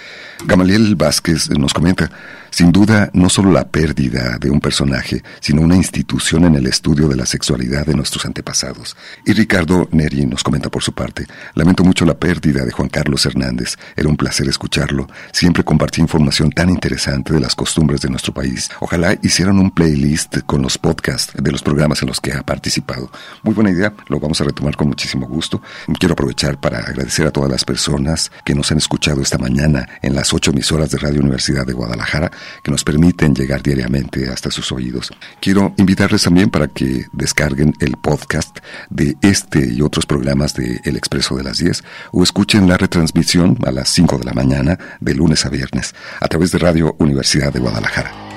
Gamaliel 0.45 0.95
Vázquez 0.95 1.49
nos 1.49 1.74
comenta, 1.74 2.09
sin 2.52 2.72
duda, 2.72 3.10
no 3.14 3.30
solo 3.30 3.52
la 3.52 3.68
pérdida 3.68 4.38
de 4.38 4.49
un 4.49 4.60
personaje, 4.60 5.24
sino 5.39 5.62
una 5.62 5.76
institución 5.76 6.45
en 6.45 6.56
el 6.56 6.68
estudio 6.68 7.08
de 7.08 7.16
la 7.16 7.26
sexualidad 7.26 7.86
de 7.86 7.95
nuestros 7.95 8.26
antepasados. 8.26 8.95
Y 9.26 9.34
Ricardo 9.34 9.88
Neri 9.91 10.26
nos 10.26 10.43
comenta 10.43 10.70
por 10.70 10.84
su 10.84 10.93
parte, 10.93 11.26
lamento 11.56 11.84
mucho 11.84 12.06
la 12.06 12.14
pérdida 12.14 12.64
de 12.64 12.72
Juan 12.72 12.89
Carlos 12.89 13.26
Hernández, 13.26 13.78
era 13.95 14.10
un 14.10 14.18
placer 14.18 14.47
escucharlo, 14.47 15.08
siempre 15.32 15.64
compartía 15.64 16.04
información 16.04 16.52
tan 16.52 16.70
interesante 16.70 17.34
de 17.34 17.39
las 17.39 17.56
costumbres 17.56 18.02
de 18.02 18.10
nuestro 18.10 18.34
país. 18.34 18.70
Ojalá 18.80 19.18
hicieran 19.22 19.58
un 19.58 19.72
playlist 19.72 20.39
con 20.45 20.62
los 20.62 20.78
podcasts 20.78 21.34
de 21.41 21.52
los 21.52 21.64
programas 21.64 22.02
en 22.02 22.10
los 22.10 22.20
que 22.20 22.34
ha 22.34 22.43
participado. 22.43 23.10
Muy 23.43 23.54
buena 23.54 23.72
idea, 23.72 23.93
lo 24.08 24.20
vamos 24.20 24.41
a 24.41 24.43
retomar 24.43 24.76
con 24.76 24.89
muchísimo 24.89 25.28
gusto. 25.28 25.62
Quiero 25.99 26.14
aprovechar 26.14 26.60
para 26.60 26.80
agradecer 26.80 27.26
a 27.28 27.32
todas 27.32 27.49
las 27.49 27.64
personas 27.64 28.32
que 28.43 28.56
nos 28.56 28.72
han 28.72 28.78
escuchado 28.78 29.22
esta 29.22 29.38
mañana 29.38 29.88
en 30.02 30.16
las 30.16 30.34
ocho 30.34 30.52
emisoras 30.52 30.89
de 30.91 30.97
Radio 30.97 31.22
Universidad 31.22 31.66
de 31.66 31.74
Guadalajara 31.74 32.32
que 32.63 32.71
nos 32.71 32.83
permiten 32.83 33.33
llegar 33.33 33.61
diariamente 33.61 34.29
hasta 34.29 34.51
sus 34.51 34.71
oídos. 34.71 35.11
Quiero 35.39 35.73
invitarles 35.77 36.23
también 36.23 36.49
para 36.49 36.67
que 36.67 37.05
descarguen 37.13 37.73
el 37.79 37.97
podcast 37.97 38.59
de 38.89 39.15
este 39.21 39.67
y 39.73 39.81
otros 39.81 40.05
programas 40.05 40.53
de 40.53 40.79
El 40.83 40.95
Expreso 40.95 41.35
de 41.35 41.43
las 41.43 41.57
10 41.57 41.83
o 42.11 42.23
escuchen 42.23 42.67
la 42.67 42.77
retransmisión 42.77 43.57
a 43.65 43.71
las 43.71 43.89
5 43.89 44.19
de 44.19 44.25
la 44.25 44.33
mañana 44.33 44.79
de 44.99 45.13
lunes 45.13 45.45
a 45.45 45.49
viernes 45.49 45.93
a 46.19 46.27
través 46.27 46.51
de 46.51 46.59
Radio 46.59 46.95
Universidad 46.99 47.53
de 47.53 47.59
Guadalajara. 47.59 48.30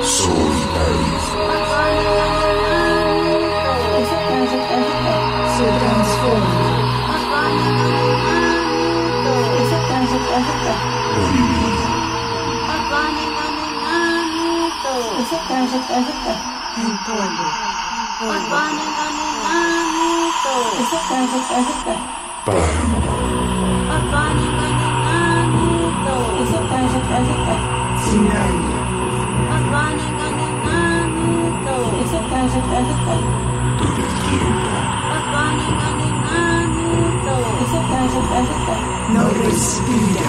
Soul. 0.00 0.67
No 39.14 39.28
respira. 39.30 40.28